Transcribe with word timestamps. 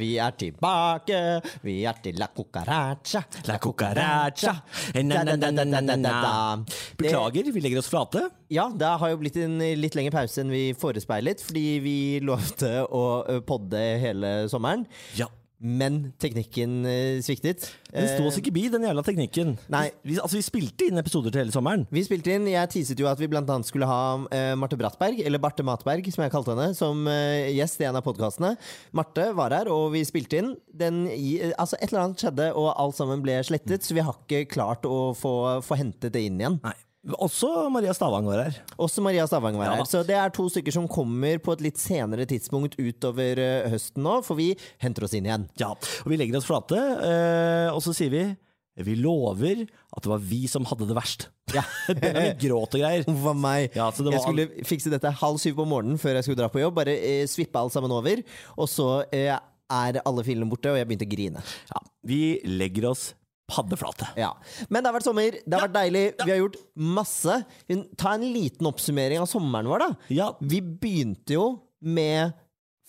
vi 0.00 0.10
er 0.22 0.34
tilbake. 0.40 1.20
Vi 1.64 1.76
er 1.88 1.98
til 2.02 2.18
la 2.20 2.30
cucaracha. 2.34 3.22
La 3.48 3.58
cucaracha. 3.62 4.54
Beklager, 7.00 7.50
vi 7.54 7.64
legger 7.64 7.82
oss 7.82 7.90
flate. 7.92 8.26
Ja, 8.50 8.68
det 8.74 8.94
har 9.02 9.12
jo 9.12 9.20
blitt 9.20 9.38
en 9.40 9.58
litt 9.78 9.96
lengre 9.98 10.14
pause 10.16 10.42
enn 10.42 10.52
vi 10.52 10.70
forespeilet, 10.78 11.42
fordi 11.44 11.66
vi 11.84 11.98
lovte 12.24 12.80
å 12.86 13.04
podde 13.46 13.84
hele 14.02 14.34
sommeren. 14.50 14.88
Ja. 15.18 15.30
Men 15.60 16.14
teknikken 16.20 16.86
eh, 16.88 17.18
sviktet. 17.20 17.66
Den 17.92 18.06
sto 18.08 18.24
oss 18.30 18.38
ikke 18.40 18.52
bi, 18.54 18.62
den 18.72 18.86
jævla 18.86 19.02
teknikken. 19.04 19.52
Nei. 19.72 19.90
Vi, 20.06 20.16
altså, 20.16 20.38
vi 20.38 20.44
spilte 20.46 20.86
inn 20.88 21.00
episoder 21.00 21.34
til 21.34 21.42
hele 21.42 21.52
sommeren. 21.52 21.84
Vi 21.92 22.04
spilte 22.06 22.32
inn, 22.32 22.48
Jeg 22.48 22.70
teaset 22.72 23.00
jo 23.00 23.08
at 23.10 23.20
vi 23.20 23.28
blant 23.28 23.50
annet 23.52 23.68
skulle 23.68 23.88
ha 23.88 24.00
uh, 24.22 24.54
Marte 24.56 24.78
Brattberg, 24.80 25.20
eller 25.20 25.42
Barte 25.42 25.66
Matberg, 25.66 26.08
som 26.14 26.24
jeg 26.24 26.32
kalte 26.32 26.56
henne, 26.56 26.72
som 26.78 27.04
uh, 27.04 27.50
gjest 27.52 27.84
i 27.84 27.88
en 27.90 28.00
av 28.00 28.06
podkastene. 28.06 28.54
Marte 28.96 29.28
var 29.36 29.52
her, 29.58 29.68
og 29.68 29.90
vi 29.92 30.04
spilte 30.08 30.40
inn. 30.40 30.54
Den, 30.80 31.04
eh, 31.12 31.52
altså 31.60 31.76
Et 31.80 31.90
eller 31.90 32.06
annet 32.06 32.24
skjedde, 32.24 32.52
og 32.56 32.72
alt 32.72 32.96
sammen 32.96 33.20
ble 33.24 33.36
slettet, 33.44 33.84
så 33.84 33.96
vi 33.96 34.06
har 34.06 34.16
ikke 34.16 34.46
klart 34.56 34.88
å 34.88 35.10
få, 35.12 35.34
få 35.66 35.76
hentet 35.76 36.16
det 36.16 36.24
inn 36.24 36.40
igjen. 36.40 36.62
Nei. 36.64 36.78
Også 37.16 37.48
Maria 37.72 37.94
Stavang 37.96 38.26
var 38.28 38.42
her. 38.44 38.58
Også 38.76 39.00
Maria 39.00 39.24
Stavang 39.28 39.56
var 39.56 39.70
Ja 39.70 39.78
her. 39.78 39.86
Så 39.88 40.02
det 40.04 40.18
er 40.18 40.32
to 40.36 40.44
stykker 40.52 40.74
som 40.74 40.88
kommer 40.90 41.40
på 41.40 41.54
et 41.56 41.64
litt 41.64 41.80
senere 41.80 42.26
tidspunkt 42.28 42.76
utover 42.76 43.40
eh, 43.40 43.70
høsten 43.72 44.04
nå, 44.04 44.18
for 44.26 44.36
vi 44.36 44.52
henter 44.82 45.06
oss 45.06 45.16
inn 45.16 45.28
igjen. 45.28 45.48
Ja, 45.60 45.72
og 45.72 46.12
vi 46.12 46.20
legger 46.20 46.36
oss 46.36 46.48
flate, 46.48 46.76
eh, 46.76 47.68
og 47.72 47.80
så 47.84 47.96
sier 47.96 48.12
vi 48.12 48.24
vi 48.80 48.94
lover 48.96 49.66
at 49.66 50.04
det 50.04 50.08
var 50.08 50.22
vi 50.24 50.44
som 50.48 50.64
hadde 50.68 50.86
det 50.88 50.96
verst. 50.96 51.26
Ja. 51.52 51.64
Det 51.90 52.12
var 52.14 52.28
gråt 52.40 52.76
og 52.78 52.80
greier. 52.80 53.04
Uff 53.10 53.26
meg. 53.36 53.74
Ja, 53.76 53.90
så 53.92 54.06
det 54.06 54.14
Jeg 54.14 54.22
skulle 54.22 54.66
fikse 54.68 54.92
dette 54.92 55.10
halv 55.20 55.40
syv 55.42 55.58
på 55.58 55.66
morgenen 55.68 55.98
før 56.00 56.16
jeg 56.16 56.28
skulle 56.28 56.38
dra 56.38 56.48
på 56.52 56.62
jobb. 56.62 56.76
Bare 56.78 56.94
eh, 56.94 57.24
svippe 57.28 57.60
alt 57.60 57.74
sammen 57.74 57.92
over. 57.92 58.22
Og 58.56 58.70
så 58.70 59.02
eh, 59.12 59.34
er 59.34 60.00
alle 60.04 60.24
filene 60.26 60.48
borte, 60.50 60.70
og 60.72 60.78
jeg 60.78 60.88
begynte 60.88 61.08
å 61.08 61.10
grine. 61.10 61.42
Ja, 61.72 61.82
vi 62.06 62.22
legger 62.46 62.92
oss 62.92 63.10
paddeflate. 63.50 64.08
Ja. 64.20 64.32
Men 64.68 64.82
det 64.82 64.90
har 64.90 64.96
vært 64.98 65.08
sommer, 65.08 65.38
det 65.44 65.56
har 65.56 65.66
vært 65.68 65.76
deilig. 65.78 66.04
Vi 66.24 66.30
har 66.32 66.40
gjort 66.42 66.60
masse. 67.00 67.40
Ta 68.00 68.14
en 68.16 68.28
liten 68.34 68.70
oppsummering 68.70 69.22
av 69.22 69.28
sommeren 69.30 69.70
vår, 69.70 69.84
da. 69.84 69.90
Ja, 70.14 70.30
Vi 70.40 70.62
begynte 70.62 71.36
jo 71.36 71.48
med 71.80 72.32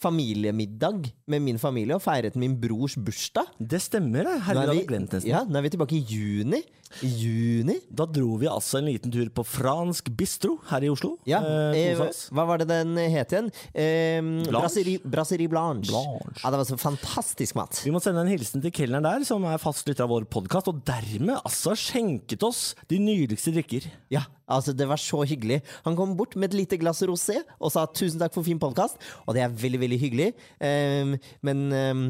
familiemiddag 0.01 1.09
med 1.31 1.41
min 1.45 1.59
familie 1.61 1.95
og 1.97 2.03
feiret 2.03 2.35
min 2.39 2.55
brors 2.59 2.95
bursdag. 2.97 3.47
det 3.59 3.81
stemmer 3.81 4.25
det. 4.27 4.37
Herregud, 4.47 4.61
er 4.69 4.73
hadde 4.75 4.87
glemt 4.89 5.11
nesten. 5.15 5.29
ja, 5.31 5.43
nå 5.47 5.59
er 5.59 5.65
vi 5.67 5.73
tilbake 5.75 5.97
i 5.97 6.03
juni. 6.09 6.61
I 7.01 7.07
juni? 7.07 7.77
Da 7.87 8.03
dro 8.05 8.33
vi 8.41 8.49
altså 8.51 8.81
en 8.81 8.89
liten 8.89 9.11
tur 9.13 9.29
på 9.31 9.45
fransk 9.47 10.09
bistro 10.19 10.57
her 10.67 10.83
i 10.83 10.89
Oslo. 10.91 11.13
Ja. 11.29 11.39
Eh, 11.39 11.91
Eh, 11.91 11.97
hva 12.35 12.43
var 12.45 12.57
det 12.59 12.67
den 12.67 12.95
het 12.97 13.31
igjen? 13.31 13.47
Eh, 13.73 14.19
Brasserie, 14.51 14.99
Brasserie 15.03 15.47
Blanche. 15.47 15.87
Blanche. 15.91 16.41
Ja, 16.43 16.51
det 16.51 16.59
var 16.59 16.65
så 16.67 16.77
fantastisk 16.77 17.55
mat. 17.55 17.79
Vi 17.85 17.91
må 17.91 18.01
sende 18.03 18.21
en 18.25 18.27
hilsen 18.31 18.61
til 18.61 18.71
kelneren 18.75 19.03
der, 19.07 19.23
som 19.25 19.43
er 19.45 19.57
fast 19.57 19.87
lytter 19.87 20.03
av 20.03 20.09
vår 20.11 20.25
podkast, 20.29 20.67
og 20.67 20.83
dermed 20.87 21.39
altså 21.45 21.73
skjenket 21.79 22.43
oss 22.43 22.75
de 22.91 22.99
nydeligste 22.99 23.53
drikker. 23.55 23.87
Ja, 24.11 24.25
altså 24.51 24.75
Det 24.75 24.87
var 24.87 24.97
så 24.99 25.23
hyggelig. 25.25 25.61
Han 25.85 25.95
kom 25.95 26.15
bort 26.17 26.35
med 26.35 26.51
et 26.53 26.59
lite 26.59 26.77
glass 26.77 27.01
rosé 27.07 27.39
og 27.59 27.71
sa 27.71 27.85
'tusen 27.85 28.19
takk 28.19 28.33
for 28.33 28.43
fin 28.43 28.59
podkast', 28.59 28.97
og 29.27 29.33
det 29.35 29.43
er 29.43 29.49
veldig, 29.49 29.79
veldig 29.79 29.90
hyggelig. 29.99 30.29
Ehm, 30.63 31.17
men 31.43 31.65
ehm, 31.75 32.03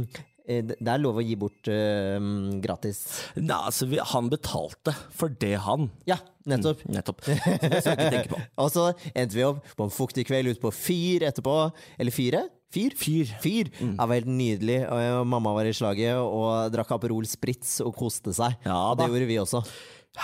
eh, 0.46 0.62
det 0.70 0.78
er 0.86 1.02
lov 1.02 1.18
å 1.22 1.26
gi 1.26 1.38
bort 1.40 1.70
ehm, 1.72 2.62
gratis. 2.64 3.02
Nei, 3.40 3.58
altså, 3.58 3.88
vi, 3.90 3.98
han 4.14 4.30
betalte 4.32 4.94
for 5.18 5.34
det, 5.42 5.56
han. 5.66 5.90
Ja, 6.10 6.20
nettopp. 6.46 6.86
Nettopp. 6.92 7.26
Så 7.26 7.38
det 7.66 7.84
skal 7.84 7.98
vi 7.98 8.08
ikke 8.08 8.16
tenke 8.18 8.34
på. 8.36 8.42
Og 8.64 8.74
så 8.74 8.88
endte 9.14 9.38
vi 9.38 9.48
opp 9.48 9.64
på 9.78 9.88
en 9.88 9.94
fuktig 9.94 10.28
kveld 10.30 10.54
ute 10.54 10.64
på 10.64 10.74
Fyr 10.76 11.28
etterpå. 11.32 11.58
Eller 11.98 12.16
Fyre? 12.16 12.46
Fyr? 12.72 12.94
Fyr. 12.96 13.34
Fyr. 13.44 13.72
Det 13.82 13.98
var 14.00 14.16
helt 14.16 14.30
nydelig. 14.32 14.78
Og 14.88 15.02
og 15.22 15.26
mamma 15.28 15.52
var 15.58 15.68
i 15.68 15.74
slaget 15.76 16.16
og 16.22 16.72
drakk 16.72 16.94
Aperol 16.96 17.28
Spritz 17.28 17.80
og 17.84 17.92
koste 18.00 18.32
seg. 18.36 18.56
Ja 18.64 18.78
og 18.92 19.00
det 19.00 19.10
da. 19.10 19.12
gjorde 19.12 19.28
vi 19.28 19.40
også. 19.42 19.64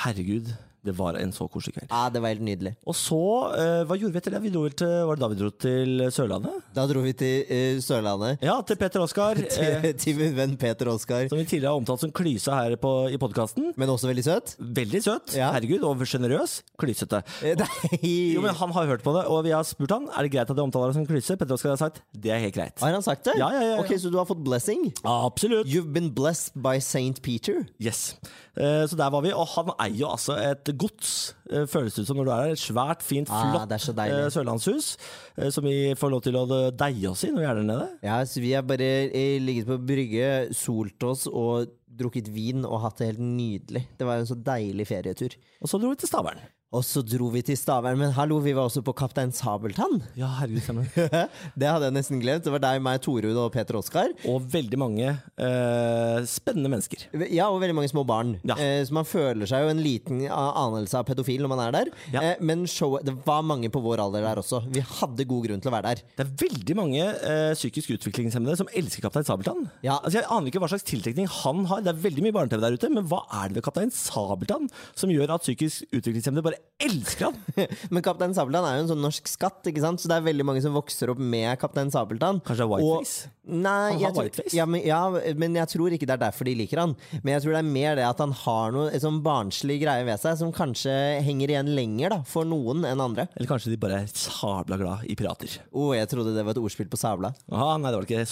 Herregud, 0.04 0.50
det 0.88 0.96
var 0.98 1.18
en 1.20 1.34
så 1.36 1.48
koselig 1.52 1.76
kveld. 1.78 1.90
Ja, 1.92 2.06
det 2.14 2.22
var 2.24 2.32
helt 2.34 2.46
nydelig. 2.48 2.74
Og 2.88 2.96
så, 2.98 3.20
eh, 3.58 3.84
hva 3.90 3.98
gjorde 4.00 4.16
vi 4.16 4.22
etter 4.24 4.36
det? 4.38 4.42
Vi 4.48 4.52
dro 4.54 4.64
vel 4.66 4.76
til, 4.80 4.94
var 5.10 5.20
det 5.20 5.24
da 5.26 5.30
vi 5.34 5.40
dro 5.42 5.50
til 5.68 6.04
Sørlandet? 6.16 6.64
Da 6.78 6.86
dro 6.90 7.02
vi 7.04 7.14
til 7.20 7.46
eh, 7.52 7.80
Sørlandet. 7.84 8.42
Ja, 8.46 8.58
til 8.68 8.80
Peter 8.80 9.04
Oskar. 9.04 9.36
Eh, 9.58 9.82
Til, 9.82 9.94
til 10.00 10.18
min 10.20 10.36
venn 10.38 10.54
Peter 10.60 10.88
Oskar. 10.92 11.28
som 11.30 11.38
vi 11.40 11.44
tidligere 11.46 11.72
har 11.74 11.80
omtalt 11.82 12.00
som 12.04 12.12
klyse 12.16 12.52
her 12.54 12.76
på, 12.80 12.92
i 13.12 13.18
podkasten. 13.20 13.72
Men 13.78 13.90
også 13.90 14.08
veldig 14.10 14.24
søt. 14.26 14.56
Veldig 14.60 15.02
søt, 15.04 15.34
Ja. 15.36 15.50
herregud, 15.56 15.84
og 15.88 15.98
sjenerøs. 16.08 16.62
Klysete. 16.80 17.24
Eh, 17.44 17.56
Nei 17.58 18.34
Jo, 18.36 18.42
men 18.46 18.54
Han 18.56 18.72
har 18.76 18.86
hørt 18.90 19.04
på 19.04 19.14
det, 19.18 19.26
og 19.28 19.44
vi 19.48 19.52
har 19.56 19.64
spurt 19.68 19.92
han 19.92 20.08
Er 20.16 20.24
det 20.28 20.32
greit 20.36 20.50
at 20.50 20.56
jeg 20.56 20.64
omtaler 20.68 20.94
deg 20.94 21.00
som 21.00 21.08
klyse. 21.10 21.38
Petter 21.38 21.54
Oskar 21.58 21.74
har 21.76 21.82
sagt 21.82 22.02
det 22.18 22.32
er 22.34 22.40
helt 22.44 22.56
greit. 22.56 22.80
Har 22.82 22.92
han 22.94 23.04
sagt 23.06 23.26
det? 23.26 23.36
Ja, 23.40 23.50
ja, 23.54 23.62
ja, 23.62 23.74
ja. 23.76 23.80
Ok, 23.82 23.92
Så 24.00 24.12
du 24.14 24.18
har 24.18 24.26
fått 24.30 24.44
blessing? 24.46 24.92
Absolutt. 25.04 25.68
You've 25.68 25.92
been 25.94 26.10
blessed 26.14 26.54
by 26.56 26.78
Saint 26.80 27.22
Peter? 27.22 27.66
Yes. 27.82 28.16
Eh, 28.58 28.86
Så 28.88 28.96
der 28.98 29.10
var 29.14 29.22
vi, 29.26 29.32
og 29.34 29.48
han 29.56 29.72
eier 29.80 30.00
jo 30.06 30.08
altså 30.14 30.38
et 30.38 30.70
gods. 30.78 31.34
eh, 31.52 31.66
Føles 31.70 31.96
det 31.96 32.04
ut 32.04 32.08
som 32.12 32.18
når 32.18 32.26
du 32.26 32.32
er 32.32 32.42
her. 32.46 32.52
et 32.58 32.62
svært, 32.64 33.02
fint, 33.04 33.30
Ah, 33.30 33.52
flott 33.52 33.72
ah, 33.72 34.30
sørlandshus. 34.30 34.98
eh, 35.38 35.50
Som 35.50 35.64
vi 35.66 35.94
får 35.98 36.12
lov 36.14 36.22
til 36.24 36.34
å 36.40 36.46
deie 36.72 37.10
oss 37.10 37.24
i 37.24 37.32
når 37.32 37.40
vi 37.44 37.50
er 37.50 37.56
der 37.56 37.64
nede. 37.64 37.90
Ja, 38.04 38.20
så 38.26 38.42
vi 38.42 38.54
har 38.54 38.62
bare 38.64 39.10
ligget 39.40 39.68
på 39.68 39.78
brygge, 39.86 40.54
solt 40.54 41.04
oss 41.04 41.28
og 41.28 41.68
drukket 41.98 42.28
vin 42.30 42.64
og 42.66 42.82
hatt 42.84 42.98
det 43.02 43.08
helt 43.08 43.20
nydelig. 43.26 43.88
Det 43.98 44.06
var 44.06 44.18
en 44.22 44.28
så 44.30 44.36
deilig 44.38 44.86
ferietur. 44.88 45.34
Og 45.62 45.68
så 45.72 45.80
dro 45.82 45.90
vi 45.90 45.96
til 46.04 46.08
Stavern. 46.12 46.38
Og 46.76 46.82
så 46.84 47.00
dro 47.00 47.30
vi 47.32 47.40
til 47.48 47.56
Stavern, 47.56 47.96
men 47.96 48.10
hallo, 48.12 48.42
vi 48.44 48.52
var 48.52 48.66
også 48.68 48.82
på 48.84 48.92
Kaptein 49.00 49.30
Sabeltann. 49.32 50.02
Ja, 50.20 50.28
herregud, 50.42 50.66
stemmer. 50.66 50.90
det 51.60 51.68
hadde 51.70 51.88
jeg 51.88 51.96
nesten 51.96 52.20
glemt. 52.20 52.44
Det 52.44 52.52
var 52.52 52.60
deg, 52.60 52.82
meg, 52.84 52.98
Torud 53.06 53.38
og 53.40 53.54
Peter 53.54 53.78
Oskar. 53.80 54.12
Og 54.28 54.44
veldig 54.52 54.80
mange 54.82 55.06
eh, 55.08 56.18
spennende 56.28 56.68
mennesker. 56.74 57.06
Ja, 57.32 57.46
og 57.48 57.62
veldig 57.64 57.78
mange 57.78 57.88
små 57.88 58.04
barn. 58.04 58.34
Ja. 58.44 58.58
Eh, 58.60 58.82
så 58.84 58.98
man 58.98 59.08
føler 59.08 59.48
seg 59.48 59.64
jo 59.64 59.70
en 59.72 59.80
liten 59.80 60.26
anelse 60.28 61.00
av 61.00 61.08
pedofil 61.08 61.46
når 61.46 61.54
man 61.54 61.62
er 61.70 61.78
der. 61.78 61.94
Ja. 62.12 62.26
Eh, 62.34 62.44
men 62.44 62.68
showet, 62.68 63.08
det 63.08 63.16
var 63.24 63.48
mange 63.48 63.72
på 63.72 63.80
vår 63.88 64.04
alder 64.04 64.28
der 64.28 64.44
også. 64.44 64.60
Vi 64.68 64.84
hadde 64.84 65.30
god 65.32 65.48
grunn 65.48 65.64
til 65.64 65.72
å 65.72 65.76
være 65.78 65.96
der. 65.96 66.04
Det 66.20 66.28
er 66.28 66.36
veldig 66.44 66.78
mange 66.82 67.08
eh, 67.16 67.54
psykisk 67.56 67.96
utviklingshemmede 67.96 68.58
som 68.60 68.74
elsker 68.76 69.08
Kaptein 69.08 69.30
Sabeltann. 69.30 69.70
Ja. 69.88 70.02
Altså, 70.02 70.20
jeg 70.20 70.28
aner 70.28 70.52
ikke 70.52 70.66
hva 70.66 70.74
slags 70.76 70.90
tiltrekning 70.92 71.32
han 71.32 71.64
har. 71.72 71.88
Det 71.88 71.96
er 71.96 72.06
veldig 72.10 72.28
mye 72.28 72.40
barne-TV 72.42 72.68
der 72.68 72.76
ute, 72.76 72.92
men 72.92 73.08
hva 73.08 73.24
er 73.40 73.48
det 73.48 73.62
ved 73.62 73.70
Kaptein 73.72 73.96
Sabeltann 73.96 74.68
som 75.00 75.16
gjør 75.16 75.38
at 75.40 75.48
psykisk 75.48 75.88
utviklingshemmede 75.96 76.44
bare 76.44 76.57
elsker 76.78 77.32
han? 77.32 77.38
Men 77.94 78.04
Kaptein 78.06 78.36
Sabeltann 78.38 78.66
er 78.70 78.76
jo 78.78 78.84
en 78.84 78.90
sånn 78.92 79.02
norsk 79.02 79.30
skatt, 79.32 79.64
ikke 79.66 79.82
sant? 79.82 80.02
så 80.04 80.12
det 80.12 80.20
er 80.20 80.26
veldig 80.28 80.46
mange 80.46 80.62
som 80.62 80.76
vokser 80.78 81.10
opp 81.10 81.18
med 81.22 81.58
Kaptein 81.62 81.90
Sabeltann. 81.94 82.42
Kanskje 82.46 82.68
whiteface? 82.70 83.28
Og- 83.28 83.34
Nei, 83.48 83.94
Han 83.94 84.02
har 84.04 84.12
tror, 84.12 84.26
whiteface? 84.28 84.54
ja, 84.58 84.66
men, 84.68 84.82
ja, 84.84 85.00
men 85.40 85.56
jeg 85.56 85.70
tror 85.72 85.94
ikke 85.96 86.06
det 86.06 86.18
er 86.18 86.22
derfor 86.26 86.46
de 86.50 86.54
liker 86.60 86.82
han. 86.84 86.96
Men 87.24 87.32
jeg 87.34 87.46
tror 87.46 87.56
det 87.56 87.62
er 87.64 87.70
mer 87.72 87.96
det 87.96 88.04
at 88.06 88.20
han 88.20 88.34
har 88.44 88.74
noe 88.76 89.00
sånn 89.00 89.22
barnslig 89.24 89.80
greie 89.86 90.04
ved 90.06 90.20
seg 90.20 90.36
som 90.42 90.52
kanskje 90.54 90.94
henger 91.24 91.54
igjen 91.56 91.72
lenger 91.78 92.12
da, 92.14 92.20
for 92.28 92.44
noen 92.46 92.84
enn 92.86 93.02
andre. 93.02 93.30
Eller 93.40 93.48
kanskje 93.50 93.72
de 93.72 93.80
bare 93.82 94.02
er 94.04 94.12
sabla 94.12 94.78
glad 94.78 95.08
i 95.08 95.16
pirater? 95.16 95.58
Å, 95.72 95.88
jeg 95.96 96.12
trodde 96.12 96.36
det 96.36 96.44
var 96.44 96.58
et 96.58 96.62
ordspill 96.62 96.92
på 96.92 97.00
sabla. 97.00 97.32
Aha, 97.50 97.78
nei, 97.80 97.90
det 97.90 97.98
var 98.02 98.06
det 98.06 98.12
ikke. 98.20 98.28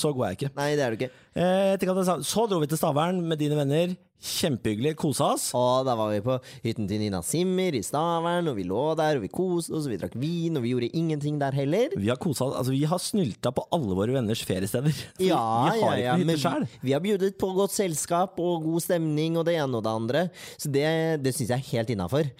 Så 0.00 0.14
god 0.16 0.24
er 0.24 0.32
jeg 0.32 0.40
ikke. 0.40 0.54
Nei, 0.56 0.70
det 0.74 0.86
er 0.86 0.96
du 0.96 1.02
ikke. 1.04 1.12
Eh, 1.36 2.22
så 2.24 2.48
dro 2.48 2.64
vi 2.64 2.72
til 2.72 2.80
Stavern 2.80 3.20
med 3.28 3.38
dine 3.38 3.60
venner. 3.60 3.92
Kjempehyggelig. 4.20 4.92
Kosa 5.00 5.30
oss. 5.34 5.46
Og 5.56 5.86
da 5.88 5.94
var 5.96 6.10
vi 6.12 6.20
på 6.24 6.36
hytten 6.64 6.88
til 6.90 7.00
Nina 7.00 7.22
Simmer 7.24 7.76
i 7.76 7.80
Stavern, 7.84 8.50
og 8.50 8.58
vi 8.58 8.66
lå 8.68 8.82
der, 8.98 9.16
og 9.16 9.24
vi 9.24 9.30
koste 9.32 9.72
oss, 9.76 9.86
og 9.88 9.94
vi 9.94 9.98
drakk 10.00 10.16
vin, 10.20 10.58
og 10.58 10.64
vi 10.66 10.74
gjorde 10.74 10.90
ingenting 10.96 11.38
der 11.40 11.56
heller. 11.56 11.94
Vi 11.96 12.10
har, 12.10 12.20
kosa, 12.20 12.50
altså, 12.50 12.74
vi 12.74 12.82
har 12.90 13.00
snylta 13.00 13.52
på 13.56 13.64
alle 13.72 13.96
våre 13.96 14.18
venners 14.18 14.44
feriesteder. 14.46 14.92
Ja, 15.30 15.40
vi 15.72 15.80
har 15.84 15.96
ja, 15.96 16.04
ja, 16.10 16.18
men 16.20 16.36
vi, 16.36 16.68
vi 16.84 16.92
har 16.96 17.02
bjudet 17.04 17.32
på 17.40 17.50
godt 17.56 17.72
selskap 17.74 18.38
og 18.42 18.64
god 18.66 18.84
stemning 18.84 19.38
og 19.40 19.46
det 19.48 19.56
ene 19.60 19.80
og 19.80 19.84
det 19.86 19.96
andre. 20.02 20.22
Så 20.60 20.70
det, 20.72 20.84
det 21.24 21.34
syns 21.36 21.50
jeg 21.54 21.56
er 21.58 21.70
helt 21.72 21.94
innafor. 21.96 22.30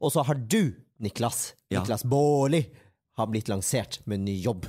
Og 0.00 0.14
så 0.14 0.24
har 0.26 0.38
du, 0.38 0.74
Niklas, 1.02 1.52
Ja. 1.72 1.80
Niklas 1.80 2.04
Baarli, 2.06 2.64
har 3.18 3.28
blitt 3.30 3.48
lansert 3.50 4.00
med 4.10 4.24
ny 4.26 4.34
jobb. 4.42 4.66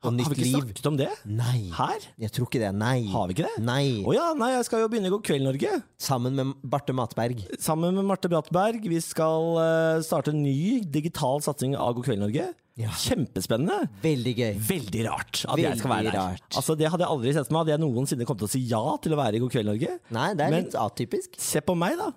Og 0.00 0.14
Har 0.16 0.16
vi 0.16 0.24
ikke 0.24 0.44
liv. 0.46 0.54
snakket 0.54 0.86
om 0.88 0.96
det? 0.96 1.08
Nei. 1.28 1.58
Her? 1.76 2.04
Jeg 2.22 2.32
tror 2.32 2.46
ikke 2.48 2.60
det. 2.62 2.70
Nei. 2.80 3.02
Har 3.12 3.26
vi 3.28 3.34
ikke 3.34 3.44
det? 3.50 3.62
Nei. 3.66 3.82
Å 4.08 4.14
ja, 4.16 4.28
nei, 4.32 4.48
jeg 4.54 4.64
skal 4.64 4.80
jo 4.80 4.88
begynne 4.88 5.10
i 5.10 5.12
God 5.12 5.24
kveld, 5.28 5.44
Norge. 5.44 5.74
Sammen 6.00 6.38
med 6.38 6.54
Barte 6.64 6.94
Matberg. 6.96 7.42
Sammen 7.60 7.92
med 7.98 8.08
Marte 8.08 8.30
Brattberg. 8.32 8.80
Vi 8.88 9.00
skal 9.04 9.50
uh, 9.60 10.00
starte 10.00 10.32
en 10.32 10.40
ny 10.42 10.80
digital 10.88 11.42
satsing 11.44 11.76
av 11.76 11.92
God 11.98 12.08
kveld, 12.08 12.22
Norge. 12.24 12.48
Ja. 12.80 12.88
Kjempespennende. 12.96 13.90
Veldig 14.00 14.32
gøy. 14.38 14.54
Veldig 14.70 15.04
rart 15.10 15.42
at 15.44 15.60
jeg 15.60 15.76
skal 15.82 15.90
være 15.92 16.06
Veldig 16.08 16.16
der. 16.16 16.32
rart. 16.32 16.48
Altså, 16.56 16.78
det 16.80 16.88
hadde 16.88 17.04
jeg 17.04 17.12
aldri 17.18 17.34
sett 17.36 17.50
for 17.50 17.58
meg. 17.58 17.60
Hadde 17.66 17.74
jeg 17.76 17.84
noensinne 17.84 18.24
kommet 18.30 18.40
til 18.46 18.48
å 18.48 18.54
si 18.56 18.62
ja 18.72 18.82
til 19.04 19.12
å 19.12 19.20
være 19.20 19.36
i 19.36 19.42
God 19.44 19.52
kveld, 19.52 19.68
Norge? 19.68 19.98
Nei, 20.16 20.28
det 20.32 20.46
er 20.46 20.50
Men- 20.56 20.64
litt 20.64 20.78
atypisk. 20.80 21.36
Se 21.36 21.60
på 21.60 21.76
meg, 21.76 21.98
da. 22.00 22.08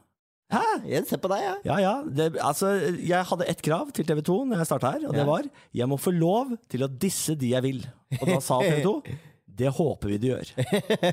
Hæ? 0.54 0.64
Jeg 0.90 1.08
ser 1.10 1.22
på 1.24 1.32
deg, 1.32 1.44
jeg. 1.48 1.60
Ja, 1.68 1.78
ja. 1.82 1.94
Det, 2.06 2.30
altså, 2.44 2.72
jeg 3.02 3.30
hadde 3.30 3.50
ett 3.50 3.62
krav 3.66 3.92
til 3.96 4.08
TV 4.08 4.22
2 4.26 4.40
når 4.52 4.64
jeg 4.64 4.70
starta 4.70 4.96
her, 4.96 5.08
og 5.10 5.18
det 5.18 5.28
var 5.28 5.50
jeg 5.74 5.90
må 5.90 5.98
få 6.02 6.14
lov 6.16 6.54
til 6.72 6.86
å 6.86 6.92
disse 6.92 7.36
de 7.40 7.54
jeg 7.56 7.66
vil. 7.66 7.86
Og 8.22 8.26
da 8.30 8.40
sa 8.44 8.60
TV 8.66 8.84
2 8.86 8.98
Det 9.58 9.70
håper 9.70 10.14
vi 10.14 10.18
du 10.18 10.28
gjør. 10.32 10.50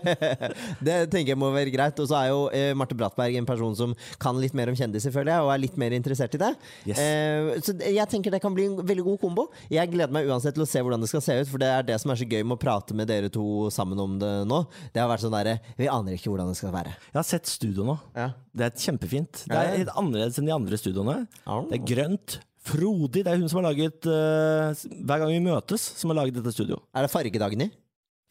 Det 0.87 0.97
tenker 1.13 1.35
jeg 1.35 1.39
må 1.41 1.51
være 1.53 1.73
greit. 1.75 1.99
Og 2.01 2.09
så 2.09 2.17
er 2.17 2.31
jo 2.31 2.41
eh, 2.57 2.71
Marte 2.79 2.97
Brattberg 2.97 3.37
en 3.37 3.49
person 3.49 3.77
som 3.77 3.95
kan 4.23 4.39
litt 4.41 4.57
mer 4.57 4.73
om 4.73 4.79
kjendiser, 4.79 5.13
føler 5.15 5.35
jeg, 5.35 5.45
og 5.45 5.53
er 5.53 5.63
litt 5.67 5.77
mer 5.81 5.95
interessert 5.97 6.37
i 6.39 6.41
det. 6.41 6.51
Yes. 6.89 7.01
Eh, 7.03 7.51
så 7.67 7.77
jeg 7.85 8.09
tenker 8.13 8.35
det 8.35 8.43
kan 8.43 8.57
bli 8.57 8.69
en 8.71 8.79
veldig 8.81 9.07
god 9.11 9.21
kombo. 9.23 9.47
Jeg 9.73 9.93
gleder 9.93 10.15
meg 10.15 10.31
uansett 10.31 10.57
til 10.57 10.65
å 10.65 10.71
se 10.71 10.81
hvordan 10.81 11.05
det 11.05 11.11
skal 11.13 11.25
se 11.25 11.39
ut, 11.43 11.51
for 11.53 11.63
det 11.63 11.71
er 11.75 11.89
det 11.93 12.01
som 12.01 12.15
er 12.15 12.21
så 12.23 12.29
gøy 12.29 12.45
med 12.45 12.57
å 12.57 12.63
prate 12.63 12.97
med 12.97 13.11
dere 13.11 13.33
to 13.33 13.69
sammen 13.75 14.01
om 14.01 14.17
det 14.21 14.33
nå. 14.49 14.63
Det 14.95 15.03
har 15.03 15.11
vært 15.11 15.27
sånn 15.27 15.37
derre 15.37 15.59
Vi 15.77 15.91
aner 15.91 16.17
ikke 16.17 16.33
hvordan 16.33 16.53
det 16.53 16.59
skal 16.61 16.73
være. 16.75 16.95
Jeg 17.11 17.21
har 17.21 17.29
sett 17.29 17.51
studio 17.51 17.89
nå. 17.89 17.99
Ja. 18.17 18.31
Det 18.57 18.71
er 18.71 18.87
kjempefint. 18.87 19.45
Det 19.51 19.59
er 19.59 19.83
litt 19.83 19.93
annerledes 19.93 20.41
enn 20.41 20.49
de 20.49 20.57
andre 20.57 20.81
studioene. 20.81 21.27
Det 21.69 21.77
er 21.77 21.85
grønt. 21.93 22.41
Frodig. 22.61 23.23
Det 23.25 23.31
er 23.33 23.41
hun 23.41 23.49
som 23.49 23.63
har 23.63 23.71
laget 23.71 24.05
uh, 24.05 24.77
Hver 24.77 25.23
gang 25.23 25.31
vi 25.33 25.41
møtes, 25.45 25.85
som 25.97 26.13
har 26.13 26.21
laget 26.21 26.37
dette 26.37 26.53
studio. 26.53 26.83
Er 26.93 27.07
det 27.07 27.13
Fargedagny? 27.13 27.71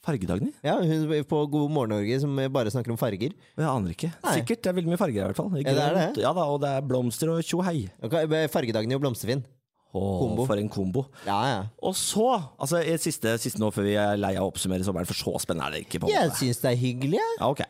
Fargedagny? 0.05 0.53
Ja, 0.63 0.77
hun 0.79 1.11
på 1.27 1.39
God 1.51 1.71
morgen 1.75 1.91
Norge 1.97 2.19
som 2.23 2.35
bare 2.55 2.71
snakker 2.71 2.93
om 2.93 2.97
farger. 2.99 3.33
Jeg 3.35 3.67
aner 3.67 3.91
ikke. 3.95 4.11
Nei. 4.23 4.35
Sikkert. 4.39 4.61
Det 4.63 4.71
er 4.71 4.77
veldig 4.79 4.93
mye 4.93 4.99
farger 5.01 5.21
her, 5.25 5.29
i 5.29 5.33
hvert 5.33 5.39
fall. 5.41 5.55
Ja, 5.59 5.73
det 5.75 5.85
er 5.85 5.95
det. 5.99 6.23
Ja 6.23 6.31
da, 6.37 6.45
og 6.47 6.61
det 6.63 6.69
er 6.77 6.85
blomster 6.87 7.31
og 7.33 7.41
tjohei. 7.43 7.81
Ok, 8.05 8.15
Fargedagny 8.53 8.95
og 8.95 9.03
Blomsterfinn. 9.03 9.43
Åh, 9.89 10.19
Kombo. 10.21 10.43
For 10.45 10.59
en 10.61 10.67
kombo. 10.69 11.01
Ja, 11.25 11.37
ja. 11.49 11.61
Og 11.81 11.95
så, 11.97 12.27
altså 12.61 12.77
i 12.85 12.93
siste, 13.01 13.31
siste 13.41 13.57
nå 13.59 13.71
før 13.73 13.87
vi 13.87 13.95
er 13.97 14.19
lei 14.21 14.35
av 14.37 14.45
å 14.45 14.51
oppsummere 14.51 14.85
sommeren, 14.85 15.07
for 15.09 15.17
så 15.17 15.33
spennende 15.41 15.65
er 15.65 15.79
det 15.79 15.87
ikke. 15.87 16.03
på 16.03 16.05
en 16.07 16.13
Jeg 16.13 16.29
måte. 16.29 16.37
syns 16.43 16.59
det 16.61 16.69
er 16.69 16.77
hyggelig, 16.77 17.17
jeg. 17.17 17.39
Ja, 17.39 17.47
ok. 17.49 17.63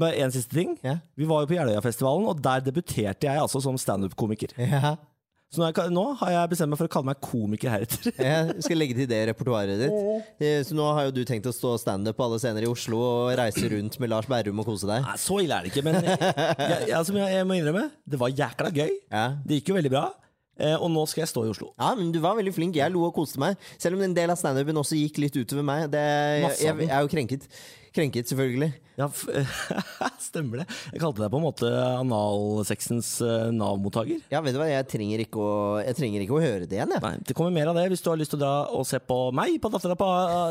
Bare 0.00 0.16
en 0.24 0.32
siste 0.32 0.56
ting. 0.56 0.72
Ja. 0.82 0.94
Vi 1.20 1.28
var 1.28 1.44
jo 1.44 1.50
på 1.50 1.58
Jeløyafestivalen, 1.58 2.24
og 2.32 2.40
der 2.42 2.64
debuterte 2.64 3.28
jeg 3.28 3.42
altså 3.44 3.60
som 3.60 3.76
standup-komiker. 3.76 4.56
Ja. 4.64 4.94
Så 5.48 5.62
nå, 5.62 5.68
jeg, 5.72 5.92
nå 5.96 6.02
har 6.20 6.32
jeg 6.34 6.50
bestemt 6.52 6.68
meg 6.74 6.76
for 6.76 6.90
å 6.90 6.92
kalle 6.92 7.08
meg 7.08 7.20
komiker 7.24 7.72
heretter. 7.72 8.10
Jeg 8.20 8.64
skal 8.66 8.76
legge 8.76 8.96
til 8.98 9.06
det 9.08 9.20
repertoaret 9.30 9.80
ditt. 9.80 9.94
Eh, 10.44 10.58
Så 10.66 10.76
nå 10.76 10.84
har 10.92 11.06
jo 11.08 11.14
du 11.16 11.22
tenkt 11.28 11.48
å 11.48 11.54
stå 11.56 11.72
standup 11.80 12.18
på 12.18 12.26
alle 12.26 12.36
scener 12.42 12.66
i 12.66 12.68
Oslo 12.68 13.00
og 13.00 13.32
reise 13.40 13.64
rundt 13.72 13.96
med 14.02 14.12
Lars 14.12 14.28
Berrum 14.28 14.60
og 14.60 14.68
kose 14.68 14.90
deg. 14.90 15.06
Nei, 15.08 15.16
så 15.22 15.40
ille 15.40 15.56
er 15.56 15.64
det 15.64 15.72
ikke, 15.72 15.84
men 15.88 16.02
jeg, 16.04 16.18
jeg, 16.20 16.92
altså, 16.98 17.16
jeg, 17.16 17.48
må 17.48 17.56
innrømme, 17.56 17.86
det 18.04 18.20
var 18.20 18.34
jækla 18.44 18.74
gøy. 18.76 18.92
Ja. 19.08 19.24
Det 19.48 19.62
gikk 19.62 19.72
jo 19.72 19.78
veldig 19.80 19.94
bra. 19.96 20.04
Eh, 20.58 20.74
og 20.74 20.90
nå 20.92 21.06
skal 21.08 21.22
jeg 21.22 21.30
stå 21.32 21.46
i 21.46 21.50
Oslo. 21.54 21.70
Ja, 21.78 21.94
men 21.96 22.12
Du 22.12 22.20
var 22.20 22.36
veldig 22.36 22.52
flink. 22.52 22.76
Jeg 22.76 22.92
lo 22.92 23.06
og 23.08 23.14
koste 23.16 23.40
meg. 23.40 23.56
Selv 23.80 23.96
om 23.96 24.04
en 24.04 24.16
del 24.16 24.28
av 24.34 24.40
standupen 24.40 24.80
også 24.84 24.98
gikk 24.98 25.20
litt 25.22 25.36
utover 25.38 25.64
meg. 25.64 25.86
Det, 25.94 26.04
jeg, 26.44 26.58
jeg 26.82 26.90
er 26.90 27.04
jo 27.06 27.12
krenket. 27.12 27.48
Krenket, 27.98 28.30
selvfølgelig. 28.30 28.70
Ja, 28.98 29.06
Stemmer 30.28 30.60
det. 30.62 30.66
Jeg 30.92 31.00
kalte 31.02 31.22
deg 31.22 31.30
på 31.32 31.38
en 31.38 31.44
måte 31.44 31.68
analsexens 31.70 33.10
uh, 33.22 33.48
Nav-mottaker. 33.54 34.20
Ja, 34.30 34.40
vet 34.42 34.54
du 34.54 34.60
hva, 34.60 34.68
jeg 34.70 34.86
trenger 34.90 35.22
ikke 35.22 35.42
å, 35.42 35.52
jeg 35.82 35.98
trenger 35.98 36.22
ikke 36.24 36.36
å 36.36 36.42
høre 36.42 36.66
det 36.66 36.78
igjen, 36.78 36.94
jeg. 36.94 37.02
Nei, 37.04 37.12
Det 37.26 37.36
kommer 37.38 37.54
mer 37.54 37.70
av 37.72 37.78
det 37.78 37.88
hvis 37.92 38.02
du 38.02 38.10
har 38.10 38.18
lyst 38.20 38.34
til 38.34 38.40
å 38.40 38.42
dra 38.42 38.52
og 38.74 38.86
se 38.86 39.00
på 39.02 39.18
meg 39.34 39.56
på 39.62 39.70
Dattera 39.74 39.96
på 39.98 40.08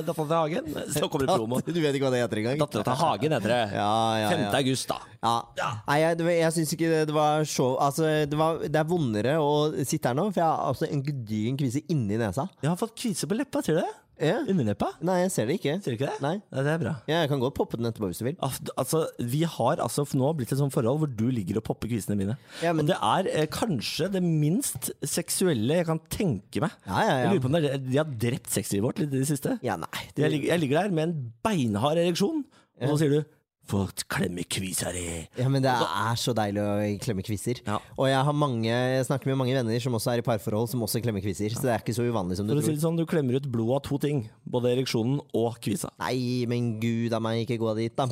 Dattera 0.07 0.27
til 0.27 0.35
Hagen. 0.35 0.71
Så 0.95 1.11
kommer 1.11 1.27
det 1.27 1.38
promo. 1.38 1.61
Du 1.77 1.79
vet 1.83 1.95
ikke 1.95 2.07
hva 2.07 2.13
det 2.15 2.23
heter 2.23 2.41
engang? 2.44 2.59
Dattera 2.63 2.88
til 2.88 2.99
Hagen 3.03 3.38
heter 3.38 3.53
det. 3.53 3.61
Ja, 3.77 3.91
ja, 4.23 4.31
5. 4.33 4.47
august, 4.61 4.91
da. 4.91 4.99
Ja. 5.21 5.35
Ja. 5.59 5.69
Nei, 5.88 5.99
jeg, 6.03 6.25
jeg 6.39 6.55
syns 6.57 6.75
ikke 6.77 6.91
det, 6.94 7.03
det 7.09 7.15
var 7.15 7.47
så 7.47 7.69
Altså, 7.88 8.09
det, 8.27 8.38
var, 8.39 8.59
det 8.63 8.79
er 8.79 8.88
vondere 8.89 9.38
å 9.44 9.53
sitte 9.83 10.11
her 10.11 10.17
nå, 10.17 10.29
for 10.31 10.44
jeg 10.44 10.47
har 10.47 10.67
altså 10.71 10.88
en 10.91 11.03
gedigen 11.05 11.59
kvise 11.59 11.83
inni 11.91 12.19
nesa. 12.19 12.47
Jeg 12.63 12.71
har 12.71 12.79
fått 12.79 12.95
kvise 12.99 13.29
på 13.29 13.38
leppa, 13.39 13.63
tror 13.63 13.79
du 13.79 13.83
det? 13.83 13.94
Ja. 14.19 14.40
Underleppa. 14.50 14.88
Nei, 15.06 15.19
jeg 15.24 15.31
ser 15.34 15.46
det 15.50 15.58
ikke. 15.60 15.75
Ser 15.84 15.94
du 15.94 15.98
ikke 15.98 16.08
det? 16.10 16.22
Nei. 16.24 16.34
Nei, 16.52 16.64
det 16.66 16.72
er 16.74 16.80
bra. 16.81 16.94
Ja, 17.10 17.19
jeg 17.22 17.30
kan 17.30 17.42
godt 17.44 17.56
poppe 17.60 17.78
den 17.78 17.86
etterpå 17.90 18.10
hvis 18.10 18.22
du 18.22 18.25
vil. 18.25 18.38
Altså, 18.42 19.04
vi 19.22 19.44
har 19.46 19.78
altså 19.84 20.06
nå 20.18 20.31
blitt 20.40 20.52
et 20.56 20.58
sånt 20.62 20.74
forhold 20.74 21.02
hvor 21.04 21.12
du 21.19 21.28
ligger 21.34 21.60
og 21.62 21.66
popper 21.69 21.92
kvisene 21.92 22.18
mine. 22.18 22.38
Ja, 22.64 22.74
men- 22.74 22.86
Og 22.86 22.92
det 22.94 22.98
er 22.98 23.30
eh, 23.44 23.48
kanskje 23.54 24.10
det 24.18 24.24
minst 24.25 24.90
seksuelle 25.06 25.81
jeg 25.81 25.86
kan 25.90 26.00
tenke 26.10 26.62
meg. 26.66 26.72
Ja, 26.88 27.00
ja, 27.02 27.08
ja. 27.08 27.18
Jeg 27.24 27.34
lurer 27.38 27.46
på 27.46 27.52
om 27.52 27.58
det 27.60 27.74
er, 27.74 27.78
De 27.78 27.98
har 28.02 28.06
drept 28.25 28.50
sexlivet 28.50 28.84
vårt 28.90 29.00
litt 29.04 29.14
i 29.14 29.19
det 29.22 29.28
siste. 29.30 29.60
Ja, 29.62 29.75
nei. 29.78 29.88
Jeg, 30.18 30.31
ligger, 30.34 30.48
jeg 30.54 30.60
ligger 30.66 30.81
der 30.81 30.90
med 30.98 31.04
en 31.10 31.34
beinhard 31.46 31.98
ereksjon, 32.02 32.44
og 32.81 32.90
så 32.90 32.98
sier 33.04 33.10
du 33.19 33.24
'få 33.68 33.84
klemme 34.08 34.44
kvisa 34.48 34.92
di'. 34.96 35.28
Ja, 35.38 35.48
men 35.50 35.62
det 35.62 35.72
er 35.72 36.16
så 36.16 36.34
deilig 36.34 36.62
å 36.64 37.00
klemme 37.04 37.24
kviser. 37.25 37.60
Ja. 37.68 37.80
Og 37.98 38.08
jeg 38.08 38.24
har 38.24 38.34
mange 38.34 38.68
Jeg 38.68 39.06
snakker 39.06 39.28
med 39.28 39.38
mange 39.38 39.56
venner 39.56 39.80
som 39.84 39.94
også 39.94 40.14
er 40.14 40.22
i 40.22 40.25
parforhold, 40.25 40.69
som 40.69 40.81
også 40.81 41.02
klemmer 41.04 41.22
kvisser. 41.22 41.52
Så 41.52 41.62
det 41.68 41.74
er 41.74 41.84
ikke 41.84 41.96
så 41.96 42.08
uvanlig 42.08 42.38
som 42.38 42.48
du 42.48 42.54
tror. 42.54 42.64
det 42.64 42.81
sånn, 42.81 42.98
Du 42.98 43.06
klemmer 43.06 43.36
ut 43.36 43.52
blod 43.52 43.75
av 43.75 43.81
to 43.84 43.98
ting. 43.98 44.30
Både 44.48 44.72
ereksjonen 44.75 45.19
og 45.34 45.60
kvisa. 45.60 45.92
Nei, 46.00 46.46
men 46.48 46.80
gud 46.80 47.14
a 47.14 47.19
meg, 47.19 47.44
ikke 47.46 47.60
gå 47.60 47.75
dit, 47.75 47.96
da. 47.96 48.08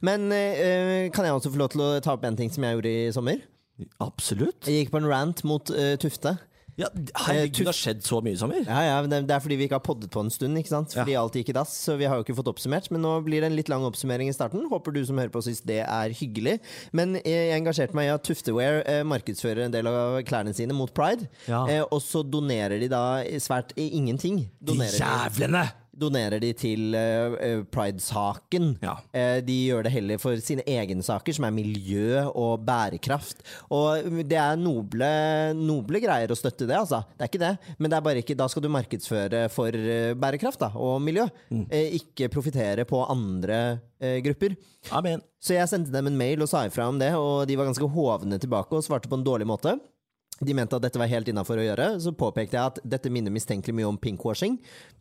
Men 0.00 0.30
øh, 0.32 1.10
kan 1.12 1.24
jeg 1.24 1.34
også 1.34 1.52
få 1.52 1.60
lov 1.60 1.70
til 1.74 1.84
å 1.84 2.00
ta 2.00 2.14
opp 2.16 2.24
en 2.24 2.36
ting 2.36 2.50
som 2.50 2.64
jeg 2.64 2.78
gjorde 2.78 2.94
i 2.94 3.12
sommer? 3.12 3.44
Absolutt. 4.00 4.66
Jeg 4.66 4.84
gikk 4.84 4.94
på 4.94 5.00
en 5.02 5.10
rant 5.10 5.44
mot 5.44 5.70
eh, 5.74 5.96
Tufte. 6.00 6.36
Ja, 6.74 6.88
herregud, 7.26 7.60
det 7.60 7.68
har 7.68 7.76
skjedd 7.76 8.00
så 8.02 8.18
mye 8.24 8.34
i 8.34 8.38
sommer. 8.38 8.64
Ja, 8.66 8.80
ja, 8.82 8.96
det, 9.06 9.20
er 9.30 9.42
fordi 9.42 9.58
vi 9.60 9.68
ikke 9.68 9.78
har 9.78 9.84
poddet 9.84 10.10
på 10.10 10.24
en 10.24 10.32
stund, 10.34 10.58
ikke 10.58 10.72
sant? 10.72 10.94
Fordi 10.96 11.14
alt 11.18 11.36
gikk 11.38 11.52
i 11.52 11.56
dass, 11.56 11.74
så 11.86 11.94
vi 12.00 12.08
har 12.10 12.18
jo 12.18 12.26
ikke 12.26 12.34
fått 12.40 12.50
oppsummert. 12.50 12.90
Men 12.94 13.04
nå 13.06 13.12
blir 13.26 13.44
det 13.44 13.52
en 13.52 13.58
litt 13.58 13.70
lang 13.70 13.86
oppsummering 13.86 14.30
i 14.30 14.34
starten. 14.34 14.66
Håper 14.72 14.96
du 14.96 15.04
som 15.06 15.20
hører 15.20 15.30
på 15.34 15.44
syns 15.46 15.62
det 15.66 15.80
er 15.84 16.16
hyggelig. 16.18 16.56
Men 16.96 17.14
eh, 17.22 17.52
jeg 17.52 17.60
engasjerte 17.60 17.94
meg 17.98 18.10
i 18.10 18.14
at 18.16 18.26
Tuftewear 18.26 18.82
eh, 18.90 19.04
markedsfører 19.06 19.68
en 19.68 19.76
del 19.76 19.90
av 19.90 20.18
klærne 20.26 20.56
sine 20.56 20.74
mot 20.74 20.90
pride. 20.96 21.30
Ja. 21.46 21.62
Eh, 21.70 21.84
og 21.86 22.02
så 22.02 22.24
donerer 22.26 22.80
de 22.82 22.90
da 22.90 23.04
svært 23.38 23.76
eh, 23.78 23.94
ingenting. 23.94 24.44
Donerer 24.58 24.98
de, 24.98 25.06
jævlene! 25.06 25.66
Donerer 26.00 26.42
de 26.42 26.50
til 26.56 26.94
eh, 26.98 27.62
pride-saken. 27.72 28.74
Ja. 28.84 28.96
Uh, 29.14 29.38
de 29.44 29.58
gjør 29.68 29.86
det 29.86 29.94
heller 29.94 30.20
for 30.22 30.40
sine 30.42 30.64
egne 30.68 31.04
saker, 31.04 31.36
som 31.36 31.46
er 31.48 31.54
miljø 31.54 32.24
og 32.30 32.64
bærekraft. 32.66 33.44
Og 33.74 34.20
det 34.28 34.38
er 34.40 34.60
noble, 34.60 35.08
noble 35.58 36.02
greier 36.02 36.32
å 36.32 36.38
støtte 36.38 36.68
det, 36.68 36.76
altså. 36.78 37.02
Det 37.14 37.26
er 37.26 37.32
ikke 37.32 37.44
det. 37.44 37.54
Men 37.78 37.92
det 37.92 37.98
er 37.98 38.06
bare 38.08 38.24
ikke, 38.24 38.38
da 38.38 38.48
skal 38.50 38.64
du 38.64 38.70
markedsføre 38.72 39.46
for 39.54 39.80
bærekraft 40.20 40.64
da, 40.64 40.72
og 40.74 41.00
miljø. 41.04 41.26
Eh, 41.68 41.98
ikke 42.00 42.30
profitere 42.32 42.86
på 42.88 43.02
andre 43.06 43.64
grupper. 44.24 44.52
Amen. 44.92 45.22
Så 45.40 45.54
jeg 45.56 45.68
sendte 45.70 45.92
dem 45.94 46.10
en 46.10 46.18
mail 46.18 46.42
og 46.44 46.48
sa 46.50 46.66
ifra 46.68 46.90
om 46.90 46.98
det, 47.00 47.14
og 47.16 47.46
de 47.48 47.56
var 47.56 47.70
ganske 47.70 47.88
hovne 47.94 48.36
tilbake 48.42 48.76
og 48.76 48.84
svarte 48.84 49.08
på 49.08 49.16
en 49.16 49.24
dårlig 49.24 49.46
måte. 49.48 49.78
De 50.42 50.54
mente 50.56 50.74
at 50.74 50.82
dette 50.82 50.98
var 50.98 51.06
helt 51.06 51.28
innafor 51.30 51.60
å 51.60 51.64
gjøre. 51.64 51.86
Så 52.02 52.10
påpekte 52.18 52.56
jeg 52.58 52.66
at 52.72 52.80
dette 52.82 53.10
minner 53.12 53.30
mistenkelig 53.32 53.74
mye 53.78 53.86
om 53.86 53.96
pinkwashing. 54.02 54.56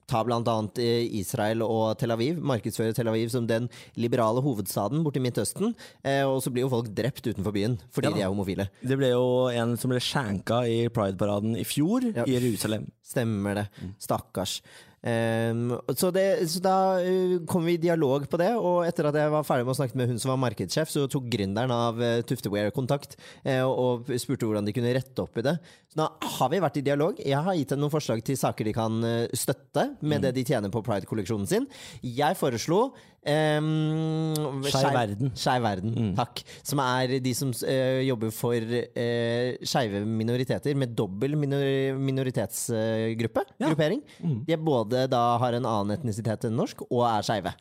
Ta 0.07 0.19
blant 0.27 0.47
annet 0.51 0.77
eh, 0.83 1.07
Israel 1.19 1.63
og 1.65 1.97
Tel 1.97 2.13
Aviv. 2.13 2.37
Markedsføre 2.43 2.93
Tel 2.93 3.09
Aviv 3.09 3.31
som 3.33 3.47
den 3.49 3.65
liberale 3.97 4.43
hovedstaden 4.45 5.01
borti 5.03 5.19
Midtøsten. 5.23 5.73
Eh, 6.05 6.21
og 6.27 6.37
så 6.45 6.53
blir 6.53 6.67
jo 6.67 6.71
folk 6.75 6.91
drept 6.95 7.25
utenfor 7.25 7.55
byen 7.55 7.79
fordi 7.89 8.11
Ja. 8.11 8.13
de 8.13 8.21
er 8.27 8.29
homofile. 8.33 8.67
Det 8.83 8.97
ble 8.99 9.09
jo 9.15 9.47
en 9.49 9.75
som 9.79 9.89
ble 9.89 9.99
skjenka 10.03 10.61
i 10.69 10.87
Pride-paraden 10.93 11.57
i 11.57 11.63
fjor, 11.65 12.05
Ja. 12.13 12.23
i 12.29 12.37
Jerusalem. 12.37 12.91
Stemmer 13.03 13.55
det. 13.55 13.67
Stakkars. 13.99 14.61
Ehm, 15.03 15.73
så, 15.99 16.11
det, 16.15 16.25
så 16.47 16.61
da 16.63 16.75
eh, 17.03 17.35
kom 17.49 17.65
vi 17.67 17.75
i 17.75 17.81
dialog 17.81 18.23
på 18.31 18.39
det, 18.39 18.53
og 18.55 18.85
etter 18.87 19.09
at 19.09 19.17
jeg 19.19 19.33
var 19.33 19.45
ferdig 19.47 19.67
med 19.67 19.75
å 19.75 19.79
snakke 19.81 19.99
med 19.99 20.13
hun 20.13 20.21
som 20.21 20.31
var 20.31 20.39
markedssjef, 20.45 20.91
så 20.91 21.05
tok 21.11 21.27
gründeren 21.33 21.73
av 21.75 21.99
uh, 21.99 22.21
Tuftewear 22.27 22.71
kontakt 22.75 23.17
uh, 23.43 23.67
og, 23.67 24.07
spurte 24.21 24.47
hvordan 24.47 24.67
de 24.67 24.75
kunne 24.75 24.93
rette 24.95 25.23
opp 25.23 25.35
i 25.39 25.45
det. 25.45 25.57
Så 25.91 25.99
da 25.99 26.07
har 26.37 26.51
vi 26.53 26.61
vært 26.63 26.79
i 26.79 26.85
dialog. 26.85 27.19
Jeg 27.19 27.43
har 27.45 27.57
gitt 27.59 27.73
dem 27.75 27.83
noen 27.83 27.93
forslag 27.93 28.23
til 28.25 28.39
saker 28.39 28.69
de 28.69 28.73
kan 28.75 29.03
eh, 29.05 29.35
støtte 29.37 29.83
med 30.01 30.23
det 30.25 30.31
de 30.37 30.45
tjener 30.47 30.71
på 30.73 30.81
Pride-kolleksjonen 30.85 31.49
sin. 31.49 31.67
Jeg 32.01 32.39
foreslo 32.39 32.87
um, 33.25 34.63
Skeiv 34.67 34.93
Verden. 34.95 35.31
Skeiv 35.37 35.65
Verden, 35.65 36.11
takk. 36.17 36.43
Som 36.65 36.81
er 36.83 37.15
de 37.23 37.33
som 37.37 37.53
uh, 37.53 38.01
jobber 38.03 38.33
for 38.35 38.57
uh, 38.57 39.49
skeive 39.63 40.03
minoriteter 40.07 40.77
med 40.79 40.95
dobbel 40.97 41.37
minor 41.39 41.63
minoritetsgruppe. 41.99 43.45
Ja. 43.57 43.71
Gruppering. 43.71 44.03
De 44.47 44.55
er 44.55 44.61
både 44.61 45.07
da 45.11 45.23
har 45.41 45.57
en 45.57 45.67
annen 45.69 45.97
etnisitet 45.97 46.49
enn 46.49 46.57
norsk, 46.57 46.85
og 46.89 47.05
er 47.09 47.25
skeive. 47.25 47.55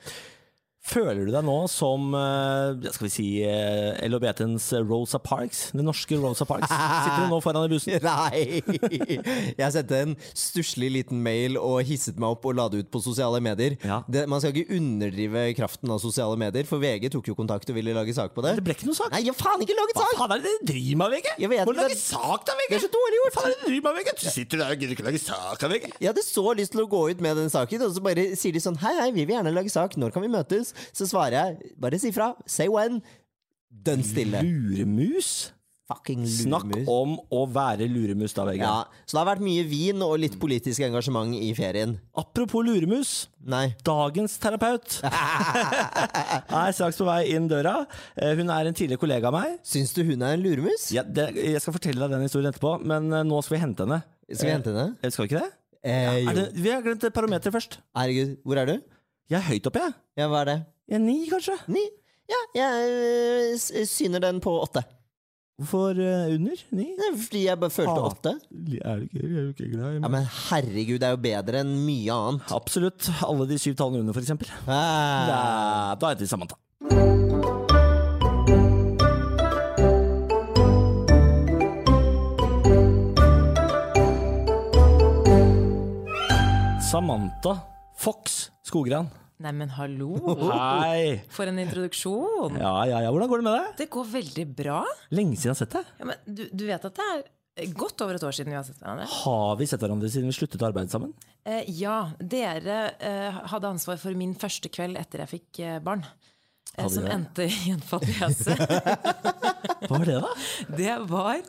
Føler 0.82 1.20
du 1.22 1.30
deg 1.30 1.44
nå 1.46 1.54
som 1.70 2.08
eh, 2.18 2.88
skal 2.90 3.06
vi 3.06 3.10
si 3.14 3.24
eh, 3.46 4.00
LHBT-ens 4.02 4.64
Rosa 4.88 5.20
Parks? 5.22 5.68
Den 5.70 5.86
norske 5.86 6.16
Rosa 6.18 6.42
Parks? 6.48 6.66
Sitter 6.66 7.22
du 7.22 7.30
nå 7.30 7.38
foran 7.44 7.68
i 7.68 7.70
bussen? 7.70 8.02
Nei! 8.02 8.58
Jeg 9.60 9.68
sendte 9.76 10.00
en 10.02 10.16
stusslig 10.34 10.88
liten 10.90 11.20
mail 11.22 11.54
og 11.60 11.84
hisset 11.86 12.18
meg 12.18 12.34
opp 12.34 12.48
og 12.50 12.56
la 12.58 12.66
det 12.72 12.82
ut 12.82 12.90
på 12.92 12.98
sosiale 13.04 13.38
medier. 13.44 13.76
Ja. 13.86 14.00
Det, 14.10 14.24
man 14.28 14.42
skal 14.42 14.56
ikke 14.58 14.74
underdrive 14.74 15.44
kraften 15.60 15.94
av 15.94 16.00
sosiale 16.02 16.34
medier, 16.42 16.66
for 16.66 16.82
VG 16.82 17.12
tok 17.14 17.30
jo 17.30 17.36
kontakt 17.38 17.70
og 17.70 17.78
ville 17.78 17.94
lage 17.94 18.16
sak 18.18 18.34
på 18.34 18.42
det. 18.44 18.56
Det 18.58 18.66
ble 18.66 18.74
ikke 18.74 18.90
noe 18.90 18.98
sak. 18.98 19.14
Nei, 19.14 19.22
jeg 19.28 19.38
faen 19.38 19.62
ikke 19.62 19.78
laget 19.78 20.02
Hva 20.02 20.08
faen 20.18 20.34
er 20.34 20.42
det 20.42 20.50
dere 20.50 20.66
driver 20.72 21.00
med, 21.04 21.14
VG? 21.14 21.30
Jeg 21.46 21.52
vet 21.54 21.70
Må 21.70 21.76
lage 21.78 22.00
sak 22.02 22.48
da, 22.50 22.58
VG! 22.58 22.68
Det 22.74 22.80
er 22.80 22.84
så 22.88 22.92
dårlig 22.98 23.22
gjort! 23.22 23.38
Faen 23.38 23.48
er 23.52 23.54
det 23.54 23.70
driver 23.70 23.86
med, 23.86 24.02
VG? 24.02 24.12
Du 24.18 24.26
sitter 24.34 24.64
der 24.64 24.74
og 24.74 24.82
gidder 24.82 24.98
ikke 24.98 25.08
lage 25.12 25.22
sak 25.22 25.62
av 25.70 25.76
VG. 25.76 25.88
Jeg 26.02 26.10
hadde 26.10 26.26
så 26.26 26.46
lyst 26.58 26.74
til 26.74 26.82
å 26.82 26.90
gå 26.98 27.06
ut 27.14 27.22
med 27.22 27.38
den 27.38 27.54
saken, 27.54 27.86
og 27.86 27.94
så 27.94 28.02
bare 28.10 28.28
sier 28.34 28.58
de 28.58 28.66
sånn 28.66 28.82
Hei, 28.82 28.96
hei, 28.98 29.08
vi 29.14 29.22
vil 29.30 29.38
gjerne 29.38 29.54
lage 29.54 29.70
sak. 29.70 29.94
Når 30.00 30.10
kan 30.18 30.26
vi 30.26 30.34
møtes? 30.34 30.71
Så 30.92 31.08
svarer 31.10 31.38
jeg 31.38 31.74
bare 31.80 31.98
si 32.02 32.12
fra. 32.14 32.32
Say 32.46 32.68
when. 32.72 33.00
Dønn 33.72 34.02
stille. 34.04 34.42
Luremus? 34.44 35.50
Fucking 35.92 36.22
Snakk 36.30 36.70
om 36.88 37.16
å 37.34 37.40
være 37.52 37.84
luremus 37.90 38.32
da, 38.36 38.44
Vegard. 38.46 38.62
Ja, 38.62 39.02
så 39.04 39.16
det 39.16 39.18
har 39.18 39.26
vært 39.32 39.42
mye 39.44 39.64
vin 39.68 40.00
og 40.06 40.14
litt 40.22 40.36
politisk 40.40 40.80
engasjement 40.86 41.34
i 41.36 41.50
ferien. 41.58 41.96
Apropos 42.16 42.62
luremus. 42.64 43.10
Nei. 43.44 43.74
Dagens 43.84 44.38
terapeut 44.40 45.00
er 45.02 46.72
straks 46.76 46.96
på 47.00 47.08
vei 47.08 47.18
inn 47.34 47.48
døra. 47.50 47.74
Eh, 48.16 48.32
Hun 48.38 48.52
er 48.54 48.70
en 48.70 48.78
tidligere 48.78 49.02
kollega 49.02 49.28
av 49.32 49.36
meg. 49.36 49.58
Syns 49.68 49.92
du 49.96 50.00
hun 50.06 50.22
er 50.24 50.36
en 50.38 50.44
luremus? 50.46 50.86
Ja, 50.94 51.02
det, 51.04 51.28
jeg 51.36 51.60
skal 51.64 51.76
fortelle 51.76 52.04
deg 52.06 52.14
den 52.16 52.24
historien 52.28 52.52
etterpå, 52.54 52.76
men 52.88 53.10
eh, 53.12 53.26
nå 53.28 53.42
skal 53.44 53.58
vi 53.58 53.62
hente 53.66 53.84
henne. 53.86 54.00
Skal 54.30 54.48
vi 54.48 54.54
hente 54.54 54.72
henne? 54.72 54.88
Eh, 55.02 55.12
Skal 55.12 55.26
vi 55.26 55.32
ikke 55.32 55.42
det? 55.44 55.52
Eh, 55.82 56.18
ja, 56.22 56.32
det 56.38 56.46
vi 56.62 56.70
har 56.72 56.84
glemt 56.86 57.04
parameteret 57.12 57.56
først. 57.58 57.80
Herregud, 57.98 58.36
hvor 58.46 58.62
er 58.62 58.70
du? 58.70 58.76
Jeg 59.32 59.38
er 59.40 59.46
høyt 59.48 59.68
oppe, 59.70 59.80
jeg. 59.80 59.92
Ja, 60.20 60.26
hva 60.28 60.42
er 60.44 60.48
det? 60.50 60.56
Jeg 60.92 60.98
er 60.98 61.04
ni, 61.06 61.14
kanskje. 61.30 61.54
Ni? 61.72 61.84
Ja, 62.28 62.40
jeg 62.56 62.90
øh, 63.56 63.86
syner 63.88 64.20
den 64.24 64.40
på 64.44 64.52
åtte. 64.60 64.82
Hvorfor 65.60 65.96
eh, 66.00 66.34
under? 66.34 66.60
Ni? 66.76 66.86
Fordi 67.24 67.44
jeg 67.46 67.60
bare 67.60 67.70
følte 67.72 67.94
Ah. 67.96 68.10
åtte. 68.10 68.32
Er 68.82 69.00
du 69.00 69.06
ikke, 69.06 69.22
er 69.24 69.46
du 69.46 69.52
ikke 69.54 69.70
glad 69.72 69.96
i 69.96 70.00
meg? 70.00 70.02
Ja, 70.04 70.12
Men 70.16 70.28
herregud, 70.50 70.98
det 71.00 71.08
er 71.08 71.16
jo 71.16 71.22
bedre 71.28 71.62
enn 71.64 71.72
mye 71.86 72.12
annet. 72.18 72.52
Absolutt. 72.56 73.08
Alle 73.28 73.48
de 73.48 73.58
syv 73.62 73.76
tallene 73.80 74.02
under, 74.04 74.16
for 74.16 74.24
eksempel. 74.24 74.52
Ah. 74.66 75.24
Da, 75.32 75.40
da 76.02 76.12
heter 76.12 76.26
vi 76.26 76.32
Samantha. 76.34 76.60
Samantha 86.90 87.58
Fox 87.96 88.50
Skogran. 88.62 89.08
Neimen, 89.42 89.72
hallo! 89.74 90.14
Hei! 90.52 91.16
For 91.32 91.50
en 91.50 91.58
introduksjon! 91.58 92.58
Ja, 92.60 92.74
ja, 92.86 93.00
ja. 93.02 93.10
Hvordan 93.10 93.30
går 93.32 93.40
det 93.40 93.46
med 93.48 93.56
deg? 93.56 93.70
Det 93.80 93.86
går 93.90 94.04
veldig 94.12 94.44
bra. 94.60 94.80
Lenge 95.10 95.34
siden 95.34 95.50
jeg 95.50 95.54
har 95.56 95.58
sett 95.64 95.74
deg. 95.74 95.88
Ja, 95.98 96.08
men 96.12 96.20
du, 96.38 96.42
du 96.52 96.62
vet 96.68 96.84
at 96.86 97.00
det 97.00 97.06
er 97.64 97.72
godt 97.74 98.04
over 98.04 98.16
et 98.20 98.26
år 98.28 98.36
siden 98.36 98.52
vi 98.54 98.58
har 98.60 98.66
sett 98.68 98.78
hverandre? 98.78 99.08
Har 99.10 99.56
vi 99.58 99.66
sett 99.66 99.82
hverandre 99.82 100.10
siden 100.12 100.30
vi 100.30 100.36
sluttet 100.36 100.62
å 100.62 100.68
arbeide 100.70 100.94
sammen? 100.94 101.10
Eh, 101.42 101.66
ja, 101.74 101.96
dere 102.22 102.78
eh, 103.02 103.40
hadde 103.50 103.72
ansvar 103.74 103.98
for 104.00 104.14
min 104.18 104.36
første 104.38 104.70
kveld 104.72 105.00
etter 105.00 105.24
jeg 105.24 105.32
fikk 105.34 105.62
eh, 105.66 105.80
barn. 105.82 106.06
Eh, 106.76 106.86
som 106.86 107.02
det? 107.02 107.12
endte 107.16 107.48
i 107.50 107.74
en 107.74 107.82
fadese. 107.82 108.54
Hva 109.88 109.96
var 109.98 110.06
det, 110.06 110.20
da? 110.22 110.30
Det 110.78 110.98
var 111.10 111.42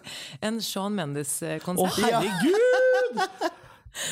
en 0.49 0.57
Shawn 0.65 0.95
Å, 0.95 0.97
Mendes-konsert. 0.97 2.01
herregud! 2.09 3.51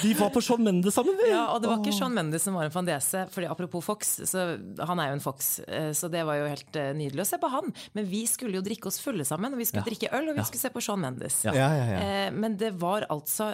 De 0.01 0.13
var 0.17 0.29
på 0.33 0.41
Sean 0.45 0.61
Mendes 0.63 0.93
sammen, 0.95 1.17
vi! 1.17 1.29
Ja, 1.31 1.47
og 1.55 1.61
det 1.63 1.69
var 1.71 1.79
ikke 1.81 1.93
Sean 1.95 2.13
Mendes 2.13 2.43
som 2.45 2.57
var 2.57 2.67
en 2.67 2.73
fandese, 2.73 3.23
fordi 3.33 3.47
apropos 3.49 3.85
Fox, 3.85 4.11
så 4.29 4.43
han 4.85 5.01
er 5.01 5.11
jo 5.11 5.17
en 5.17 5.23
Fox, 5.23 5.51
eh, 5.65 5.89
så 5.97 6.09
det 6.11 6.21
var 6.27 6.37
jo 6.37 6.49
helt 6.51 6.77
eh, 6.77 6.91
nydelig 6.97 7.23
å 7.25 7.27
se 7.31 7.39
på 7.41 7.49
han. 7.51 7.71
Men 7.97 8.05
vi 8.09 8.23
skulle 8.29 8.59
jo 8.59 8.63
drikke 8.65 8.91
oss 8.91 8.99
fulle 9.01 9.25
sammen, 9.27 9.53
og 9.55 9.61
vi 9.61 9.65
skulle 9.69 9.81
Ja. 9.81 9.89
drikke 9.89 10.11
øl, 10.13 10.29
og 10.31 10.37
vi 10.37 10.45
skulle 10.45 10.61
se 10.65 10.71
på 10.75 10.83
Sean 10.85 11.01
Mendes. 11.01 11.39
Ja. 11.47 11.55
Ja, 11.57 11.69
ja, 11.73 11.85
ja. 11.95 11.99
Eh, 12.27 12.31
men 12.35 12.57
det 12.61 12.73
var 12.81 13.07
altså 13.09 13.51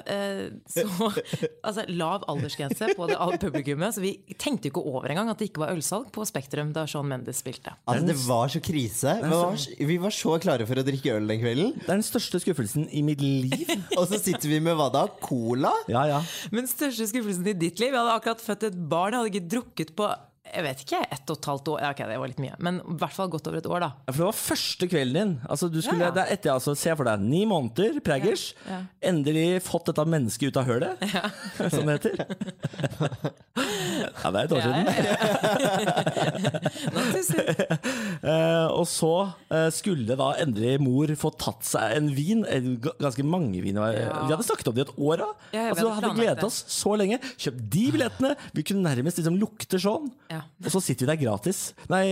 så 0.67 0.84
altså, 1.67 1.86
lav 1.88 2.25
aldersgrense 2.27 2.91
på 2.98 3.07
det 3.10 3.17
publikummet, 3.41 3.96
så 3.96 4.03
vi 4.03 4.17
tenkte 4.38 4.67
jo 4.67 4.75
ikke 4.75 4.84
over 4.91 5.13
engang 5.13 5.31
at 5.31 5.39
det 5.39 5.50
ikke 5.51 5.63
var 5.63 5.74
ølsalg 5.75 6.12
på 6.15 6.25
Spektrum 6.27 6.74
da 6.75 6.84
Sean 6.89 7.07
Mendes 7.07 7.39
spilte. 7.43 7.74
Altså, 7.88 8.07
det 8.12 8.17
var 8.27 8.51
så 8.51 8.62
krise. 8.63 9.15
Vi 9.24 9.31
var, 9.31 9.57
vi 9.93 9.98
var 10.03 10.15
så 10.15 10.36
klare 10.43 10.67
for 10.67 10.79
å 10.81 10.86
drikke 10.88 11.15
øl 11.17 11.27
den 11.31 11.41
kvelden. 11.41 11.74
Det 11.79 11.88
er 11.88 11.96
den 12.01 12.05
største 12.07 12.41
skuffelsen 12.43 12.88
i 12.91 13.03
mitt 13.05 13.24
liv. 13.24 13.63
Og 14.00 14.07
så 14.12 14.19
sitter 14.19 14.51
vi 14.51 14.60
med 14.63 14.77
hva 14.79 14.89
da? 14.93 15.05
Cola? 15.24 15.72
Ja, 15.91 16.03
ja. 16.10 16.16
Men 16.55 16.69
største 16.69 17.09
skuffelsen 17.12 17.47
i 17.51 17.57
ditt 17.57 17.81
liv? 17.81 17.91
Jeg 17.93 18.00
hadde 18.00 18.15
akkurat 18.19 18.43
født 18.43 18.67
et 18.71 18.79
barn, 18.89 19.13
jeg 19.13 19.24
hadde 19.24 19.33
ikke 19.36 19.51
drukket 19.57 19.95
på 19.97 20.09
jeg 20.47 20.63
vet 20.63 20.81
ikke, 20.83 21.00
ett 21.12 21.31
og 21.31 21.38
et 21.41 21.47
halvt 21.50 21.69
år. 21.74 21.79
Ja, 21.83 21.89
ok, 21.91 22.01
det 22.07 22.17
var 22.21 22.29
litt 22.31 22.39
mye. 22.39 22.57
Men 22.63 22.77
i 22.79 22.95
hvert 23.01 23.15
fall 23.15 23.31
godt 23.33 23.50
over 23.50 23.59
et 23.59 23.67
år, 23.67 23.81
da. 23.83 23.89
Ja, 24.07 24.13
For 24.13 24.21
det 24.21 24.27
var 24.29 24.38
første 24.39 24.88
kvelden 24.88 25.17
din. 25.17 25.33
Altså, 25.43 25.69
du 25.71 25.81
skulle, 25.81 26.05
Ja, 26.05 26.07
ja. 26.07 26.15
Det 26.15 26.24
er 26.24 26.33
etter, 26.38 26.53
altså, 26.53 26.75
Se 26.79 26.95
for 26.95 27.09
deg 27.09 27.25
ni 27.25 27.41
måneder, 27.50 28.00
preggers. 28.05 28.45
Endelig 29.03 29.62
fått 29.67 29.91
dette 29.91 30.05
mennesket 30.07 30.53
ut 30.53 30.62
av 30.62 30.69
hølet, 30.69 31.03
som 31.74 31.89
det 31.89 31.97
heter. 31.97 33.33
Ja, 34.27 34.31
det 34.34 34.39
er 34.39 34.46
et 34.48 34.53
år 34.57 34.62
siden. 34.67 34.88
Eh, 38.17 38.67
og 38.74 38.86
så 38.89 39.12
eh, 39.53 39.67
skulle 39.74 40.17
da 40.19 40.29
endelig 40.41 40.77
mor 40.84 41.12
få 41.19 41.31
tatt 41.39 41.63
seg 41.67 41.96
en 41.98 42.10
vin. 42.15 42.43
Ganske 43.00 43.25
mange 43.27 43.62
viner. 43.63 43.96
Ja. 43.96 44.19
Vi 44.25 44.34
hadde 44.36 44.48
snakket 44.48 44.72
om 44.72 44.75
det 44.77 44.84
i 44.84 44.88
et 44.88 44.96
år. 44.98 45.24
da 45.24 45.29
Ja, 45.55 45.65
altså, 45.72 45.88
hadde 45.93 46.10
hadde 46.10 46.19
gledet 46.19 46.48
oss 46.48 46.60
så 46.74 46.96
lenge. 47.00 47.19
Kjøpt 47.39 47.63
de 47.77 47.86
billettene. 47.96 48.34
Vi 48.57 48.65
kunne 48.67 48.86
nærmest 48.89 49.22
liksom 49.22 49.39
lukte 49.41 49.79
sånn. 49.81 50.12
Ja. 50.34 50.43
Og 50.65 50.72
så 50.74 50.84
sitter 50.84 51.07
vi 51.07 51.12
der 51.13 51.22
gratis. 51.24 51.60
Nei, 51.91 52.05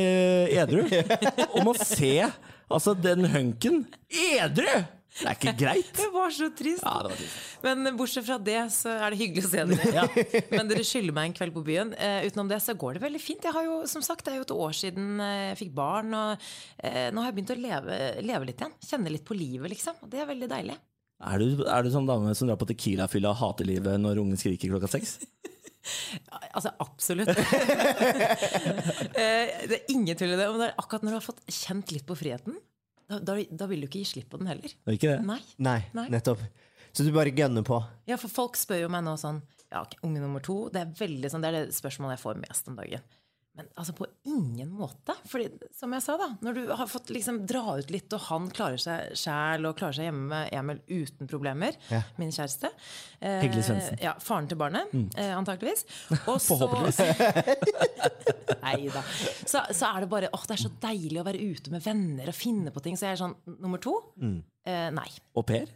edru. 0.55 0.85
og 1.53 1.59
må 1.67 1.75
se 1.81 2.13
altså, 2.23 2.95
den 2.95 3.27
hunken 3.33 3.83
edru! 4.09 4.85
Det 5.15 5.27
er 5.29 5.37
ikke 5.37 5.53
greit. 5.59 5.91
Det 5.95 6.07
var 6.11 6.33
så 6.35 6.49
trist. 6.51 6.83
Ja, 6.83 6.95
det 7.05 7.11
var 7.13 7.19
trist. 7.19 7.43
Men 7.63 7.97
bortsett 7.99 8.25
fra 8.27 8.35
det, 8.49 8.57
så 8.75 8.95
er 8.97 9.13
det 9.13 9.19
hyggelig 9.21 9.45
å 9.47 9.51
se 9.53 9.63
dere. 9.69 10.25
Men 10.51 10.71
dere 10.71 10.83
skylder 10.87 11.15
meg 11.15 11.29
en 11.29 11.35
kveld 11.37 11.55
på 11.55 11.63
byen. 11.69 11.93
Eh, 11.95 12.25
utenom 12.27 12.49
det 12.51 12.59
så 12.65 12.75
går 12.79 12.97
det 12.97 13.03
veldig 13.05 13.21
fint. 13.23 13.47
Jeg 13.47 13.55
har 13.55 13.67
jo, 13.67 13.77
som 13.87 14.03
sagt, 14.05 14.25
Det 14.25 14.33
er 14.33 14.41
jo 14.41 14.47
et 14.47 14.55
år 14.55 14.75
siden 14.75 15.21
eh, 15.23 15.45
jeg 15.53 15.61
fikk 15.63 15.71
barn, 15.77 16.11
og 16.17 16.49
eh, 16.83 17.07
nå 17.15 17.23
har 17.23 17.31
jeg 17.31 17.37
begynt 17.39 17.55
å 17.55 17.59
leve, 17.61 18.01
leve 18.27 18.49
litt 18.51 18.65
igjen. 18.65 18.75
Kjenne 18.89 19.13
litt 19.13 19.25
på 19.27 19.37
livet, 19.39 19.71
liksom. 19.71 20.03
Og 20.03 20.11
det 20.11 20.19
er 20.23 20.29
veldig 20.33 20.51
deilig. 20.51 20.77
Er 21.25 21.39
du, 21.39 21.63
er 21.63 21.85
du 21.85 21.93
sånn 21.93 22.09
dame 22.09 22.35
som 22.35 22.49
drar 22.49 22.59
på 22.59 22.67
Tequila-fylla 22.73 23.31
og 23.31 23.39
hater 23.39 23.67
livet 23.69 24.01
når 24.01 24.19
ungen 24.19 24.39
skriker 24.39 24.73
klokka 24.73 24.91
seks? 24.97 25.19
Altså, 26.55 26.71
absolutt. 26.81 27.29
Eh, 29.15 29.51
det 29.69 29.75
er 29.77 29.91
ingen 29.93 30.17
tvil 30.17 30.33
i 30.33 30.37
det. 30.39 30.47
Men 30.49 30.59
det 30.59 30.67
er 30.71 30.79
akkurat 30.81 31.03
når 31.05 31.13
du 31.13 31.17
har 31.19 31.23
fått 31.23 31.43
kjent 31.45 31.91
litt 31.93 32.05
på 32.07 32.17
friheten, 32.17 32.57
da, 33.09 33.19
da, 33.19 33.35
da 33.51 33.67
vil 33.69 33.81
du 33.83 33.87
ikke 33.89 34.01
gi 34.03 34.11
slipp 34.15 34.29
på 34.33 34.39
den 34.41 34.47
heller. 34.49 34.71
Det 34.71 34.93
er 34.93 34.97
ikke 34.99 35.11
det? 35.15 35.25
Nei. 35.27 35.39
Nei, 35.57 35.79
Nei. 35.97 36.07
nettopp. 36.13 36.41
Så 36.95 37.03
du 37.03 37.11
bare 37.11 37.33
gønner 37.35 37.65
på. 37.67 37.81
Ja, 38.07 38.15
for 38.17 38.31
folk 38.31 38.55
spør 38.57 38.85
jo 38.85 38.89
meg 38.93 39.03
nå 39.03 39.17
sånn 39.19 39.41
Ja, 39.71 39.81
unge 40.07 40.21
nummer 40.23 40.39
to. 40.45 40.69
Det 40.71 40.81
er 40.85 40.93
veldig 40.95 41.29
sånn, 41.33 41.43
det 41.43 41.49
er 41.51 41.57
det 41.65 41.75
spørsmålet 41.75 42.15
jeg 42.15 42.23
får 42.23 42.41
mest 42.45 42.67
om 42.71 42.75
dagen. 42.79 43.01
Men 43.55 43.67
altså 43.79 43.93
på 43.95 44.05
ingen 44.27 44.67
måte. 44.75 45.13
Fordi, 45.31 45.45
som 45.75 45.93
jeg 45.95 46.03
sa, 46.03 46.17
da, 46.19 46.25
når 46.43 46.57
du 46.57 46.63
har 46.75 46.87
fått 46.91 47.07
liksom 47.15 47.37
dra 47.47 47.77
ut 47.79 47.91
litt, 47.93 48.11
og 48.15 48.19
han 48.27 48.49
klarer 48.51 48.79
seg 48.83 49.13
sjæl 49.15 49.63
og 49.69 49.77
klarer 49.79 49.95
seg 49.95 50.09
hjemme 50.09 50.25
med 50.27 50.49
Emil 50.55 50.81
uten 50.91 51.27
problemer, 51.31 51.75
Ja. 51.91 52.01
min 52.19 52.31
kjæreste 52.35 52.67
eh. 53.21 53.45
Ja, 54.03 54.13
faren 54.19 54.47
til 54.51 54.59
barnet, 54.59 54.91
eh, 55.15 55.31
antakeligvis. 55.37 55.85
Og 56.27 56.39
så- 56.43 56.57
Forhåpentligvis. 56.59 56.99
Nei 58.75 58.91
da. 58.93 59.03
Så, 59.45 59.63
så 59.75 59.91
er 59.91 60.05
det 60.05 60.09
bare 60.11 60.29
åh, 60.35 60.43
det 60.49 60.57
er 60.57 60.63
så 60.65 60.73
deilig 60.83 61.21
å 61.21 61.25
være 61.27 61.41
ute 61.41 61.73
med 61.73 61.83
venner 61.85 62.31
og 62.31 62.37
finne 62.37 62.73
på 62.75 62.83
ting. 62.85 62.99
Så 62.99 63.07
jeg 63.09 63.17
er 63.17 63.23
sånn 63.23 63.35
nummer 63.57 63.81
to. 63.81 63.97
Eh, 64.21 64.87
nei. 64.95 65.09
Au 65.35 65.43
pair? 65.47 65.71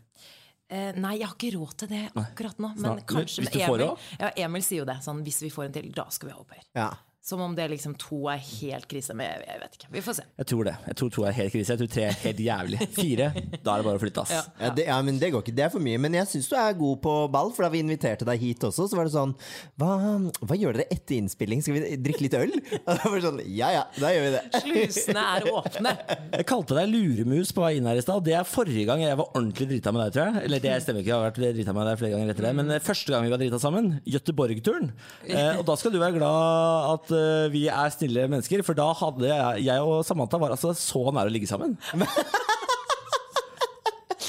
Eh, 0.70 0.92
nei, 1.02 1.16
jeg 1.18 1.26
har 1.26 1.34
ikke 1.34 1.56
råd 1.58 1.76
til 1.82 1.90
det 1.90 2.04
akkurat 2.14 2.60
nå. 2.62 2.74
Men 2.76 2.84
Snart. 2.84 3.06
kanskje 3.10 3.46
med 3.48 3.56
får 3.58 3.82
Emil, 3.82 4.10
ja, 4.22 4.32
Emil 4.46 4.66
sier 4.66 4.84
jo 4.84 4.90
det. 4.90 5.00
Sånn, 5.06 5.24
hvis 5.26 5.40
vi 5.42 5.50
får 5.54 5.66
en 5.66 5.78
til, 5.80 5.88
da 5.96 6.06
skal 6.14 6.30
vi 6.30 6.36
ha 6.36 6.44
au 6.44 6.50
pair. 6.50 6.66
Ja. 6.78 6.90
Som 7.22 7.42
om 7.44 7.52
det 7.56 7.66
liksom 7.68 7.94
to 8.00 8.22
er 8.32 8.40
helt 8.40 8.88
krise. 8.90 9.14
Men 9.18 9.28
jeg, 9.28 9.44
jeg 9.50 9.60
vet 9.62 9.74
ikke. 9.78 9.88
Vi 9.92 10.02
får 10.06 10.16
se. 10.22 10.24
Jeg 10.40 10.48
tror 10.50 10.68
det. 10.70 10.76
Jeg 10.88 10.98
tror 11.02 11.10
to 11.14 11.26
er 11.28 11.36
helt 11.36 11.52
krise. 11.54 11.76
Jeg 11.76 11.82
tror 11.82 11.90
tre 11.92 12.06
er 12.08 12.16
helt 12.24 12.40
jævlig. 12.46 12.80
Fire, 12.96 13.28
da 13.60 13.74
er 13.74 13.82
det 13.82 13.88
bare 13.90 14.00
å 14.00 14.02
flytte, 14.02 14.24
ass. 14.24 14.32
Ja. 14.34 14.44
Ja, 14.64 14.70
det, 14.78 14.86
ja, 14.88 14.98
men 15.06 15.20
det 15.22 15.30
går 15.34 15.44
ikke. 15.44 15.54
Det 15.58 15.66
er 15.68 15.74
for 15.74 15.84
mye. 15.84 16.00
Men 16.02 16.16
jeg 16.16 16.30
syns 16.32 16.48
du 16.50 16.56
er 16.58 16.78
god 16.80 17.02
på 17.04 17.16
ball, 17.34 17.52
for 17.56 17.68
da 17.68 17.72
vi 17.74 17.82
inviterte 17.84 18.26
deg 18.28 18.40
hit 18.42 18.64
også, 18.70 18.88
så 18.90 18.98
var 18.98 19.10
det 19.10 19.14
sånn 19.14 19.36
Hva, 19.80 19.92
hva 20.40 20.58
gjør 20.58 20.80
dere 20.80 20.88
etter 20.96 21.18
innspilling? 21.20 21.62
Skal 21.66 21.76
vi 21.78 22.00
drikke 22.02 22.26
litt 22.26 22.38
øl? 22.40 22.56
Og 22.88 22.90
da 22.90 22.98
var 23.04 23.18
det 23.20 23.26
sånn 23.28 23.44
Ja 23.60 23.70
ja, 23.76 23.84
da 24.00 24.14
gjør 24.16 24.26
vi 24.26 24.32
det. 24.38 24.44
Slusene 24.64 25.28
er 25.36 25.50
åpne. 25.52 25.94
Jeg 26.40 26.48
kalte 26.50 26.80
deg 26.80 26.90
luremus 26.94 27.52
på 27.56 27.66
vei 27.66 27.74
inn 27.78 27.90
her 27.92 28.00
i 28.00 28.06
stad. 28.06 28.24
Det 28.26 28.36
er 28.40 28.48
forrige 28.48 28.88
gang 28.88 29.02
jeg 29.04 29.18
var 29.20 29.32
ordentlig 29.34 29.68
drita 29.74 29.92
med 29.94 30.06
deg, 30.06 30.16
tror 30.16 30.30
jeg. 30.30 30.46
Eller 30.48 30.64
det 30.64 30.74
stemmer 30.86 31.04
ikke, 31.04 31.12
jeg 31.12 31.18
har 31.18 31.26
vært 31.28 31.58
drita 31.60 31.76
med 31.76 31.90
deg 31.90 32.00
flere 32.00 32.14
ganger 32.16 32.34
etter 32.34 32.48
det. 32.48 32.54
Men 32.62 32.74
eh, 32.74 32.84
første 32.84 33.14
gang 33.14 33.26
vi 33.26 33.34
var 33.34 33.42
drita 33.42 33.60
sammen, 33.62 33.90
Göteborg-turen. 34.08 34.92
Eh, 35.28 35.60
og 35.60 35.66
da 35.68 35.76
skal 35.80 35.94
du 35.94 36.00
være 36.02 36.16
glad 36.18 36.94
at 36.94 37.09
eh, 37.16 37.48
vi 37.54 37.66
er 37.72 37.90
snille 37.96 38.28
mennesker, 38.30 38.64
for 38.68 38.78
da 38.78 38.90
hadde 39.00 39.28
jeg, 39.30 39.66
jeg 39.70 39.86
og 39.86 40.04
Samantha 40.08 40.40
var 40.42 40.56
altså 40.56 40.76
så 40.78 41.06
nære 41.14 41.32
å 41.32 41.36
ligge 41.36 41.50
sammen. 41.50 41.78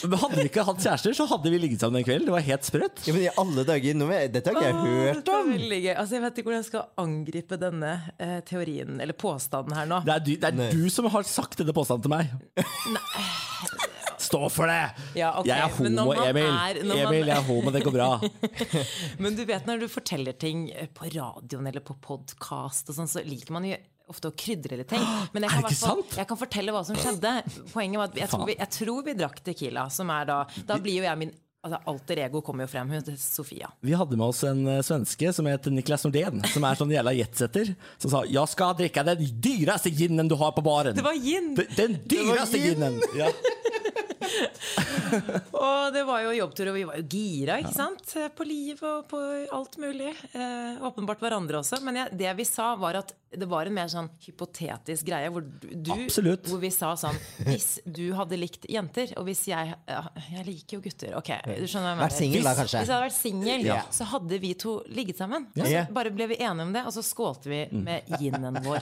Men 0.00 0.16
hadde 0.16 0.38
vi 0.38 0.46
ikke 0.48 0.62
hatt 0.64 0.78
kjærester, 0.80 1.12
så 1.12 1.26
hadde 1.28 1.50
vi 1.52 1.58
ligget 1.60 1.82
sammen 1.82 1.98
den 1.98 2.06
kveld. 2.06 2.24
Det 2.24 2.32
var 2.32 2.44
helt 2.46 2.64
sprøtt. 2.64 3.02
Ja, 3.04 3.12
men 3.12 3.26
i 3.26 3.32
alle 3.42 3.64
dager, 3.68 3.98
nå, 4.00 4.06
Dette 4.32 4.48
har 4.48 4.56
ikke 4.56 4.70
jeg 4.70 4.78
hørt 4.80 5.26
Det 5.26 5.34
er 5.34 5.42
om. 5.42 5.50
veldig 5.52 5.80
gøy. 5.82 5.90
Altså, 5.92 6.14
jeg 6.16 6.22
vet 6.24 6.38
ikke 6.40 6.48
hvordan 6.48 6.62
jeg 6.62 6.68
skal 6.70 6.86
angripe 7.04 7.58
denne 7.60 7.90
eh, 8.16 8.38
teorien, 8.48 8.96
eller 9.04 9.18
påstanden 9.20 9.76
her 9.76 9.90
nå. 9.90 9.98
Det 10.08 10.14
er, 10.14 10.24
du, 10.24 10.32
det 10.40 10.48
er 10.54 10.72
du 10.72 10.88
som 10.94 11.10
har 11.12 11.28
sagt 11.28 11.60
denne 11.60 11.76
påstanden 11.76 12.08
til 12.08 12.14
meg. 12.16 12.32
Stå 14.30 14.40
for 14.54 14.70
det! 14.70 14.80
Ja, 15.18 15.32
okay. 15.40 15.50
Jeg 15.50 15.58
er 15.58 15.72
homo, 15.74 16.12
Emil. 16.14 16.44
er- 16.46 16.84
man- 16.86 16.98
Emil, 17.02 17.26
jeg 17.26 17.36
er 17.36 17.42
homo, 17.48 17.70
det 17.74 17.82
går 17.82 17.94
bra. 17.96 18.10
Men 19.22 19.34
du 19.34 19.42
vet 19.48 19.66
når 19.66 19.82
du 19.82 19.88
forteller 19.90 20.36
ting 20.38 20.68
på 20.94 21.10
radioen 21.10 21.66
eller 21.66 21.82
på 21.82 21.96
podkast, 22.00 22.92
sånn, 22.94 23.10
så 23.10 23.24
liker 23.26 23.52
man 23.58 23.66
jo 23.66 23.74
ofte 24.10 24.30
å 24.30 24.34
krydre 24.38 24.78
litt 24.80 24.88
ting. 24.94 25.02
Men 25.34 25.46
jeg 25.48 25.50
kan, 25.56 25.66
fall- 25.66 25.78
sant? 25.82 26.16
jeg 26.22 26.30
kan 26.30 26.38
fortelle 26.40 26.74
hva 26.74 26.84
som 26.86 26.94
skjedde. 26.98 27.34
Poenget 27.74 27.98
var 28.04 28.10
at 28.12 28.18
jeg 28.22 28.30
tror, 28.32 28.46
vi, 28.46 28.56
jeg 28.62 28.74
tror 28.78 29.04
vi 29.10 29.18
drakk 29.18 29.42
Tequila, 29.50 29.88
som 29.90 30.10
er 30.14 30.30
da 30.30 30.40
Da 30.66 30.78
blir 30.82 31.00
jo 31.02 31.06
jeg 31.10 31.18
min 31.26 31.34
altså, 31.66 31.78
Alter 31.92 32.22
ego 32.24 32.40
kommer 32.46 32.64
jo 32.66 32.70
frem. 32.72 32.88
Hun 32.90 32.98
heter 33.02 33.18
Sofia. 33.20 33.68
Vi 33.84 33.92
hadde 33.98 34.16
med 34.16 34.26
oss 34.32 34.42
en 34.48 34.62
eh, 34.66 34.80
svenske 34.86 35.30
som 35.36 35.46
het 35.50 35.66
Niklas 35.74 36.06
Nordén, 36.06 36.38
som 36.54 36.64
er 36.70 36.78
sånn 36.78 36.94
jævla 36.94 37.12
jetsetter, 37.18 37.74
som 38.00 38.10
sa 38.14 38.22
'Jeg 38.24 38.48
skal 38.54 38.74
drikke 38.78 39.04
den 39.10 39.26
dyreste 39.44 39.90
ginen 39.94 40.30
du 40.30 40.34
har 40.40 40.54
på 40.56 40.62
baren'. 40.64 40.94
Det 40.96 41.04
var 41.04 41.14
gin! 41.18 41.54
D- 41.58 41.66
Den 41.76 41.98
dyreste 42.06 42.58
gin. 42.58 42.78
ginen! 42.80 43.00
Ja. 43.18 43.28
Og 45.60 45.92
det 45.94 46.02
var 46.08 46.22
jo 46.24 46.32
jobbtur, 46.36 46.70
og 46.70 46.76
vi 46.78 46.84
var 46.88 46.98
jo 47.00 47.06
gira 47.10 47.58
ikke 47.62 47.74
sant? 47.74 48.14
på 48.36 48.46
liv 48.46 48.80
og 48.86 49.06
på 49.10 49.20
alt 49.54 49.76
mulig. 49.82 50.12
Eh, 50.32 50.80
åpenbart 50.86 51.22
hverandre 51.22 51.60
også. 51.62 51.80
Men 51.84 51.98
jeg, 52.02 52.18
det 52.20 52.34
vi 52.38 52.46
sa, 52.48 52.72
var 52.80 53.00
at 53.02 53.14
det 53.30 53.46
var 53.46 53.68
en 53.70 53.74
mer 53.76 53.86
sånn 53.86 54.08
hypotetisk 54.24 55.06
greie 55.06 55.28
hvor 55.30 55.44
du. 55.46 55.90
Hvor 56.50 56.58
vi 56.58 56.70
sa 56.74 56.88
sånn 56.98 57.14
Hvis 57.46 57.76
du 57.86 58.08
hadde 58.18 58.34
likt 58.40 58.64
jenter, 58.66 59.12
og 59.20 59.28
hvis 59.28 59.44
jeg 59.52 59.70
ja, 59.86 60.00
Jeg 60.34 60.46
liker 60.48 60.78
jo 60.78 60.82
gutter. 60.88 61.12
Ok, 61.20 61.30
du 61.46 61.66
skjønner 61.70 61.94
hva 61.94 61.94
jeg 61.94 62.02
Vært 62.08 62.16
Single, 62.18 62.42
da, 62.48 62.54
kanskje. 62.58 62.80
Hvis 62.82 62.90
jeg 62.90 62.96
hadde 62.96 63.06
vært 63.06 63.18
singel, 63.20 63.66
Ja. 63.68 63.78
så 63.94 64.08
hadde 64.10 64.40
vi 64.42 64.50
to 64.58 64.72
ligget 64.90 65.20
sammen. 65.22 65.46
Og 65.54 65.62
så 65.62 65.84
bare 65.94 66.10
ble 66.14 66.26
vi 66.32 66.40
enige 66.42 66.66
om 66.66 66.74
det, 66.74 66.82
og 66.88 66.94
så 66.96 67.04
skålte 67.06 67.50
vi 67.52 67.60
Mm. 67.70 67.82
med 67.84 68.08
ginen 68.18 68.56
vår. 68.64 68.80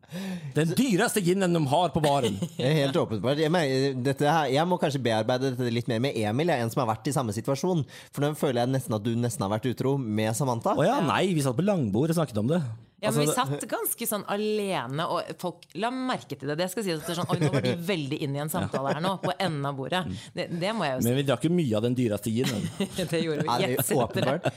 Den 0.56 0.72
dyreste 0.74 1.20
ginen 1.22 1.52
de 1.54 1.60
har 1.70 1.90
på 1.94 2.00
baren. 2.02 2.38
Det 2.56 2.64
er 2.66 2.72
Helt 2.80 2.96
åpenbart. 2.96 3.38
Jeg, 3.38 3.50
mener, 3.52 3.92
dette 4.02 4.24
her, 4.26 4.46
jeg 4.50 4.66
må 4.66 4.78
kanskje 4.80 4.89
bearbeide 4.98 5.52
dette 5.54 5.70
litt 5.70 5.86
mer 5.86 6.00
med 6.02 6.16
Emil, 6.18 6.48
jeg 6.50 6.58
er 6.58 6.64
en 6.66 6.70
som 6.74 6.82
har 6.82 6.90
vært 6.96 7.06
i 7.06 7.12
samme 7.14 7.30
situasjon. 7.36 7.84
For 8.10 8.24
nå 8.24 8.34
føler 8.34 8.64
jeg 8.64 8.72
nesten 8.74 8.94
at 8.98 9.04
du 9.06 9.14
nesten 9.14 9.46
har 9.46 9.52
vært 9.54 9.70
utro 9.70 9.94
med 10.00 10.34
Samantha. 10.34 10.74
Å 10.74 10.84
ja, 10.84 11.00
nei, 11.06 11.28
vi 11.36 11.42
satt 11.44 11.54
på 11.56 11.62
langbord 11.62 12.10
og 12.10 12.18
snakket 12.18 12.38
om 12.42 12.48
det. 12.50 12.60
Ja, 13.00 13.08
men 13.14 13.22
vi 13.22 13.28
Altså, 13.30 13.46
satt 13.56 13.62
ganske 13.70 14.06
sånn 14.10 14.24
alene, 14.28 15.06
og 15.08 15.30
folk 15.40 15.62
la 15.80 15.88
merke 15.94 16.36
til 16.36 16.50
det. 16.50 16.58
Det 16.60 16.66
skal 16.68 16.84
sies 16.84 16.98
at 17.00 17.06
det 17.06 17.14
er 17.14 17.20
sånn, 17.22 17.30
Oi, 17.32 17.38
nå 17.40 17.48
var 17.54 17.64
de 17.64 17.72
veldig 17.88 18.18
inne 18.26 18.36
i 18.36 18.42
en 18.42 18.50
samtale 18.52 18.92
her 18.92 19.00
nå, 19.00 19.14
på 19.22 19.32
enden 19.38 19.64
av 19.70 19.78
bordet. 19.78 20.02
Det, 20.36 20.50
det 20.60 20.74
må 20.76 20.84
jeg 20.84 20.98
jo 20.98 21.00
si. 21.00 21.08
Men 21.08 21.16
vi 21.16 21.24
drakk 21.30 21.46
jo 21.48 21.52
mye 21.54 21.78
av 21.78 21.86
den 21.86 21.96
dyreste 21.96 22.34
ginen. 22.34 22.66
Det 23.00 23.22
gjorde 23.24 23.46
Ja, 23.48 23.56
vi. 23.56 23.70
det 23.78 23.86
er 23.86 23.94
jo 23.94 24.02
åpenbart. 24.04 24.50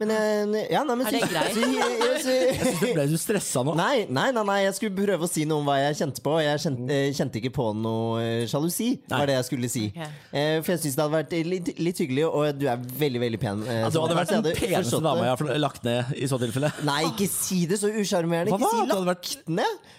Men 0.00 0.10
jeg, 0.10 0.64
ja, 0.74 0.80
nei, 0.82 0.94
men 0.98 1.06
Er 1.06 1.14
det 1.14 1.28
greit? 1.30 1.54
Jeg, 1.54 1.98
jeg- 2.02 2.78
si- 2.80 2.92
Ble 2.96 3.04
du 3.06 3.14
stressa 3.20 3.62
nå? 3.64 3.74
Nei, 3.78 4.06
nei, 4.10 4.24
nei, 4.34 4.42
nei, 4.48 4.56
jeg 4.64 4.74
skulle 4.74 4.96
prøve 4.96 5.22
å 5.22 5.30
si 5.30 5.44
noe 5.46 5.62
om 5.62 5.68
hva 5.68 5.76
jeg 5.78 5.98
kjente 6.00 6.20
på. 6.24 6.34
Jeg 6.42 6.58
kjente, 6.64 6.88
eh, 6.90 7.12
kjente 7.14 7.38
ikke 7.40 7.52
på 7.54 7.66
noe 7.78 8.18
eh, 8.24 8.42
sjalusi, 8.50 8.88
var 9.12 9.26
det 9.30 9.36
jeg 9.38 9.46
skulle 9.50 9.70
si. 9.70 9.84
Ok. 9.94 10.18
Eh, 10.34 10.56
For 10.66 10.74
jeg 10.74 10.82
syns 10.82 10.98
det 10.98 11.04
hadde 11.04 11.14
vært 11.20 11.36
litt, 11.52 11.72
litt 11.78 12.02
hyggelig, 12.02 12.26
og 12.26 12.58
du 12.58 12.66
er 12.74 12.76
veldig, 13.04 13.22
veldig 13.28 13.40
pen. 13.46 13.62
eh, 13.68 13.80
Ja, 13.84 13.90
du 13.94 14.00
hadde 14.02 14.18
vært 14.18 14.32
så 14.34 14.40
den 14.40 14.50
jeg 14.50 14.56
hadde 14.58 14.66
peneste 14.66 14.90
forstått 14.90 15.06
dama 15.06 15.20
det. 15.22 15.30
jeg 15.30 15.54
har 15.54 15.62
lagt 15.68 15.84
ned 15.86 16.14
i 16.18 16.30
så 16.34 16.40
tilfelle. 16.42 16.72
Nei, 16.90 17.00
ikke 17.12 17.28
si 17.30 17.60
det 17.70 17.78
så 17.84 17.92
usjarmerende. 17.94 18.50
Hva 18.50 18.58
Ikke 18.58 18.72
si 18.74 18.80
da? 18.88 18.94
Hadde 18.98 19.12
vært- 19.14 19.36
lagt 19.38 19.48
ned. 19.62 19.92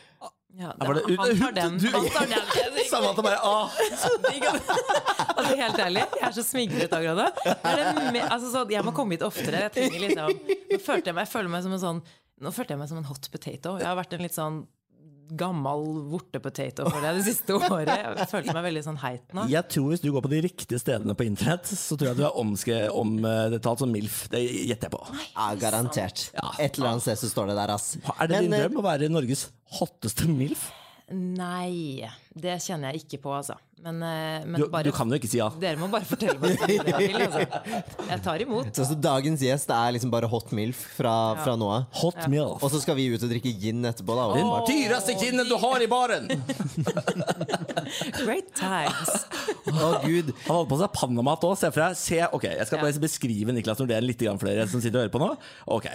Ja, 0.58 0.70
det, 0.80 0.88
var 0.88 0.94
det- 0.96 1.18
han 1.20 1.38
tar 1.40 1.52
den. 1.52 1.78
du- 1.78 1.90
Han 1.92 2.06
tar 2.10 2.28
den. 2.32 2.86
Samantha 2.90 3.22
bare 3.22 3.40
ah. 3.44 3.70
Altså, 5.36 5.56
helt 5.60 5.80
ærlig, 5.84 6.04
jeg 6.16 6.28
er 6.30 6.36
så 6.38 6.44
smigret 6.48 6.94
akkurat 6.96 7.18
nå. 7.20 8.22
Altså, 8.30 8.64
jeg 8.72 8.86
må 8.88 8.94
komme 8.96 9.18
hit 9.18 9.26
oftere. 9.28 9.66
Jeg 9.66 9.74
trenger 9.76 10.00
liksom 10.08 10.40
Nå 10.72 10.80
følte 10.86 11.12
jeg 11.12 11.16
meg, 11.18 11.26
jeg 11.28 11.32
meg 11.52 11.66
som 11.66 11.76
en 11.76 11.84
sånn 11.84 12.00
Nå 12.46 12.52
følte 12.56 12.74
jeg 12.76 12.80
meg 12.82 12.90
som 12.92 12.98
en 13.00 13.08
hot 13.08 13.28
potato. 13.32 13.76
Jeg 13.80 13.88
har 13.88 13.96
vært 14.00 14.14
en 14.16 14.24
litt 14.26 14.36
sånn 14.36 14.64
gammel 15.34 15.84
vortepotato 16.12 16.86
for 16.90 17.02
deg 17.02 17.18
det 17.20 17.24
siste 17.28 17.56
året. 17.60 17.90
Jeg 17.90 18.28
følte 18.32 18.54
meg 18.56 18.66
veldig 18.68 18.84
sånn 18.86 19.00
heit 19.02 19.34
nå. 19.36 19.48
Jeg 19.52 19.68
tror 19.74 19.90
hvis 19.94 20.04
du 20.04 20.10
går 20.14 20.26
på 20.28 20.32
de 20.36 20.42
riktige 20.46 20.80
stedene 20.82 21.16
på 21.18 21.26
internett, 21.28 21.66
så 21.72 21.98
tror 21.98 22.12
jeg 22.12 22.20
du 22.20 22.24
er 22.28 22.38
omskre- 22.42 22.88
omtalt 22.94 23.82
som 23.84 23.92
MILF. 23.94 24.26
Det 24.34 24.44
gjetter 24.46 24.90
jeg 24.90 24.96
på. 24.96 25.04
Ja, 25.34 25.50
garantert. 25.60 26.28
Ja. 26.38 26.52
Et 26.62 26.78
eller 26.78 26.94
annet 26.94 27.08
sted 27.08 27.22
så 27.24 27.32
står 27.34 27.52
det 27.54 27.60
der, 27.64 27.74
ass. 27.76 27.96
Er 28.20 28.28
det 28.30 28.40
Men, 28.42 28.50
din 28.50 28.58
eh, 28.60 28.66
drøm 28.68 28.82
å 28.84 28.86
være 28.86 29.10
Norges 29.12 29.48
hotteste 29.80 30.28
MILF? 30.30 30.68
Nei, 31.14 32.02
det 32.34 32.56
kjenner 32.66 32.94
jeg 32.96 33.06
ikke 33.06 33.20
på, 33.28 33.34
altså. 33.38 33.58
Men, 33.84 33.98
eh, 34.02 34.46
men 34.48 34.62
Du, 34.62 34.70
bare, 34.72 34.88
du 34.88 34.92
kan 34.96 35.10
jo 35.12 35.18
ikke 35.20 35.28
si 35.30 35.38
ja. 35.38 35.50
dere 35.62 35.78
må 35.78 35.90
bare 35.92 36.08
fortelle 36.08 36.40
meg 36.40 36.56
hva 36.58 36.68
dere 36.72 36.96
vil. 36.96 37.18
Altså. 37.26 37.42
Jeg 38.08 38.22
tar 38.26 38.44
imot. 38.46 38.70
Så, 38.74 38.86
så 38.90 38.96
dagens 38.98 39.44
gjest 39.44 39.74
er 39.76 39.92
liksom 39.98 40.14
bare 40.14 40.30
hot 40.32 40.54
milf 40.56 40.80
fra, 40.96 41.12
fra 41.44 41.54
nå 41.60 41.68
av. 41.70 41.86
Hot 42.00 42.24
MILF. 42.32 42.64
Og 42.64 42.72
så 42.74 42.82
skal 42.82 42.98
vi 42.98 43.10
ut 43.14 43.22
og 43.28 43.30
drikke 43.34 43.52
gin 43.62 43.84
etterpå, 43.86 44.16
da. 44.18 44.26
Den 44.40 44.50
dyreste 44.72 45.18
ginen 45.20 45.52
du 45.52 45.58
har 45.62 45.84
i 45.84 45.90
baren! 45.92 46.32
Great 48.24 48.50
times. 48.58 49.12
Å, 49.70 49.92
gud. 50.06 50.32
Han 50.48 50.56
holdt 50.56 50.72
på 50.72 50.80
seg 50.82 50.96
Panama-hatt 50.96 51.46
òg. 51.52 51.56
Se 51.60 51.70
for 51.76 51.84
deg. 51.86 52.00
Se, 52.00 52.22
ok, 52.40 52.48
jeg 52.56 52.70
skal 52.72 52.82
bare 52.88 53.06
beskrive 53.06 53.56
Niklas 53.56 53.82
Nordén 53.84 54.08
litt 54.08 54.24
grann 54.24 54.40
for 54.42 54.50
dere 54.50 54.66
som 54.72 54.82
sitter 54.84 55.04
og 55.04 55.06
hører 55.06 55.16
på 55.20 55.22
nå. 55.22 55.32
Ok, 55.78 55.92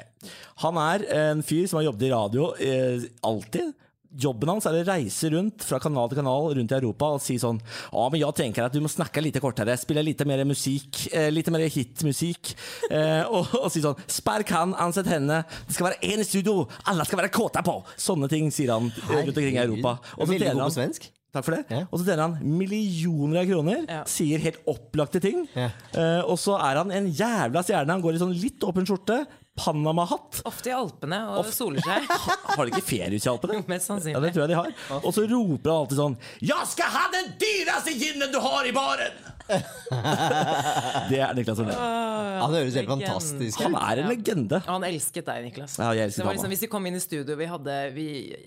Han 0.66 0.78
er 0.84 1.08
en 1.16 1.42
fyr 1.46 1.66
som 1.70 1.80
har 1.80 1.88
jobbet 1.90 2.06
i 2.06 2.12
radio 2.14 2.52
eh, 2.60 3.08
alltid. 3.26 3.72
Jobben 4.18 4.50
hans 4.50 4.66
er 4.66 4.74
å 4.74 4.86
reise 4.88 5.28
rundt 5.30 5.62
fra 5.62 5.78
kanal 5.82 6.08
til 6.10 6.18
kanal 6.18 6.48
rundt 6.56 6.72
i 6.72 6.76
Europa 6.80 7.12
og 7.14 7.22
si 7.22 7.36
sånn 7.38 7.60
Ja, 7.62 8.08
men 8.10 8.18
jeg 8.18 8.36
tenker 8.40 8.66
at 8.66 8.74
du 8.74 8.80
må 8.82 8.90
snakke 8.90 9.22
litt 9.22 9.38
kortere, 9.42 9.76
spille 9.78 10.02
litt 10.02 10.24
mer 10.26 10.42
musikk, 10.48 11.04
eh, 11.14 11.28
litt 11.30 11.50
mer 11.54 11.62
hitmusikk. 11.70 12.52
Eh, 12.90 13.22
og, 13.30 13.54
og 13.60 13.70
si 13.70 13.84
sånn 13.84 13.98
Spark 14.10 14.50
han, 14.56 14.74
ansett 14.74 15.06
henne. 15.10 15.44
Det 15.68 15.76
skal 15.76 15.90
være 15.92 16.10
én 16.10 16.24
i 16.24 16.26
studio, 16.26 16.64
alle 16.90 17.06
skal 17.06 17.22
være 17.22 17.32
kåte 17.34 17.62
på! 17.66 17.78
Sånne 18.00 18.28
ting 18.32 18.50
sier 18.54 18.74
han 18.74 18.90
eh, 18.90 19.16
rundt 19.20 19.36
omkring 19.36 19.56
i 19.60 19.64
Europa. 19.64 19.98
Og 20.18 20.26
så 20.26 20.38
deler 20.40 20.58
han. 20.66 21.00
Takk 21.30 21.46
for 21.46 21.54
det. 21.54 21.62
Ja. 21.70 21.84
Og 21.86 22.00
så 22.00 22.06
tjener 22.08 22.24
han 22.26 22.56
millioner 22.58 23.44
av 23.44 23.46
kroner, 23.46 23.84
Ja. 23.86 24.00
sier 24.10 24.42
helt 24.42 24.58
opplagte 24.66 25.20
ting. 25.22 25.44
Ja. 25.54 25.68
Uh, 25.94 26.26
og 26.26 26.36
så 26.42 26.56
er 26.58 26.80
han 26.80 26.90
en 26.90 27.06
jævla 27.06 27.62
stjerne. 27.62 27.94
Han 27.94 28.02
går 28.02 28.16
i 28.18 28.22
sånn 28.22 28.34
litt 28.34 28.58
åpen 28.66 28.88
skjorte, 28.88 29.20
Panama-hatt. 29.60 30.40
Ofte 30.48 30.70
i 30.70 30.74
Alpene 30.76 31.18
og 31.36 31.46
soler 31.52 31.84
seg. 31.84 32.06
Har 32.56 32.64
de 32.64 32.72
ikke 32.72 32.86
feriehus 32.90 33.26
i 33.26 33.30
Alpene? 33.32 33.60
Mest 33.72 33.90
Ja, 34.08 34.20
det 34.24 34.32
tror 34.34 34.44
jeg 34.46 34.52
de 34.54 34.58
har. 34.60 34.72
Og 35.00 35.10
så 35.16 35.26
roper 35.30 35.70
han 35.70 35.82
alltid 35.84 35.98
sånn 36.00 36.16
'Jeg 36.40 36.70
skal 36.72 36.88
ha 36.96 37.04
den 37.12 37.32
dyreste 37.40 37.92
ginen 38.00 38.32
du 38.32 38.40
har 38.40 38.64
i 38.66 38.72
baren!' 38.72 39.18
Det 41.10 41.18
er 41.18 41.34
Niklas 41.34 41.58
Solén. 41.58 41.74
Han 41.74 42.54
høres 42.54 42.76
helt 42.78 42.88
fantastisk 42.92 43.58
ut. 43.58 43.64
Han 43.66 43.74
er 43.80 44.02
en 44.04 44.08
legende. 44.12 44.60
Og 44.62 44.72
han 44.76 44.86
elsket 44.86 45.26
deg, 45.26 45.48
Niklas. 45.48 45.74
Ja, 45.80 45.90
jeg 45.96 46.06
elsket 46.08 46.22
det 46.22 46.26
var 46.28 46.36
liksom, 46.38 46.52
hvis 46.54 46.62
vi 46.66 46.70
kom 46.70 46.86
inn 46.86 46.98
i 46.98 47.02
studio, 47.02 47.36
vi 47.40 47.48
hadde 47.50 47.76
vi, 47.96 48.06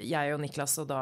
jeg 0.09 0.33
og 0.35 0.39
Niklas 0.43 0.77
og 0.83 0.87
da 0.93 1.01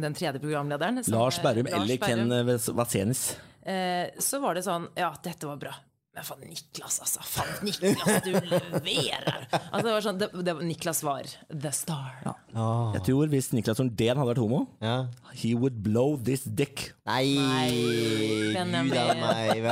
den 0.00 0.14
tredje 0.16 0.40
programlederen 0.40 1.04
som- 1.04 1.14
Lars 1.18 1.38
Berrum 1.44 1.66
eller 1.68 1.96
Ken 2.00 2.28
Vasenis. 2.76 3.36
eh, 3.62 4.08
Så 4.18 4.40
var 4.40 4.54
det 4.54 4.64
sånn 4.64 4.88
Ja, 4.96 5.12
dette 5.22 5.46
var 5.46 5.56
bra. 5.56 5.74
Men 6.10 6.24
faen, 6.26 6.40
Niklas, 6.50 6.96
altså. 7.04 7.20
Faen, 7.22 7.60
Niklas, 7.62 8.16
du 8.24 8.32
leverer! 8.34 9.44
Altså, 9.70 9.84
det 9.86 9.92
var 9.94 10.02
sånn, 10.02 10.16
det, 10.18 10.26
det, 10.48 10.54
Niklas 10.66 11.04
var 11.06 11.28
the 11.48 11.70
star. 11.70 12.16
Jeg 12.50 13.02
tror 13.06 13.30
hvis 13.30 13.52
Niklas 13.54 13.78
Nordén 13.78 14.18
hadde 14.18 14.32
vært 14.32 14.40
homo, 14.42 14.64
Ja. 14.82 14.96
he 15.38 15.52
would 15.54 15.76
blow 15.84 16.16
this 16.18 16.42
dick. 16.42 16.88
Nei, 17.06 17.36
Nei, 17.38 17.68
gud 17.70 18.56
Benjamin. 18.56 18.98
a 18.98 19.14
meg. 19.20 19.62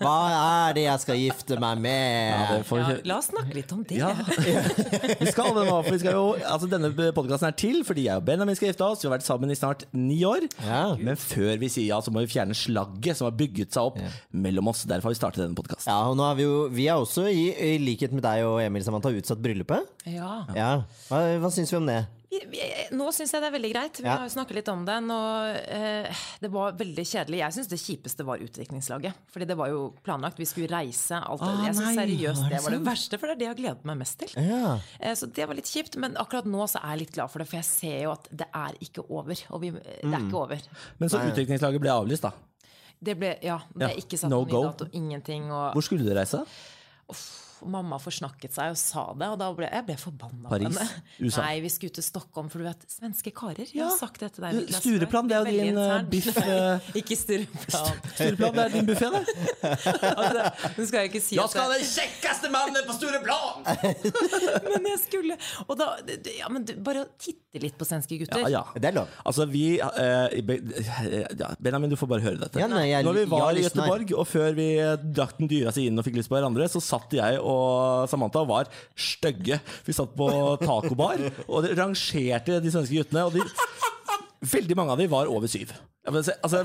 Hva- 0.00 0.70
er 0.70 0.72
det 0.78 0.86
jeg 0.86 1.02
skal 1.04 1.20
gifte 1.20 1.58
meg 1.60 1.78
med? 1.84 2.32
Ja, 2.32 2.62
får 2.64 2.80
Ja, 2.80 2.96
la 3.12 3.18
oss 3.20 3.28
snakke 3.28 3.54
litt 3.60 3.72
om 3.76 3.84
det. 3.84 4.00
Ja, 4.00 4.14
vi 5.20 5.28
skal 5.34 5.52
det 5.56 5.66
nå. 5.68 5.76
For 5.84 5.90
vi 5.92 6.00
skal 6.00 6.16
jo, 6.16 6.24
altså 6.48 6.68
denne 6.72 6.90
podkasten 7.16 7.50
er 7.50 7.58
til 7.60 7.82
fordi 7.84 8.06
jeg 8.08 8.16
og 8.22 8.24
Benjamin 8.28 8.56
skal 8.56 8.70
gifte 8.72 8.88
oss. 8.88 9.04
Vi 9.04 9.08
har 9.10 9.18
vært 9.18 9.28
sammen 9.28 9.52
i 9.52 9.58
snart 9.60 9.84
ni 9.92 10.22
år. 10.28 10.48
Ja. 10.64 10.82
Men 10.96 11.20
før 11.20 11.58
vi 11.60 11.68
sier 11.72 11.90
ja, 11.92 12.00
så 12.04 12.12
må 12.14 12.24
vi 12.24 12.32
fjerne 12.32 12.56
slagget 12.56 13.20
som 13.20 13.28
har 13.28 13.36
bygget 13.36 13.76
seg 13.76 13.92
opp 13.92 14.00
mellom 14.32 14.72
oss. 14.72 14.86
Derfor 14.88 15.10
har 15.12 15.16
vi 15.16 15.20
startet 15.20 15.44
denne 15.44 15.54
podkasten. 15.60 15.73
Ja, 15.86 15.98
og 16.08 16.16
nå 16.16 16.24
er 16.30 16.34
vi 16.38 16.42
jo 16.46 16.68
Vi 16.72 16.86
er 16.88 16.96
også, 17.00 17.26
i, 17.30 17.48
i 17.74 17.78
likhet 17.82 18.12
med 18.14 18.22
deg 18.22 18.44
og 18.46 18.60
Emil 18.62 18.84
Samantha, 18.86 19.10
utsatt 19.10 19.40
bryllupet. 19.44 19.86
Ja. 20.06 20.44
Ja. 20.54 20.72
Hva, 21.10 21.24
hva 21.42 21.50
syns 21.52 21.72
vi 21.74 21.76
om 21.80 21.86
det? 21.90 22.02
Nå 22.90 23.12
syns 23.14 23.30
jeg 23.30 23.42
det 23.44 23.46
er 23.46 23.52
veldig 23.54 23.68
greit. 23.70 23.98
Vi 24.02 24.08
Ja. 24.08 24.16
har 24.18 24.24
jo 24.26 24.32
snakket 24.34 24.56
litt 24.58 24.68
om 24.72 24.80
det. 24.84 24.96
Nå, 25.06 25.18
eh, 25.70 26.08
det 26.42 26.50
var 26.50 26.72
veldig 26.72 27.04
kjedelig. 27.06 27.38
Jeg 27.38 27.54
syns 27.54 27.68
det 27.70 27.78
kjipeste 27.78 28.24
var 28.26 28.42
utdrikningslaget. 28.42 29.14
Fordi 29.30 29.46
det 29.46 29.56
var 29.56 29.68
jo 29.70 29.84
planlagt. 30.02 30.36
Vi 30.42 30.48
skulle 30.50 30.66
reise. 30.72 31.14
Alt 31.14 31.40
det. 31.44 31.52
Ah, 31.52 31.64
jeg 31.68 31.76
synes 31.78 31.94
seriøst 32.00 32.48
det 32.50 32.62
var 32.64 32.70
det 32.74 32.80
verste, 32.88 33.20
for 33.20 33.26
det 33.30 33.34
er 33.36 33.38
det 33.38 33.46
jeg 33.46 33.52
har 33.54 33.60
gledet 33.62 33.84
meg 33.86 34.00
mest 34.02 34.18
til. 34.18 34.34
Ja. 34.50 34.78
Eh, 34.98 35.14
Så 35.14 35.30
det 35.32 35.46
var 35.46 35.54
litt 35.54 35.70
kjipt, 35.70 35.96
men 35.96 36.16
akkurat 36.18 36.44
nå 36.44 36.66
så 36.66 36.82
er 36.82 36.96
jeg 36.96 37.04
litt 37.06 37.12
glad 37.14 37.30
for 37.30 37.38
det, 37.38 37.46
for 37.48 37.56
jeg 37.56 37.64
ser 37.70 38.02
jo 38.02 38.10
at 38.16 38.26
det 38.34 38.48
er 38.52 38.72
ikke 38.82 39.06
over. 39.08 39.36
Og 39.54 39.60
vi, 39.62 39.70
det 39.70 40.02
er 40.02 40.08
Mm. 40.18 40.26
ikke 40.28 40.42
over. 40.42 40.58
Men 40.98 41.08
så 41.08 41.22
utdrikningslaget 41.22 41.80
ble 41.80 41.90
avlyst, 41.94 42.22
da. 42.22 42.32
Det 43.04 43.16
ble, 43.20 43.34
ja, 43.44 43.58
det 43.74 43.90
er 43.90 43.98
ikke 44.00 44.18
satt 44.20 44.32
no 44.32 44.42
noen 44.42 44.52
ny 44.52 44.60
dato, 44.68 44.88
ingenting. 44.96 45.48
Og 45.52 45.76
Hvor 45.76 45.84
skulle 45.84 46.06
du 46.06 46.14
reise? 46.16 46.40
Mamma 47.70 47.98
forsnakket 48.02 48.54
seg 48.54 48.74
og 48.74 48.78
sa 48.80 49.04
det, 49.18 49.28
og 49.34 49.38
da 49.40 49.48
ble 49.56 49.68
jeg 49.70 49.86
ble 49.88 49.96
forbanna 50.00 50.48
på 50.50 50.58
henne. 50.62 50.86
USA? 51.20 51.44
Nei, 51.44 51.60
vi 51.64 51.70
skulle 51.72 51.94
til 51.96 52.04
Stockholm, 52.06 52.50
for 52.52 52.62
du 52.62 52.66
vet, 52.68 52.84
svenske 52.90 53.32
karer. 53.34 53.68
Ja. 53.74 53.88
har 53.90 53.96
sagt 53.98 54.20
dette 54.22 54.42
Niklas, 54.44 54.80
Stureplan, 54.82 55.28
det 55.30 55.36
er 55.38 55.48
jo 55.48 55.54
din, 55.64 55.78
eh, 55.80 56.02
biff, 56.10 56.28
eh. 56.44 56.90
ikke 57.00 57.16
Stureplan. 57.18 58.00
Stureplan, 58.18 58.58
det 58.58 58.64
er 58.64 58.74
din 58.76 58.88
buffé, 58.90 59.10
det. 59.14 59.24
Altså, 60.14 60.44
nå 60.76 60.86
skal 60.88 60.98
jeg 61.04 61.10
ikke 61.12 61.22
si 61.24 61.38
at 61.40 61.54
det, 61.56 61.64
den 61.74 61.88
kjekkeste 61.88 62.50
mannen 62.52 62.86
på 62.88 62.96
Stureplan! 62.98 63.64
Men 64.74 64.88
jeg 64.90 65.00
skulle 65.02 65.36
Og 65.66 65.76
da 65.78 65.86
ja, 66.36 66.48
men 66.52 66.64
du, 66.66 66.72
Bare 66.84 67.04
titte 67.20 67.60
litt 67.62 67.76
på 67.78 67.86
svenske 67.86 68.18
gutter. 68.20 68.44
Ja, 68.46 68.60
ja. 68.60 68.62
Det 68.80 68.88
er 68.90 68.96
lov. 68.96 69.10
Altså, 69.26 69.46
vi 69.50 69.76
uh, 69.78 70.26
ja, 70.34 71.50
Benjamin, 71.62 71.92
du 71.92 71.96
får 71.98 72.10
bare 72.10 72.24
høre 72.24 72.40
dette. 72.42 72.60
Ja, 72.60 72.68
nei, 72.70 72.88
jeg- 72.90 73.06
Når 73.06 73.18
vi 73.20 73.24
var 73.30 73.44
jeg 73.52 73.62
i. 73.62 73.66
Göteborg, 73.68 74.14
og 74.18 74.26
før 74.28 74.56
vi 74.58 74.68
drakk 75.14 75.36
den 75.38 75.50
dyreste 75.50 75.84
inn 75.84 75.98
og 76.00 76.06
fikk 76.06 76.18
lyst 76.18 76.30
på 76.32 76.36
hverandre, 76.38 76.66
så 76.70 76.82
satt 76.82 77.14
jeg 77.14 77.38
og 77.40 77.53
Samantha 78.10 78.44
var 78.48 78.70
stygge. 78.96 79.60
Vi 79.86 79.96
satt 79.96 80.14
på 80.18 80.28
tacobar 80.62 81.20
og 81.46 81.70
rangerte 81.78 82.60
de 82.62 82.72
svenske 82.72 83.02
guttene, 83.02 83.26
og 83.28 83.36
de, 83.36 83.44
veldig 84.54 84.78
mange 84.78 84.94
av 84.94 85.02
dem 85.02 85.12
var 85.12 85.30
over 85.32 85.50
syv. 85.50 85.72
Ja, 86.04 86.12
men 86.12 86.24
Altså, 86.44 86.64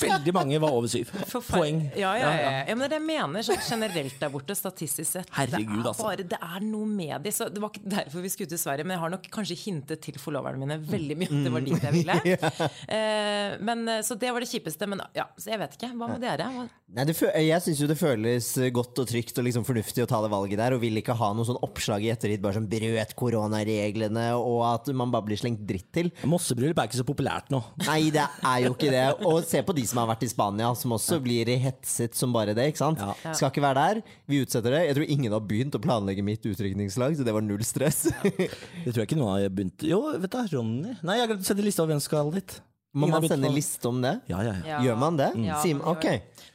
Veldig 0.00 0.32
mange 0.34 0.58
var 0.62 0.72
over 0.72 0.88
syv. 0.88 1.10
Poeng. 1.50 1.82
Ja, 1.98 2.12
ja, 2.16 2.30
ja, 2.30 2.50
ja. 2.68 2.76
men 2.76 2.86
det 2.86 2.96
er 2.96 3.00
jeg 3.00 3.06
mener 3.08 3.44
sånn 3.44 3.62
generelt 3.66 4.16
der 4.20 4.30
borte, 4.32 4.54
statistisk 4.56 5.10
sett. 5.18 5.32
Herregud, 5.34 5.72
det, 5.74 5.82
er 5.82 5.90
altså. 5.90 6.06
bare, 6.06 6.26
det 6.30 6.38
er 6.38 6.64
noe 6.64 6.86
med 6.88 7.26
de. 7.26 7.32
Så 7.34 7.48
det 7.52 7.60
var 7.62 7.72
ikke 7.74 7.90
derfor 7.96 8.24
vi 8.24 8.30
skulle 8.32 8.52
til 8.52 8.60
Sverige, 8.62 8.86
men 8.86 8.96
jeg 8.96 9.02
har 9.02 9.12
nok 9.16 9.26
kanskje 9.34 9.58
hintet 9.60 10.02
til 10.06 10.18
forloverne 10.22 10.62
mine 10.62 10.78
veldig 10.86 11.18
mye. 11.20 11.42
Det 11.46 11.52
var 11.52 11.66
dit 11.66 11.86
jeg 11.88 11.96
ville. 11.98 12.16
eh, 12.96 13.56
men, 13.66 13.84
eh, 13.92 14.02
så 14.06 14.16
det 14.20 14.32
var 14.32 14.44
det 14.44 14.50
kjipeste. 14.52 14.88
Men 14.88 15.02
ja, 15.16 15.26
så 15.36 15.52
jeg 15.52 15.60
vet 15.64 15.76
ikke. 15.78 15.92
Hva 15.98 16.10
med 16.14 16.24
dere? 16.24 16.48
Hva? 16.54 16.66
Nei, 16.96 17.06
det, 17.10 17.16
fø- 17.18 17.32
jeg 17.34 17.64
syns 17.64 17.82
jo 17.82 17.90
det 17.90 17.98
føles 17.98 18.50
godt 18.72 19.02
og 19.02 19.10
trygt 19.10 19.42
og 19.42 19.48
liksom 19.48 19.66
fornuftig 19.66 20.04
å 20.06 20.08
ta 20.08 20.22
det 20.22 20.30
valget 20.32 20.62
der, 20.62 20.76
og 20.76 20.84
vil 20.84 21.02
ikke 21.02 21.18
ha 21.18 21.32
noe 21.34 21.48
sånn 21.48 21.58
oppslag 21.66 22.06
i 22.06 22.12
ettertid 22.14 22.44
bare 22.44 22.60
som 22.60 22.68
brøt 22.70 23.16
koronareglene, 23.18 24.28
og 24.38 24.62
at 24.70 24.92
man 24.96 25.10
bare 25.12 25.26
blir 25.26 25.40
slengt 25.40 25.66
dritt 25.66 25.90
til. 25.96 26.12
Mossebryllup 26.30 26.78
er 26.78 26.88
ikke 26.88 27.02
så 27.02 27.08
populært 27.08 27.50
nå. 27.52 27.60
Nei, 27.82 28.04
det 28.14 28.22
er 28.22 28.45
jo 28.64 28.72
ikke 28.74 28.92
det. 28.94 29.04
Og 29.28 29.40
se 29.46 29.62
på 29.66 29.74
de 29.76 29.84
som 29.88 30.00
har 30.02 30.08
vært 30.10 30.24
i 30.26 30.30
Spania, 30.30 30.70
som 30.78 30.94
også 30.96 31.18
blir 31.24 31.50
hetset 31.62 32.16
som 32.18 32.34
bare 32.34 32.54
det. 32.56 32.68
ikke 32.72 32.82
sant? 32.82 33.02
Ja. 33.02 33.34
Skal 33.36 33.52
ikke 33.52 33.64
være 33.64 33.82
der. 33.82 34.14
Vi 34.30 34.42
utsetter 34.44 34.76
det. 34.76 34.84
Jeg 34.88 34.98
tror 34.98 35.12
ingen 35.16 35.36
har 35.36 35.44
begynt 35.52 35.78
å 35.78 35.82
planlegge 35.82 36.24
mitt 36.26 36.46
utrykningslag, 36.46 37.18
så 37.18 37.26
det 37.26 37.34
var 37.36 37.44
null 37.44 37.64
stress. 37.66 38.06
Det 38.06 38.92
tror 38.92 39.02
jeg 39.02 39.08
ikke 39.10 39.18
noen 39.20 39.34
har 39.36 39.52
begynt 39.52 39.84
Jo, 39.86 40.00
vet 40.20 40.32
du, 40.32 40.56
Ronny 40.56 40.94
Nei, 41.02 41.16
jeg 41.18 41.24
har 41.24 41.30
glemt 41.32 41.44
å 41.44 41.48
sende 41.48 41.64
liste 41.66 41.82
over 41.82 41.94
hvem 41.94 42.02
som 42.02 42.08
skal 42.10 42.32
dit. 42.34 42.58
Må 42.96 43.10
man 43.12 43.26
sende 43.28 43.50
liste 43.52 43.90
om 43.90 44.00
det? 44.00 44.14
Ja, 44.30 44.40
ja, 44.46 44.54
ja. 44.64 44.80
Gjør 44.86 44.98
man 45.00 45.18
det? 45.20 45.28
Ja, 45.44 45.60
Sim, 45.62 45.82
ok. 45.84 46.06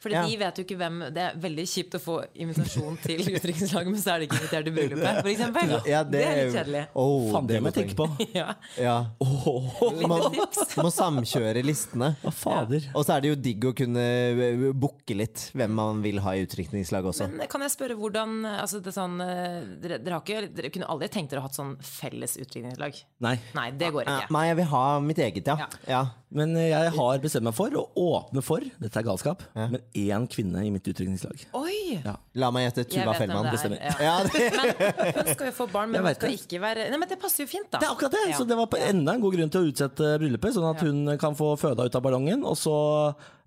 Fordi 0.01 0.15
Ja. 0.15 0.23
de 0.25 0.37
vet 0.41 0.57
jo 0.57 0.63
ikke 0.65 0.77
hvem 0.79 0.95
Det 1.13 1.21
er 1.21 1.35
veldig 1.37 1.65
kjipt 1.69 1.95
å 1.97 1.99
få 2.01 2.15
invitasjon 2.33 2.97
til 3.03 3.21
utenrikslaget, 3.35 3.89
men 3.91 4.01
så 4.01 4.15
er 4.15 4.23
de 4.23 4.27
ikke 4.27 4.39
invitert 4.39 4.65
til 4.65 4.73
bryllupet, 4.73 5.19
eksempel. 5.31 5.73
Ja, 5.85 6.01
det, 6.03 6.23
er 6.25 6.39
litt 6.39 6.55
kjedelig. 6.55 6.83
Oh, 6.97 7.27
Faen, 7.35 7.49
det 7.51 7.59
må 7.61 7.69
jeg 7.71 7.77
tenke 7.81 7.97
på. 7.99 8.07
Ja, 8.41 8.55
Ja. 8.79 8.95
lite 9.21 10.79
Man 10.81 10.87
må 10.87 10.91
samkjøre 10.95 11.61
listene. 11.65 12.13
Hva 12.23 12.33
fader? 12.33 12.87
Og 12.95 13.05
så 13.05 13.15
er 13.17 13.25
det 13.25 13.33
jo 13.33 13.37
digg 13.49 13.67
å 13.69 13.73
kunne 13.77 14.01
eh, 14.01 14.65
booke 14.73 15.17
litt 15.17 15.49
hvem 15.57 15.75
man 15.77 16.01
vil 16.01 16.21
ha 16.25 16.33
i 16.37 16.45
utenrikslaget 16.47 17.11
også. 17.13 17.29
Men 17.35 17.51
kan 17.51 17.65
jeg 17.65 17.75
spørre 17.75 17.97
hvordan 17.99 18.39
altså 18.55 18.81
det 18.81 18.93
er 18.93 18.97
sånn, 18.97 19.19
eh, 19.21 19.59
dere, 19.83 20.01
dere, 20.01 20.17
har 20.17 20.25
ikke, 20.25 20.49
dere 20.57 20.73
kunne 20.73 20.89
aldri 20.89 21.11
tenkt 21.13 21.33
dere 21.35 21.43
å 21.43 21.45
ha 21.45 21.51
hatt 21.51 21.59
sånn 21.59 21.75
felles 21.85 22.37
utenrikslag? 22.41 22.97
Nei. 23.27 23.35
Nei, 23.57 23.69
det 23.77 23.91
går 23.93 24.07
ikke. 24.09 24.33
Nei, 24.33 24.45
jeg 24.49 24.59
vil 24.63 24.71
ha 24.73 24.85
mitt 25.03 25.21
eget, 25.21 25.53
ja. 25.53 25.69
Ja. 25.89 26.03
Ja. 26.31 26.37
Men 26.41 26.55
eh, 26.55 26.69
jeg 26.71 26.91
har 26.95 27.19
bestemt 27.23 27.43
meg 27.43 27.55
for 27.57 27.75
å 27.75 27.83
åpne 27.99 28.41
for 28.45 28.63
Dette 28.79 29.01
er 29.01 29.05
galskap, 29.05 29.43
men 29.57 29.81
én 29.97 30.27
kvinne 30.31 30.63
i 30.63 30.71
mitt 30.71 30.87
utrykningslag. 30.87 31.43
Oi! 31.59 31.99
Ja. 32.05 32.15
La 32.39 32.47
meg 32.55 32.69
gjette. 32.69 32.85
Tuva 32.93 33.13
Fellmann. 33.19 33.49
det 33.51 33.59
er, 33.67 33.75
ja. 33.75 33.95
Ja, 33.99 34.13
det. 34.23 34.45
Men 35.11 35.25
hun 35.27 35.33
skal 35.33 35.49
jo 35.49 35.53
få 35.57 35.67
barn, 35.71 35.91
men 35.91 36.05
hun 36.05 36.15
skal 36.15 36.31
det. 36.31 36.39
ikke 36.39 36.61
være 36.63 36.85
Nei, 36.91 36.97
men 37.01 37.09
Det 37.11 37.17
passer 37.19 37.43
jo 37.43 37.49
fint, 37.51 37.67
da. 37.71 37.81
Det 37.81 37.87
er 37.89 37.93
akkurat 37.93 38.15
det! 38.15 38.23
Ja. 38.31 38.37
Så 38.39 38.47
det 38.47 38.55
var 38.57 38.69
på 38.71 38.79
enda 38.79 39.15
en 39.17 39.23
god 39.23 39.35
grunn 39.35 39.51
til 39.51 39.65
å 39.65 39.69
utsette 39.71 40.13
bryllupet, 40.21 40.55
sånn 40.55 40.67
at 40.71 40.81
hun 40.85 41.13
kan 41.21 41.35
få 41.37 41.51
føda 41.59 41.87
ut 41.89 41.97
av 41.99 42.03
ballongen, 42.05 42.45
og 42.47 42.55
så 42.59 42.75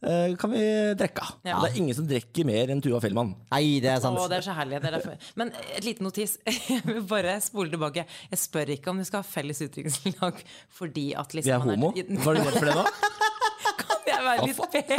eh, 0.05 0.35
kan 0.41 0.53
vi 0.53 0.63
drikke. 1.01 1.27
Ja. 1.47 1.59
Det 1.65 1.71
er 1.71 1.79
ingen 1.81 1.97
som 1.97 2.09
drikker 2.11 2.49
mer 2.49 2.73
enn 2.75 2.83
Tuva 2.85 3.01
Fellmann. 3.05 3.33
Nei, 3.55 3.81
det 3.85 3.93
er 3.95 4.03
sant. 4.05 4.21
Å, 4.21 4.27
det 4.31 4.41
er 4.43 4.47
så 4.47 4.57
herlig. 4.59 4.83
Det 4.85 4.93
er. 5.01 5.27
Men 5.41 5.53
et 5.79 5.89
liten 5.89 6.07
notis. 6.09 6.37
Jeg 6.75 6.85
vil 6.87 7.03
bare 7.09 7.39
spole 7.45 7.73
tilbake. 7.73 8.05
Jeg 8.31 8.43
spør 8.45 8.75
ikke 8.77 8.93
om 8.93 9.01
vi 9.01 9.09
skal 9.09 9.23
ha 9.25 9.29
felles 9.29 9.63
utdrikningslag 9.65 10.45
fordi 10.75 11.09
at 11.19 11.35
liksom 11.37 11.51
Vi 11.51 11.57
er 11.57 11.65
homo. 11.65 11.93
Var 11.95 12.39
du 12.39 12.43
redd 12.45 12.59
for 12.59 12.69
det 12.69 12.74
nå? 12.75 12.85
Kan 13.85 13.99
jeg 14.07 14.21
være 14.25 14.47
litt 14.49 14.61
PK? 14.75 14.91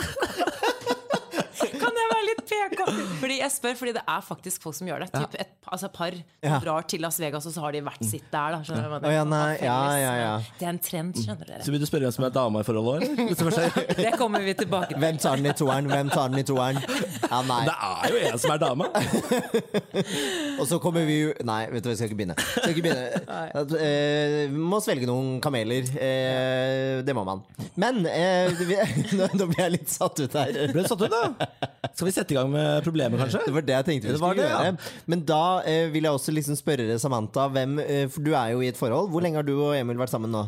Kan 1.82 1.94
jeg 2.02 2.08
være 2.12 2.26
litt 2.30 2.35
PK? 2.35 2.35
Fordi 3.22 3.38
jeg 3.40 3.52
spør 3.54 3.76
fordi 3.80 3.94
det 3.98 4.04
er 4.08 4.22
faktisk 4.26 4.62
folk 4.66 4.76
som 4.78 4.88
gjør 4.90 5.06
det. 5.06 5.10
Typ 5.16 5.36
et 5.42 5.52
altså 5.66 5.90
par 5.94 6.14
Ja. 6.46 6.60
drar 6.62 6.86
til 6.88 7.02
Las 7.02 7.18
Vegas, 7.20 7.46
og 7.50 7.54
så 7.56 7.62
har 7.64 7.72
de 7.74 7.82
hvert 7.86 8.04
sitt 8.06 8.26
der. 8.32 8.56
Da, 8.56 8.60
skjønner 8.66 9.00
du 9.02 9.08
ja, 9.10 9.24
nei, 9.26 9.58
ja, 9.64 9.78
ja, 9.98 10.14
ja. 10.22 10.34
Det 10.60 10.68
er 10.68 10.74
en 10.76 10.80
trend, 10.80 11.16
skjønner 11.18 11.50
dere. 11.50 11.64
Så 11.66 11.74
vil 11.74 11.82
du 11.82 11.88
spørre 11.90 12.06
hvem 12.08 12.16
som 12.16 12.28
er 12.28 12.34
dama 12.36 12.62
i 12.62 12.68
forholdet 12.68 13.10
òg, 13.10 13.96
det 13.98 14.06
er- 14.12 14.18
kommer 14.20 14.44
vi 14.46 14.54
tilbake 14.54 14.94
til. 14.94 15.00
Hvem 15.02 15.18
tar 15.22 15.36
den 15.42 15.50
i 15.50 15.56
toeren? 15.58 15.90
Hvem 15.90 16.10
tar 16.14 16.30
den 16.30 16.40
i 16.40 16.46
toeren? 16.48 16.80
Ja, 17.26 17.42
nei. 17.50 17.62
Det 17.66 17.76
er 17.90 18.14
jo 18.14 18.22
en 18.30 18.40
som 18.46 18.54
er 18.56 18.62
dama! 18.62 18.90
Og 20.60 20.68
så 20.70 20.78
kommer 20.84 21.06
vi 21.08 21.18
jo 21.26 21.32
Nei, 21.46 21.66
vet 21.72 21.84
du 21.84 21.90
hva, 21.90 21.94
jeg 21.94 22.00
skal 22.00 22.10
ikke 22.12 22.20
begynne. 22.22 22.36
Skal 22.46 22.72
ikke 22.74 22.84
begynne. 22.86 23.24
At, 23.62 23.74
eh, 23.80 24.38
Vi 24.52 24.62
må 24.72 24.80
svelge 24.84 25.08
noen 25.10 25.40
kameler. 25.44 25.88
Eh, 26.00 27.02
det 27.06 27.16
må 27.18 27.26
man. 27.28 27.42
Men 27.80 28.04
eh, 28.10 28.54
vi, 28.66 28.78
nå, 29.20 29.28
nå 29.36 29.48
blir 29.52 29.62
jeg 29.66 29.76
litt 29.78 29.92
satt 29.92 30.22
ut 30.24 30.38
her. 30.40 30.54
Ble 30.72 30.86
du 30.86 30.90
satt 30.90 31.04
ut, 31.06 31.12
da? 31.12 31.50
Skal 31.96 32.10
vi 32.10 32.16
sette 32.16 32.35
i 32.35 32.35
gang 32.36 32.52
med 32.54 32.84
problemet, 32.86 33.22
kanskje? 33.22 33.46
Det 33.48 33.56
var 33.56 33.66
det 33.68 33.78
jeg 33.78 33.88
tenkte 33.90 34.12
vi 34.12 34.18
skulle 34.20 34.36
det, 34.42 34.50
ja. 34.50 34.60
gjøre. 34.68 34.92
Men 35.12 35.26
da 35.32 35.46
eh, 35.64 35.88
vil 35.94 36.08
jeg 36.08 36.20
også 36.20 36.36
liksom 36.36 36.60
spørre 36.60 37.00
Samantha, 37.02 37.48
hvem, 37.56 37.80
eh, 37.86 38.06
for 38.12 38.26
du 38.26 38.36
er 38.36 38.54
jo 38.54 38.62
i 38.62 38.70
et 38.74 38.80
forhold. 38.80 39.10
Hvor 39.14 39.26
lenge 39.26 39.42
har 39.42 39.48
du 39.48 39.56
og 39.58 39.74
Emil 39.78 40.00
vært 40.00 40.14
sammen 40.14 40.34
nå? 40.36 40.46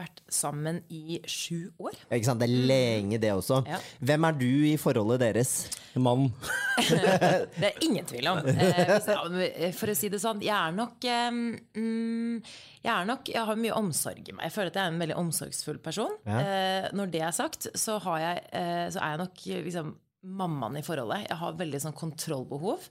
Vært 0.00 0.20
sammen 0.32 0.78
i 0.88 1.18
sju 1.28 1.72
år. 1.82 1.96
Ja, 2.06 2.14
Ikke 2.16 2.28
sant? 2.30 2.40
Det 2.40 2.46
er 2.46 2.68
lenge, 2.70 3.18
det 3.20 3.32
også. 3.34 3.58
Ja. 3.68 3.80
Hvem 4.06 4.26
er 4.28 4.36
du 4.38 4.50
i 4.70 4.76
forholdet 4.80 5.20
deres? 5.20 5.50
Mann. 5.98 6.30
Det 7.60 7.66
er 7.66 7.82
ingen 7.84 8.06
tvil 8.08 8.30
om. 8.30 8.38
Eh, 8.48 8.94
hvis 9.34 9.76
for 9.76 9.92
å 9.92 9.96
si 9.98 10.08
det 10.12 10.20
sånn, 10.22 10.40
jeg 10.46 10.54
er 10.54 10.76
nok 10.76 11.04
eh, 11.04 11.26
mm, 11.34 12.36
Jeg 12.84 12.92
er 12.94 13.08
nok, 13.10 13.28
jeg 13.34 13.44
har 13.50 13.60
mye 13.60 13.76
omsorg 13.76 14.22
i 14.22 14.36
meg. 14.36 14.46
Jeg 14.46 14.54
føler 14.54 14.72
at 14.72 14.78
jeg 14.78 14.86
er 14.86 14.94
en 14.94 15.02
veldig 15.04 15.18
omsorgsfull 15.20 15.82
person. 15.84 16.14
Eh, 16.24 16.86
når 16.96 17.12
det 17.12 17.24
er 17.26 17.36
sagt, 17.36 17.68
så, 17.74 17.98
har 18.06 18.22
jeg, 18.22 18.46
eh, 18.56 18.86
så 18.94 19.02
er 19.02 19.16
jeg 19.16 19.22
nok 19.26 19.44
liksom, 19.66 19.92
mammaen 20.22 20.76
i 20.80 20.82
forholdet. 20.84 21.28
Jeg 21.28 21.38
har 21.40 21.52
veldig 21.58 21.80
sånn 21.80 21.96
kontrollbehov. 21.96 22.88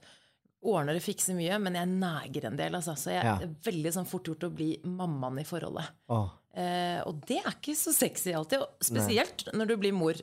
Ordner 0.70 0.98
og 1.00 1.04
fikser 1.06 1.38
mye, 1.38 1.56
men 1.64 1.78
jeg 1.80 1.88
neger 1.94 2.50
en 2.50 2.58
del. 2.60 2.76
Altså. 2.76 2.96
Så 3.00 3.12
jeg 3.14 3.24
Ja. 3.24 3.36
er 3.40 3.54
veldig 3.64 3.94
sånn 3.96 4.08
fort 4.08 4.24
gjort 4.28 4.44
å 4.44 4.54
bli 4.54 4.80
mammaen 4.84 5.40
i 5.40 5.44
forholdet. 5.48 5.88
Oh. 6.10 6.30
Eh, 6.54 7.02
og 7.06 7.22
det 7.26 7.38
er 7.46 7.52
ikke 7.54 7.76
så 7.78 7.94
sexy 7.94 8.34
alltid. 8.34 8.60
Og 8.60 8.68
spesielt 8.84 9.46
når 9.54 9.68
du 9.68 9.78
blir 9.78 9.94
mor 9.94 10.14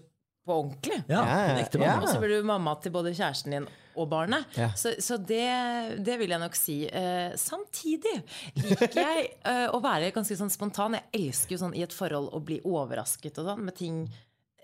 på 0.46 0.52
ordentlig. 0.62 1.04
Ja, 1.08 1.24
Ja, 1.24 1.56
ja. 1.80 2.00
Og 2.00 2.08
så 2.08 2.20
blir 2.20 2.40
du 2.40 2.42
mamma 2.46 2.74
til 2.80 2.92
både 2.92 3.14
kjæresten 3.14 3.50
din 3.50 3.66
og 3.96 4.10
barnet. 4.10 4.44
Ja. 4.56 4.68
Så, 4.76 4.92
så 5.00 5.16
det, 5.16 6.04
det 6.04 6.18
vil 6.20 6.28
jeg 6.28 6.38
nok 6.38 6.54
si. 6.54 6.86
Eh, 6.86 7.32
samtidig 7.34 8.22
liker 8.54 8.94
jeg 9.00 9.30
eh, 9.42 9.66
å 9.72 9.80
være 9.82 10.12
ganske 10.12 10.36
sånn 10.36 10.50
spontan. 10.52 10.92
Jeg 10.92 11.08
elsker 11.30 11.56
jo 11.56 11.62
sånn 11.64 11.74
i 11.74 11.82
et 11.82 11.92
forhold 11.96 12.30
å 12.36 12.44
bli 12.44 12.60
overrasket 12.62 13.38
og 13.38 13.46
sånn 13.46 13.64
med 13.64 13.74
ting 13.74 14.04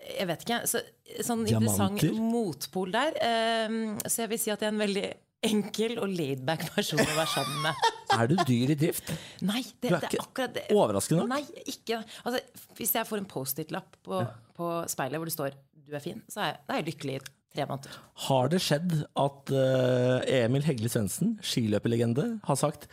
jeg 0.07 0.27
vet 0.29 0.41
ikke. 0.45 0.59
Så, 0.69 0.77
sånn 1.23 1.43
interessant 1.47 1.99
Diamanter. 2.01 2.31
motpol 2.33 2.91
der. 2.93 3.11
Eh, 3.23 3.67
så 4.07 4.17
jeg 4.25 4.29
vil 4.33 4.39
si 4.41 4.49
at 4.53 4.61
jeg 4.63 4.69
er 4.71 4.75
en 4.75 4.83
veldig 4.83 5.05
enkel 5.43 5.97
og 5.99 6.07
laidback 6.15 6.61
person 6.75 6.99
å 7.03 7.07
være 7.09 7.27
sammen 7.33 7.59
med. 7.65 7.73
Er 8.13 8.27
du 8.29 8.35
dyr 8.45 8.69
i 8.69 8.75
drift? 8.77 9.07
Nei, 9.41 9.63
det, 9.81 9.89
Du 9.89 9.95
er 9.95 9.99
det 10.03 10.09
er 10.13 10.19
akkurat 10.21 10.53
det. 10.53 10.63
overraskende 10.71 11.23
nok? 11.23 11.29
Nei, 11.33 11.43
ikke 11.71 11.97
altså, 12.23 12.39
Hvis 12.77 12.91
jeg 12.93 13.07
får 13.09 13.17
en 13.23 13.29
Post-It-lapp 13.31 13.95
på, 14.05 14.19
på 14.53 14.67
speilet 14.91 15.17
hvor 15.17 15.25
det 15.25 15.33
står 15.33 15.51
'du 15.83 15.95
er 15.97 16.03
fin', 16.03 16.21
så 16.29 16.39
er 16.43 16.47
jeg, 16.51 16.57
er 16.69 16.75
jeg 16.77 16.85
lykkelig 16.91 17.13
i 17.15 17.19
tre 17.57 17.65
måneder. 17.71 17.89
Har 18.27 18.45
det 18.53 18.61
skjedd 18.63 18.91
at 19.25 19.41
uh, 19.51 20.19
Emil 20.29 20.63
Hegle 20.63 20.89
Svendsen, 20.93 21.29
skiløperlegende, 21.41 22.25
har 22.45 22.55
sagt 22.55 22.87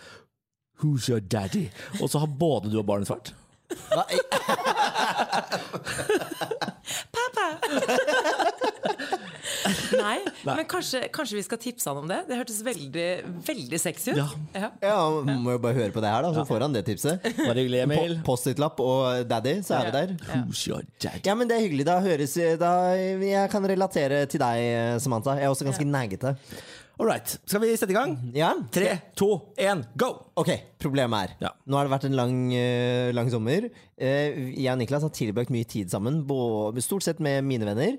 'Who's 0.80 1.08
your 1.12 1.20
daddy?' 1.20 1.68
Og 2.00 2.08
så 2.10 2.18
har 2.24 2.28
både 2.40 2.70
du 2.72 2.78
og 2.80 2.86
barnet 2.88 3.06
svart? 3.12 3.34
Hva? 7.14 7.46
Nei, 10.00 10.18
men 10.46 10.64
kanskje, 10.70 11.02
kanskje 11.14 11.38
vi 11.38 11.42
skal 11.46 11.60
tipse 11.60 11.88
han 11.90 12.00
om 12.02 12.08
det? 12.10 12.20
Det 12.28 12.38
hørtes 12.38 12.60
veldig, 12.66 13.06
veldig 13.46 13.80
sexy 13.82 14.12
ut. 14.14 14.20
Ja. 14.20 14.28
Ja. 14.54 14.70
Ja, 14.84 14.96
må 15.40 15.56
jo 15.56 15.62
bare 15.62 15.76
høre 15.78 15.94
på 15.94 16.02
det 16.04 16.12
her, 16.12 16.26
da, 16.26 16.32
så 16.36 16.44
får 16.48 16.66
han 16.66 16.76
det 16.76 16.84
tipset. 16.88 17.26
Bare 17.40 17.56
hyggelig, 17.58 17.82
Emil. 17.84 18.16
Post-it-lapp 18.26 18.80
og 18.84 19.24
daddy, 19.30 19.56
så 19.66 19.80
er 19.80 19.90
vi 19.90 19.94
der. 19.98 20.14
Who's 20.30 20.62
your 20.70 20.86
daddy? 21.02 21.24
Ja, 21.28 21.36
men 21.38 21.50
det 21.50 21.58
er 21.58 21.64
hyggelig. 21.66 21.88
Da 21.90 21.98
høres 22.04 22.36
da, 22.60 22.72
Jeg 22.96 23.52
kan 23.52 23.70
relatere 23.74 24.24
til 24.30 24.42
deg, 24.42 25.00
Samantha. 25.02 25.36
Jeg 25.40 25.48
er 25.48 25.54
også 25.54 25.68
ganske 25.68 25.88
naggete. 25.88 26.36
All 27.00 27.08
right. 27.08 27.32
Skal 27.48 27.62
vi 27.62 27.70
sette 27.80 27.94
i 27.94 27.96
gang? 27.96 28.10
Ja? 28.36 28.50
Tre, 28.68 28.90
to, 29.16 29.30
én, 29.56 29.80
go! 29.96 30.10
Ok, 30.36 30.50
problemet 30.82 31.30
er 31.30 31.46
Ja. 31.46 31.50
Nå 31.64 31.78
har 31.78 31.86
det 31.88 31.94
vært 31.94 32.04
en 32.10 32.16
lang, 32.18 32.34
eh, 32.52 33.08
lang 33.16 33.30
sommer. 33.32 33.70
Eh, 33.96 34.52
jeg 34.52 34.68
og 34.68 34.76
Niklas 34.82 35.06
har 35.06 35.14
tilbrakt 35.16 35.48
mye 35.48 35.64
tid 35.64 35.88
sammen, 35.88 36.20
stort 36.84 37.06
sett 37.06 37.18
med 37.18 37.40
mine 37.48 37.64
venner. 37.64 37.96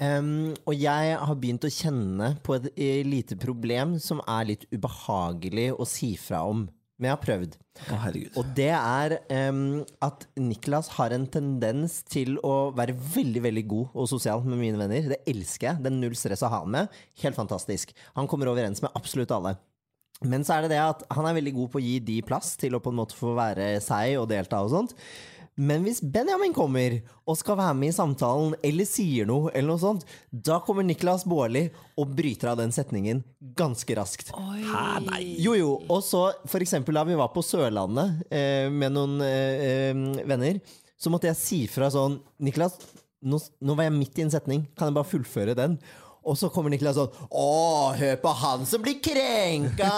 Um, 0.00 0.54
og 0.64 0.72
jeg 0.74 1.18
har 1.20 1.36
begynt 1.36 1.66
å 1.68 1.70
kjenne 1.70 2.32
på 2.42 2.56
et 2.56 2.72
eh, 2.72 3.02
lite 3.04 3.36
problem 3.36 3.98
som 4.00 4.24
er 4.24 4.48
litt 4.48 4.64
ubehagelig 4.72 5.68
å 5.76 5.84
si 5.86 6.16
fra 6.16 6.40
om. 6.48 6.64
Men 7.00 7.08
jeg 7.08 7.16
har 7.16 7.22
prøvd. 7.22 7.56
Å, 7.82 7.96
herregud. 8.04 8.36
Og 8.38 8.50
det 8.56 8.70
er 8.76 9.16
um, 9.50 9.80
at 10.04 10.26
Niklas 10.38 10.92
har 10.98 11.14
en 11.16 11.24
tendens 11.32 12.00
til 12.06 12.36
å 12.44 12.70
være 12.76 12.94
veldig 12.94 13.42
veldig 13.48 13.64
god 13.70 13.96
og 13.96 14.08
sosial 14.12 14.44
med 14.46 14.60
mine 14.60 14.78
venner. 14.78 15.08
Det 15.14 15.22
elsker 15.32 15.70
jeg. 15.70 15.82
Det 15.82 15.90
er 15.90 15.98
null 15.98 16.16
stress 16.18 16.44
å 16.44 16.52
ha 16.52 16.62
han 16.62 16.72
med. 16.76 17.02
Helt 17.24 17.38
fantastisk. 17.38 17.94
Han 18.18 18.28
kommer 18.30 18.52
overens 18.52 18.84
med 18.84 18.92
absolutt 18.98 19.34
alle. 19.34 19.56
Men 20.22 20.44
så 20.46 20.54
er 20.54 20.66
det 20.66 20.76
det 20.76 20.82
at 20.82 21.02
han 21.16 21.26
er 21.26 21.34
veldig 21.40 21.54
god 21.56 21.70
på 21.72 21.80
å 21.80 21.82
gi 21.82 21.96
de 22.04 22.20
plass 22.26 22.54
til 22.60 22.76
å 22.76 22.82
på 22.82 22.92
en 22.92 23.00
måte 23.00 23.16
få 23.18 23.32
være 23.34 23.74
seg 23.82 24.20
og 24.20 24.28
delta 24.30 24.60
og 24.62 24.70
sånt. 24.70 24.94
Men 25.60 25.82
hvis 25.84 26.00
Benjamin 26.00 26.54
kommer 26.56 26.94
og 27.28 27.36
skal 27.36 27.58
være 27.58 27.76
med 27.76 27.92
i 27.92 27.96
samtalen 27.96 28.54
eller 28.64 28.88
sier 28.88 29.28
noe, 29.28 29.50
eller 29.52 29.74
noe 29.74 29.82
sånt, 29.82 30.06
da 30.32 30.58
kommer 30.64 30.86
Niklas 30.86 31.26
Baarli 31.28 31.66
og 32.00 32.14
bryter 32.16 32.52
av 32.52 32.62
den 32.62 32.72
setningen 32.72 33.20
ganske 33.58 33.96
raskt. 33.98 34.32
Hæ, 34.32 34.86
nei. 35.04 35.22
Jo, 35.44 35.52
jo. 35.58 35.74
Og 35.92 36.00
så 36.06 36.24
for 36.48 36.64
eksempel 36.64 36.96
da 36.96 37.04
vi 37.08 37.18
var 37.20 37.34
på 37.34 37.44
Sørlandet 37.44 38.24
eh, 38.32 38.72
med 38.72 38.96
noen 38.96 39.20
eh, 39.26 39.66
eh, 39.68 40.24
venner, 40.24 40.62
så 40.96 41.12
måtte 41.12 41.28
jeg 41.28 41.40
si 41.40 41.60
fra 41.68 41.90
sånn 41.92 42.16
Niklas, 42.42 42.78
nå, 43.22 43.38
nå 43.60 43.76
var 43.76 43.90
jeg 43.90 43.96
midt 43.98 44.18
i 44.18 44.24
en 44.24 44.32
setning, 44.32 44.64
kan 44.78 44.88
jeg 44.88 44.96
bare 44.96 45.10
fullføre 45.10 45.58
den? 45.58 45.76
Og 46.22 46.36
så 46.38 46.50
kommer 46.54 46.70
Niklas 46.70 46.94
sånn 46.98 47.10
Å, 47.28 47.46
hør 47.98 48.18
på 48.22 48.32
han 48.42 48.66
som 48.68 48.82
blir 48.84 49.00
krenka! 49.02 49.90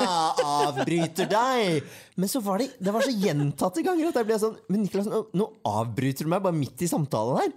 Avbryter 0.45 1.29
deg! 1.31 1.89
Men 2.17 2.31
så 2.31 2.41
var 2.45 2.63
det, 2.63 2.71
det 2.81 2.95
var 2.95 3.05
så 3.05 3.13
gjentatte 3.13 3.85
ganger 3.85 4.09
at 4.09 4.21
jeg 4.21 4.29
ble 4.31 4.39
sånn 4.41 4.55
Men 4.73 4.87
Niklas, 4.87 5.11
nå, 5.11 5.25
nå 5.37 5.49
avbryter 5.69 6.25
du 6.25 6.33
meg 6.33 6.45
bare 6.45 6.57
midt 6.57 6.85
i 6.87 6.89
samtalen 6.91 7.43
her. 7.43 7.53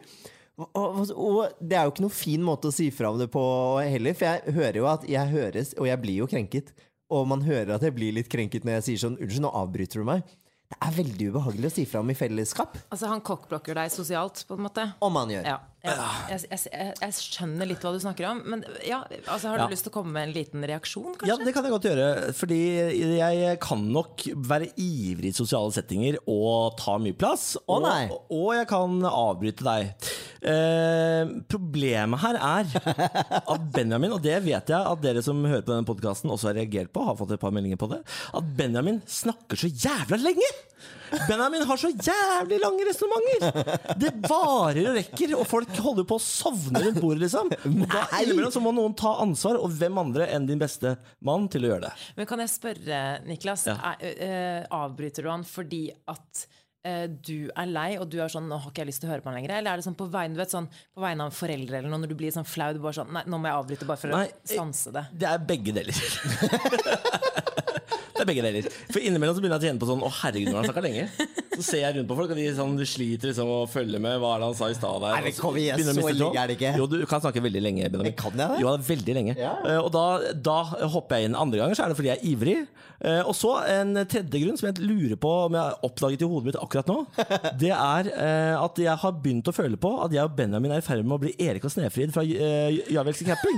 Og, 0.57 0.73
og, 0.73 1.11
og 1.13 1.61
det 1.61 1.77
er 1.77 1.85
jo 1.85 1.93
ikke 1.93 2.03
noen 2.07 2.17
fin 2.17 2.43
måte 2.43 2.71
å 2.71 2.73
si 2.73 2.89
fra 2.89 3.11
om 3.13 3.19
det 3.21 3.29
på 3.29 3.43
heller, 3.85 4.17
for 4.17 4.25
jeg 4.25 4.55
hører 4.57 4.79
jo 4.81 4.87
at 4.89 5.05
jeg 5.05 5.29
høres, 5.29 5.75
og 5.77 5.85
jeg 5.85 6.01
blir 6.01 6.23
jo 6.23 6.29
krenket. 6.31 6.73
Og 7.13 7.27
man 7.29 7.45
hører 7.45 7.75
at 7.77 7.85
jeg 7.85 7.93
blir 7.95 8.15
litt 8.17 8.29
krenket 8.31 8.65
når 8.65 8.79
jeg 8.79 8.87
sier 8.87 9.03
sånn 9.05 9.19
Unnskyld, 9.21 9.45
nå 9.45 9.53
avbryter 9.55 10.01
du 10.01 10.07
meg. 10.09 10.25
Det 10.67 10.75
er 10.83 10.95
veldig 10.97 11.27
ubehagelig 11.31 11.69
å 11.69 11.75
si 11.77 11.85
fra 11.87 12.01
om 12.03 12.09
i 12.11 12.15
fellesskap. 12.17 12.73
Altså 12.91 13.07
Han 13.07 13.21
kokkblokker 13.23 13.77
deg 13.77 13.93
sosialt, 13.93 14.41
på 14.49 14.57
en 14.57 14.65
måte? 14.65 14.83
Om 15.05 15.21
han 15.21 15.31
gjør. 15.37 15.45
Ja. 15.53 15.59
Jeg, 15.85 16.41
jeg, 16.49 16.59
jeg, 16.73 16.93
jeg 16.99 17.13
skjønner 17.15 17.67
litt 17.69 17.83
hva 17.85 17.91
du 17.93 17.99
snakker 18.01 18.25
om. 18.31 18.39
Men 18.49 18.63
ja, 18.83 19.03
altså, 19.29 19.51
har 19.51 19.61
du 19.61 19.63
Ja. 19.63 19.67
lyst 19.71 19.85
til 19.85 19.91
å 19.93 19.95
komme 19.99 20.11
med 20.15 20.27
en 20.27 20.33
liten 20.35 20.65
reaksjon, 20.67 21.13
kanskje? 21.15 21.29
Ja, 21.29 21.37
det 21.37 21.53
kan 21.55 21.63
jeg 21.67 21.71
godt 21.75 21.85
gjøre. 21.87 22.07
Fordi 22.35 22.57
jeg 23.19 23.59
kan 23.63 23.85
nok 23.93 24.25
være 24.49 24.71
ivrig 24.81 25.31
i 25.31 25.37
sosiale 25.37 25.71
settinger 25.75 26.17
og 26.25 26.75
ta 26.81 26.97
mye 26.99 27.15
plass. 27.15 27.53
Å, 27.61 27.77
og, 27.77 27.85
nei. 27.85 28.07
og 28.09 28.49
jeg 28.57 28.67
kan 28.73 28.97
avbryte 29.11 29.67
deg. 29.67 30.11
Eh, 30.47 31.31
problemet 31.49 32.21
her 32.25 32.37
er 32.41 32.73
at 33.53 33.69
Benjamin, 33.73 34.13
og 34.17 34.21
det 34.25 34.41
vet 34.45 34.73
jeg 34.73 34.77
at 34.81 35.01
dere 35.05 35.23
som 35.25 35.39
hører 35.45 35.63
på 35.65 35.73
denne 35.75 35.87
podkasten 35.87 36.33
også 36.33 36.51
har 36.51 36.59
reagert 36.59 36.91
på, 36.93 37.05
har 37.07 37.17
fått 37.19 37.33
et 37.37 37.41
par 37.41 37.53
meldinger 37.55 37.79
på 37.81 37.89
det, 37.93 38.01
at 38.37 38.51
Benjamin 38.59 38.99
snakker 39.07 39.59
så 39.61 39.69
jævla 39.71 40.19
lenge! 40.25 40.51
Benjamin 41.27 41.63
har 41.69 41.77
så 41.81 41.89
jævlig 41.93 42.59
lange 42.63 42.87
resonnementer! 42.89 43.95
Det 44.01 44.11
varer 44.27 44.89
og 44.91 44.97
rekker, 44.99 45.33
og 45.39 45.45
folk 45.49 45.71
holder 45.83 46.07
på 46.09 46.17
å 46.19 46.23
sovne 46.23 46.83
rundt 46.85 46.99
bordet, 47.03 47.23
liksom. 47.27 47.51
Og 47.69 47.87
da 47.91 48.03
innimellom 48.21 48.53
så 48.53 48.61
må 48.63 48.73
noen 48.75 48.95
ta 48.97 49.15
ansvar, 49.23 49.59
og 49.61 49.71
hvem 49.79 49.97
andre 50.03 50.27
enn 50.35 50.47
din 50.49 50.59
beste 50.61 50.95
mann 51.25 51.47
til 51.51 51.67
å 51.67 51.73
gjøre 51.73 51.87
det. 51.89 51.95
Men 52.19 52.29
kan 52.29 52.43
jeg 52.43 52.53
spørre, 52.53 53.01
Niklas, 53.27 53.67
Ja. 53.71 53.77
er, 53.95 54.21
uh, 54.21 54.85
avbryter 54.85 55.23
du 55.23 55.29
han 55.31 55.43
fordi 55.47 55.85
at 56.07 56.47
eh, 56.87 57.07
du 57.09 57.49
er 57.51 57.67
lei, 57.67 57.97
og 57.99 58.07
du 58.07 58.19
er 58.23 58.29
sånn 58.31 58.47
'Nå 58.47 58.59
har 58.61 58.71
ikke 58.71 58.83
jeg 58.85 58.87
lyst 58.91 59.01
til 59.03 59.09
å 59.09 59.11
høre 59.11 59.21
på 59.25 59.27
han 59.31 59.35
lenger'? 59.41 59.57
Eller 59.57 59.71
er 59.73 59.77
det 59.81 59.85
sånn 59.87 59.97
på 59.97 60.07
vegne, 60.11 60.35
du 60.37 60.39
vet, 60.39 60.53
sånn, 60.53 60.69
på 60.95 61.01
vegne 61.03 61.25
av 61.25 61.33
foreldre 61.35 61.77
eller 61.81 61.89
noe, 61.91 61.99
når 61.99 62.07
du 62.13 62.15
blir 62.15 62.31
sånn 62.31 62.47
flau? 62.47 62.71
Du 62.73 62.79
bare 62.79 62.93
sånn 62.99 63.11
'Nei, 63.11 63.23
nå 63.27 63.39
må 63.41 63.49
jeg 63.49 63.57
avbryte 63.59 63.87
bare 63.89 63.97
for 63.97 64.07
Nei, 64.13 64.27
å 64.27 64.55
sanse 64.55 64.93
det'. 64.95 65.05
Det 65.11 65.27
er 65.27 65.37
begge 65.39 65.73
deler. 65.75 65.93
det 68.17 68.23
er 68.25 68.29
begge 68.31 68.43
deler. 68.45 68.67
For 68.91 68.99
innimellom 69.05 69.37
så 69.37 69.43
begynner 69.43 69.61
jeg 69.61 69.67
å 69.67 69.69
kjenne 69.71 69.81
på 69.83 69.89
sånn 69.91 70.01
Å, 70.03 70.09
herregud, 70.21 70.49
når 70.51 70.59
han 70.59 70.67
snakker 70.71 70.85
lenge. 70.87 71.05
Så 71.57 71.63
ser 71.71 71.81
jeg 71.83 71.95
rundt 71.97 72.09
på 72.09 72.17
folk, 72.19 72.33
og 72.33 72.37
de, 72.37 72.47
sånn, 72.57 72.73
sliter 72.89 73.31
liksom 73.31 73.49
å 73.53 73.59
følge 73.69 74.01
med. 74.03 74.17
Hva 74.21 74.33
er 74.35 74.43
det 74.43 74.49
han 74.51 74.57
sa 74.59 74.69
i 74.73 74.77
stad 74.77 75.01
der? 75.05 75.21
Nei, 75.27 75.33
kom 75.37 75.57
igjen, 75.57 75.81
så 75.87 76.07
lenge 76.09 76.41
er 76.41 76.51
det 76.51 76.57
ikke. 76.59 76.73
Jo, 76.81 76.87
du 76.91 76.97
kan 77.09 77.23
snakke 77.23 77.41
veldig 77.45 77.63
lenge, 77.65 77.87
Benjamin. 77.93 78.11
Men 78.11 78.17
kan 78.19 78.33
jeg 78.37 78.51
det? 78.55 78.59
Jo, 78.65 78.73
veldig 78.91 79.15
lenge. 79.19 79.37
Ja. 79.39 79.53
Eh, 79.65 79.79
Og 79.81 79.89
da, 79.95 80.05
da 80.49 80.57
hopper 80.93 81.21
jeg 81.21 81.29
inn. 81.31 81.37
Andre 81.39 81.61
ganger 81.63 81.77
så 81.79 81.85
er 81.87 81.93
det 81.93 81.97
fordi 82.01 82.11
jeg 82.11 82.19
er 82.21 82.29
ivrig. 82.33 82.57
Eh, 82.97 83.21
Og 83.29 83.33
så 83.37 83.53
en 83.73 83.93
tredje 84.09 84.41
grunn 84.43 84.57
som 84.59 84.69
jeg 84.69 84.81
lurer 84.85 85.17
på 85.21 85.33
om 85.47 85.57
jeg 85.57 85.63
har 85.65 85.79
oppdaget 85.89 86.25
i 86.25 86.29
hodet 86.29 86.51
mitt 86.51 86.59
akkurat 86.61 86.89
nå. 86.93 86.99
Det 87.61 87.73
er 87.73 88.11
eh, 88.13 88.53
at 88.57 88.81
jeg 88.81 88.97
har 89.03 89.17
begynt 89.23 89.49
å 89.49 89.55
føle 89.55 89.77
på 89.81 89.93
at 90.05 90.13
jeg 90.15 90.25
og 90.29 90.37
Benjamin 90.37 90.73
er 90.77 90.81
i 90.81 90.85
ferd 90.85 91.05
med 91.05 91.17
å 91.17 91.21
bli 91.25 91.33
Erik 91.41 91.65
og 91.67 91.73
Snefrid 91.73 92.13
fra 92.15 92.23
Jarvelske 92.25 93.27
camping. 93.29 93.57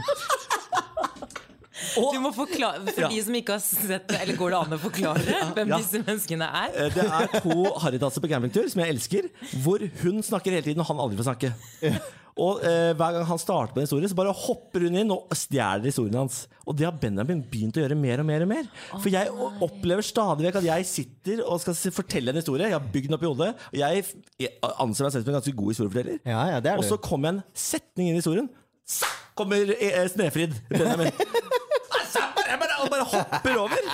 Du 1.96 2.20
må 2.20 2.32
forklare, 2.36 2.84
For 2.94 3.02
Ja. 3.02 3.10
de 3.10 3.22
som 3.24 3.34
ikke 3.40 3.56
har 3.58 3.60
sett 3.64 4.08
det, 4.08 4.22
eller 4.22 4.36
går 4.40 4.50
det 4.56 4.60
an 4.60 4.78
å 4.78 4.80
forklare 4.80 5.42
hvem 5.56 5.68
Ja. 5.74 5.78
disse 5.78 6.04
menneskene 6.04 6.48
er? 6.48 6.70
Eh, 6.76 6.90
Det 6.94 7.06
er 7.06 7.28
to 7.42 7.64
harrytasser 7.80 8.20
på 8.22 8.30
campingtur 8.30 8.70
som 8.70 8.82
jeg 8.84 8.96
elsker, 8.96 9.30
hvor 9.64 9.80
hun 10.04 10.22
snakker 10.22 10.52
hele 10.52 10.64
tiden 10.64 10.80
og 10.80 10.88
han 10.88 10.98
aldri 10.98 11.18
får 11.18 11.30
snakke. 11.36 11.54
Og 12.40 12.62
eh, 12.64 12.94
Hver 12.96 13.12
gang 13.18 13.26
han 13.28 13.38
starter 13.42 13.74
på 13.74 13.82
en 13.82 13.84
historie, 13.88 14.08
så 14.08 14.16
bare 14.16 14.32
hopper 14.32 14.80
hun 14.86 14.96
inn 14.96 15.12
og 15.12 15.28
stjeler 15.36 15.84
historien 15.90 16.16
hans. 16.22 16.48
Og 16.66 16.78
det 16.78 16.86
har 16.88 16.94
Benjamin 16.96 17.42
begynt 17.44 17.76
å 17.76 17.84
gjøre 17.84 17.98
mer 18.00 18.20
og 18.22 18.26
mer. 18.30 18.42
og 18.46 18.48
mer 18.48 18.64
For 19.02 19.10
jeg 19.10 19.28
opplever 19.60 20.02
stadig 20.08 20.46
vekk 20.48 20.56
at 20.62 20.64
jeg 20.70 20.86
sitter 20.88 21.42
og 21.44 21.60
skal 21.60 21.74
fortelle 21.92 22.30
en 22.32 22.40
historie. 22.40 22.70
Jeg 22.70 22.78
har 22.78 22.88
bygd 22.94 23.10
den 23.10 23.18
opp 23.18 23.24
i 23.24 23.32
hodet. 23.34 23.56
Og 23.74 23.78
jeg, 23.82 24.06
jeg 24.40 24.50
anser 24.80 25.04
meg 25.04 25.12
selv 25.12 25.26
som 25.26 25.34
en 25.34 25.42
ganske 25.42 25.56
god 25.58 25.74
historieforteller. 25.74 26.20
Ja, 26.26 26.46
ja, 26.54 26.60
det 26.64 26.72
er 26.72 26.78
Og 26.78 26.84
så 26.88 26.96
kommer 27.02 27.28
en 27.34 27.44
setning 27.54 28.08
inn 28.08 28.16
i 28.16 28.22
historien. 28.24 28.48
Så 28.88 29.06
kommer 29.36 29.58
eh, 29.76 30.08
Snefrid 30.08 30.56
Benjamin. 30.70 31.12
Og 32.80 32.92
bare 32.94 33.06
hopper 33.12 33.58
over. 33.60 33.90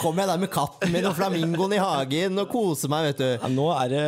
Kommer 0.00 0.24
jeg 0.24 0.30
der 0.30 0.40
med 0.40 0.50
katten 0.54 0.92
min 0.94 1.06
og 1.08 1.14
flamingoen 1.18 1.74
i 1.76 1.80
hagen 1.82 2.40
og 2.40 2.48
koser 2.52 2.90
meg, 2.92 3.10
vet 3.10 3.20
du. 3.20 3.26
Ja, 3.34 3.50
nå 3.52 3.66
er 3.74 3.92
det 3.92 4.04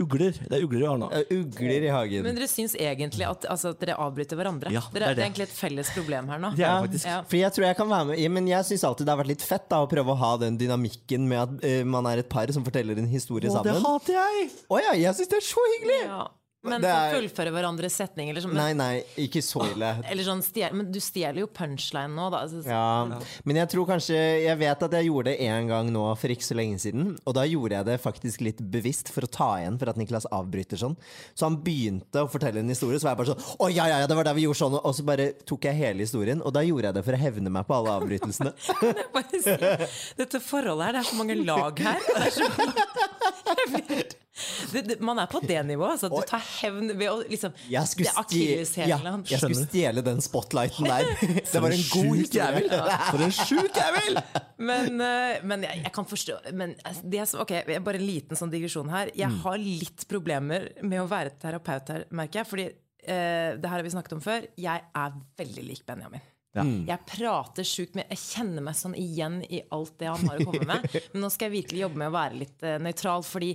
ugler. 0.00 0.38
Det 0.40 0.58
er 0.58 0.64
ugler 0.64 0.82
vi 0.84 0.88
har 0.88 1.00
nå. 1.00 1.10
Eh, 1.12 1.34
Ugler 1.38 1.86
i 1.88 1.90
hagen. 1.92 2.24
Men 2.24 2.38
dere 2.38 2.48
syns 2.50 2.74
egentlig 2.78 3.26
at, 3.28 3.44
altså, 3.52 3.74
at 3.74 3.82
dere 3.82 3.98
avbryter 4.00 4.38
hverandre? 4.38 4.72
Ja, 4.74 4.82
det 4.92 5.02
er 5.02 5.04
det 5.08 5.10
det. 5.18 5.22
er 5.22 5.26
egentlig 5.28 5.48
et 5.48 5.56
felles 5.58 5.92
problem 5.96 6.30
her 6.32 6.42
nå. 6.42 6.52
Ja. 6.58 6.74
Ja. 7.04 7.20
For 7.28 7.38
jeg 7.40 7.52
tror 7.54 7.68
jeg 7.68 7.78
kan 7.78 7.90
være 7.90 8.08
med 8.10 8.20
ja, 8.22 8.30
Men 8.32 8.48
jeg 8.50 8.66
syns 8.68 8.84
alltid 8.88 9.08
det 9.08 9.12
har 9.14 9.20
vært 9.20 9.32
litt 9.34 9.44
fett 9.44 9.68
da 9.70 9.82
å 9.84 9.90
prøve 9.90 10.14
å 10.14 10.18
ha 10.22 10.32
den 10.40 10.56
dynamikken 10.60 11.28
med 11.28 11.42
at 11.42 11.54
uh, 11.62 11.84
man 11.88 12.08
er 12.10 12.22
et 12.22 12.30
par 12.30 12.50
som 12.54 12.64
forteller 12.66 12.98
en 13.00 13.10
historie 13.10 13.50
Å, 13.52 13.62
det 13.66 13.76
hater 13.82 14.18
jeg! 14.18 14.48
Å 14.70 14.80
ja, 14.82 14.96
jeg 15.04 15.18
syns 15.18 15.32
det 15.34 15.40
er 15.42 15.48
så 15.50 15.64
hyggelig! 15.74 16.00
Ja. 16.08 16.24
Men 16.68 16.82
Det 16.84 16.90
er- 16.90 17.14
fullføre 17.16 17.52
hverandres 17.54 17.96
setninger 17.98 18.40
sånn, 18.42 18.54
Nei, 18.54 18.68
men, 18.74 18.76
nei, 18.78 19.02
ikke 19.26 19.42
så 19.44 19.62
ille. 19.72 19.90
eller 20.08 20.22
sånn 20.26 20.42
stjel, 20.44 20.72
men 20.74 20.90
du 20.92 20.98
stjeler 21.00 21.40
jo 21.42 21.46
punchline 21.46 22.14
nå, 22.14 22.30
da. 22.34 22.42
Så... 22.48 22.62
Ja, 22.66 23.20
men 23.44 23.56
jeg 23.56 23.68
tror 23.72 23.86
kanskje 23.88 24.16
Jeg 24.44 24.58
vet 24.58 24.82
at 24.82 24.92
jeg 24.98 25.06
gjorde 25.08 25.32
det 25.32 25.40
en 25.48 25.68
gang 25.68 25.90
nå 25.92 26.04
for 26.18 26.28
ikke 26.28 26.44
så 26.46 26.54
lenge 26.58 26.78
siden. 26.82 27.16
Og 27.26 27.34
da 27.34 27.42
gjorde 27.48 27.78
jeg 27.78 27.84
det 27.88 27.98
faktisk 28.02 28.40
litt 28.46 28.60
bevisst 28.70 29.08
for 29.14 29.22
å 29.26 29.30
ta 29.30 29.50
igjen 29.60 29.78
for 29.78 29.88
at 29.92 29.96
Niklas 30.00 30.26
avbryter 30.30 30.76
sånn. 30.80 30.96
Så 31.34 31.46
han 31.48 31.56
begynte 31.62 32.24
å 32.24 32.30
fortelle 32.30 32.58
en 32.62 32.68
historie, 32.68 32.98
så 32.98 33.08
var 33.08 33.16
jeg 33.16 33.20
bare 33.24 33.34
sånn 33.34 33.56
Å 33.58 33.70
ja, 33.74 33.86
ja, 33.88 33.98
ja, 34.02 34.06
det 34.10 34.16
var 34.18 34.24
der 34.28 34.34
vi 34.38 34.46
gjorde 34.46 34.60
sånn. 34.62 34.78
Og 34.82 34.94
så 34.94 35.04
bare 35.08 35.32
tok 35.48 35.64
jeg 35.68 35.74
hele 35.80 36.04
historien, 36.04 36.42
og 36.44 36.52
da 36.54 36.60
gjorde 36.66 36.90
jeg 36.90 36.94
det 36.98 37.04
for 37.04 37.12
å 37.16 37.22
hevne 37.22 37.50
meg 37.50 37.66
på 37.68 37.74
alle 37.78 37.96
avbrytelsene. 37.98 38.52
Dette 40.18 40.40
forholdet 40.42 40.86
her, 40.88 40.92
det 40.98 41.00
er 41.02 41.08
så 41.10 41.18
mange 41.18 41.36
lag 41.44 41.78
her. 41.78 41.98
og 41.98 42.14
Det 42.14 42.26
er 42.26 42.34
så, 42.36 42.48
Jeg 43.58 43.84
blir- 43.88 44.16
det, 44.72 44.82
det, 44.88 44.96
man 45.04 45.18
er 45.22 45.28
på 45.30 45.40
det 45.44 45.58
nivået. 45.68 45.96
Altså, 45.96 46.10
du 46.12 46.18
tar 46.28 46.42
hevn 46.60 46.92
ved 46.98 47.10
å 47.10 47.16
liksom 47.24 47.54
Jeg 47.70 47.90
skulle, 47.90 48.12
akilleshælen 48.22 48.88
ja, 48.90 49.12
jeg 49.32 49.42
skulle 49.42 49.66
stjele 49.68 50.04
den 50.06 50.20
spotlighten 50.24 50.88
der. 50.88 51.12
Det 51.52 51.62
var 51.64 51.74
en 51.74 51.86
god 51.92 52.34
jævel! 52.38 52.68
For 53.12 53.24
en 53.26 53.34
sjuk 53.34 53.78
jævel! 53.78 54.20
Men, 54.58 55.00
eh, 55.04 55.38
men 55.46 55.64
jeg, 55.68 55.84
jeg 55.86 55.92
kan 55.94 56.06
forstå 56.10 56.38
men 56.58 56.74
det 57.04 57.24
som, 57.30 57.40
ok, 57.44 57.52
Bare 57.86 57.98
en 58.00 58.06
liten 58.08 58.38
sånn 58.38 58.50
digresjon 58.52 58.90
her. 58.92 59.10
Jeg 59.14 59.28
Mm. 59.28 59.40
har 59.44 59.58
litt 59.60 60.04
problemer 60.08 60.68
med 60.82 61.02
å 61.02 61.08
være 61.10 61.34
terapeut 61.42 61.90
her, 61.92 62.06
merker 62.16 62.42
jeg. 62.42 62.48
Fordi 62.52 62.68
Uh, 63.08 63.54
det 63.56 63.64
her 63.64 63.78
har 63.78 63.84
vi 63.86 63.90
snakket 63.94 64.12
om 64.16 64.20
før. 64.20 64.42
Jeg 64.60 64.82
er 65.00 65.12
veldig 65.38 65.62
lik 65.64 65.84
Benjamin. 65.86 66.20
Ja. 66.58 66.64
Jeg 66.90 67.04
prater 67.08 67.64
sjukt 67.64 67.94
mye. 67.96 68.04
Jeg 68.10 68.18
kjenner 68.20 68.64
meg 68.66 68.76
sånn 68.76 68.96
igjen 68.98 69.38
i 69.48 69.62
alt 69.72 69.94
det 70.02 70.10
han 70.10 70.26
har 70.28 70.42
å 70.42 70.48
komme 70.50 70.66
med. 70.66 70.96
Men 71.14 71.22
nå 71.22 71.30
skal 71.32 71.46
jeg 71.48 71.54
virkelig 71.62 71.84
jobbe 71.86 72.00
med 72.02 72.10
å 72.10 72.16
være 72.18 72.40
litt 72.42 72.66
uh, 72.66 72.74
nøytral, 72.82 73.24
fordi 73.24 73.52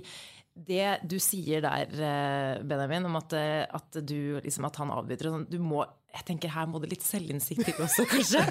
det 0.54 1.00
du 1.10 1.16
sier 1.18 1.60
der, 1.64 1.90
eh, 1.90 2.62
Benjamin, 2.62 3.06
om 3.08 3.16
at, 3.18 3.32
eh, 3.34 3.64
at, 3.66 3.98
du, 4.06 4.40
liksom, 4.44 4.66
at 4.68 4.76
han 4.78 4.92
avbryter 4.94 5.28
og 5.30 5.38
sånn, 5.38 5.46
du 5.50 5.58
må 5.62 5.84
jeg 6.14 6.22
tenker 6.28 6.52
Her 6.54 6.68
må 6.70 6.78
det 6.78 6.92
litt 6.92 7.02
selvinnsikt 7.02 7.64
til 7.66 7.80
også, 7.82 8.04
kanskje. 8.12 8.42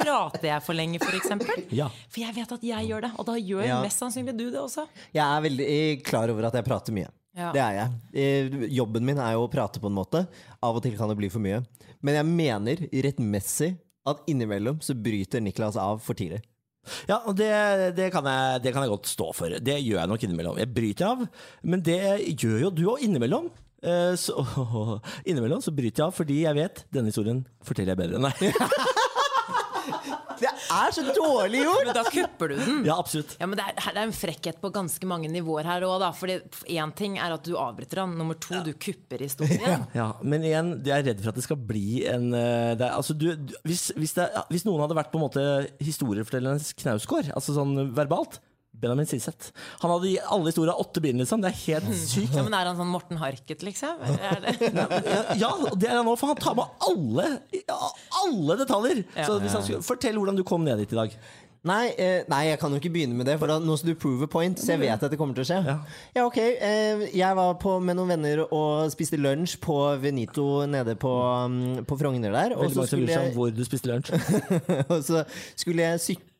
Prater 0.00 0.46
jeg 0.48 0.64
for 0.64 0.72
lenge, 0.72 0.96
f.eks.? 0.96 1.34
Ja. 1.76 1.90
For 2.08 2.22
jeg 2.22 2.32
vet 2.38 2.54
at 2.56 2.62
jeg 2.64 2.88
gjør 2.88 3.04
det, 3.04 3.10
og 3.20 3.26
da 3.28 3.34
gjør 3.36 3.66
Ja. 3.68 3.80
mest 3.84 4.00
sannsynlig 4.00 4.32
du 4.38 4.46
det 4.48 4.56
også. 4.62 4.86
Jeg 5.12 5.20
er 5.26 5.44
veldig 5.44 5.66
eh, 5.74 6.00
klar 6.00 6.32
over 6.32 6.48
at 6.48 6.56
jeg 6.56 6.64
prater 6.64 6.96
mye. 6.96 7.10
Ja. 7.36 7.50
Det 7.52 7.60
er 7.64 7.76
jeg. 7.76 8.72
Jobben 8.72 9.04
min 9.08 9.20
er 9.20 9.34
jo 9.36 9.44
å 9.44 9.50
prate 9.52 9.80
på 9.80 9.88
en 9.92 9.96
måte. 9.96 10.24
Av 10.64 10.76
og 10.76 10.82
til 10.84 10.96
kan 10.96 11.08
det 11.12 11.16
bli 11.20 11.28
for 11.32 11.44
mye. 11.44 11.60
Men 12.04 12.16
jeg 12.18 12.28
mener 12.28 12.82
rettmessig 13.04 13.74
at 14.08 14.24
innimellom 14.28 14.80
så 14.84 14.96
bryter 14.96 15.40
Niklas 15.44 15.76
av 15.80 16.00
for 16.04 16.16
tidlig. 16.18 16.40
Ja, 17.08 17.20
og 17.28 17.36
det, 17.38 17.50
det, 17.96 18.08
kan 18.14 18.26
jeg, 18.26 18.62
det 18.64 18.72
kan 18.74 18.82
jeg 18.82 18.90
godt 18.92 19.10
stå 19.10 19.28
for. 19.36 19.58
Det 19.62 19.76
gjør 19.80 20.00
jeg 20.00 20.10
nok 20.10 20.24
innimellom. 20.26 20.58
Jeg 20.62 20.72
bryter 20.74 21.10
av, 21.12 21.26
men 21.62 21.84
det 21.86 22.00
gjør 22.34 22.64
jo 22.66 22.72
du 22.74 22.82
òg 22.94 23.04
innimellom. 23.06 23.50
Eh, 23.82 24.14
Så, 24.18 24.34
innimellom 25.28 25.62
så 25.62 25.74
bryter 25.74 26.02
jeg 26.02 26.08
av 26.08 26.16
fordi 26.16 26.40
jeg 26.44 26.58
vet 26.58 26.84
denne 26.94 27.10
historien 27.10 27.44
forteller 27.66 27.94
jeg 27.94 28.02
bedre 28.02 28.18
enn 28.18 28.28
deg. 28.30 28.42
Er 30.72 30.94
så 30.94 31.04
dårlig 31.16 31.62
gjort! 31.64 31.86
Men 31.88 31.96
da 31.96 32.04
kupper 32.08 32.52
du 32.52 32.56
den. 32.58 32.82
Ja, 32.88 32.98
absolutt. 32.98 33.34
Ja, 33.40 33.48
men 33.50 33.60
det 33.60 33.66
er, 33.68 33.78
det 33.82 34.00
er 34.00 34.06
en 34.06 34.14
frekkhet 34.16 34.60
på 34.62 34.70
ganske 34.74 35.08
mange 35.08 35.30
nivåer 35.32 35.68
her 35.68 35.86
òg, 35.86 35.98
da. 36.02 36.12
Fordi 36.16 36.38
én 36.72 36.94
ting 36.98 37.18
er 37.20 37.34
at 37.36 37.46
du 37.46 37.54
avbryter 37.60 38.02
han, 38.04 38.14
nummer 38.18 38.38
to, 38.40 38.60
du 38.66 38.72
kupper 38.76 39.26
historien. 39.26 39.86
Ja, 39.96 40.12
Men 40.24 40.44
igjen, 40.46 40.72
jeg 40.86 40.94
er 40.94 41.04
redd 41.10 41.20
for 41.22 41.32
at 41.32 41.38
det 41.38 41.44
skal 41.44 41.58
bli 41.68 42.02
en 42.08 42.30
eh, 42.36 42.72
det 42.78 42.86
er, 42.86 42.94
altså, 42.96 43.14
du, 43.18 43.28
du, 43.36 43.52
hvis, 43.68 43.90
hvis, 43.98 44.14
det, 44.16 44.28
hvis 44.52 44.64
noen 44.68 44.82
hadde 44.84 44.96
vært 44.96 45.12
på 45.12 45.20
en 45.20 45.26
måte 45.26 45.44
historiefortellerens 45.82 46.72
knausgård, 46.80 47.32
altså 47.36 47.56
sånn 47.56 47.76
verbalt 47.96 48.40
Benjamin 48.82 49.08
Siseth. 49.08 49.52
Han 49.82 49.94
hadde 49.94 50.10
i 50.10 50.16
alle 50.22 50.50
historier 50.50 50.78
åtte 50.82 51.02
bind, 51.04 51.22
liksom. 51.22 51.42
Det 51.44 51.52
er 51.52 51.60
helt 51.62 51.92
sykt. 52.02 52.34
Ja, 52.36 52.44
men 52.46 52.56
er 52.58 52.70
han 52.70 52.78
sånn 52.80 52.90
Morten 52.92 53.20
Harket, 53.22 53.62
liksom? 53.66 54.02
Er 54.18 54.42
det? 54.42 54.56
Ja, 55.42 55.52
det 55.78 55.88
er 55.88 56.00
han 56.00 56.06
nå, 56.08 56.16
for 56.18 56.32
han 56.32 56.40
tar 56.40 56.58
med 56.58 56.82
alle, 56.88 57.28
alle 58.22 58.58
detaljer. 58.60 59.04
Ja. 59.14 59.28
Så 59.28 59.38
hvis 59.42 59.54
han 59.56 59.64
skulle, 59.64 59.86
Fortell 59.86 60.18
hvordan 60.18 60.38
du 60.38 60.44
kom 60.46 60.66
ned 60.66 60.82
dit 60.82 60.92
i 60.94 60.98
dag. 60.98 61.16
Nei, 61.62 61.92
eh, 61.94 62.24
nei, 62.26 62.40
jeg 62.48 62.58
kan 62.58 62.72
jo 62.74 62.80
ikke 62.80 62.90
begynne 62.90 63.14
med 63.14 63.28
det, 63.30 63.36
for 63.38 63.46
da, 63.46 63.60
nå 63.62 63.76
skal 63.78 63.92
du 63.92 63.98
prove 64.02 64.26
a 64.26 64.30
point, 64.30 64.58
så 64.58 64.72
jeg 64.72 64.80
vet 64.82 65.04
at 65.06 65.12
det 65.12 65.18
kommer 65.18 65.36
til 65.36 65.44
å 65.44 65.46
skje. 65.46 65.58
Ja. 65.62 65.76
Ja, 66.16 66.24
ok. 66.26 66.38
Eh, 66.42 67.04
jeg 67.14 67.38
var 67.38 67.54
på, 67.62 67.76
med 67.78 67.94
noen 67.98 68.10
venner 68.16 68.42
og 68.48 68.90
spiste 68.90 69.20
lunsj 69.20 69.60
på 69.62 69.76
Venito 70.02 70.64
nede 70.66 70.96
på, 70.98 71.12
um, 71.46 71.84
på 71.86 71.98
Frogner 72.00 72.34
der. 72.34 72.56
Og 72.58 72.74
så, 72.74 72.88
skulle 72.90 73.14
jeg, 73.14 73.30
hvor 73.36 73.54
du 73.54 73.62
spiste 73.66 73.92
lunsj. 73.92 74.10
og 74.92 74.98
så 75.06 75.22
skulle 75.54 75.86
jeg 75.86 76.02
sykle 76.08 76.31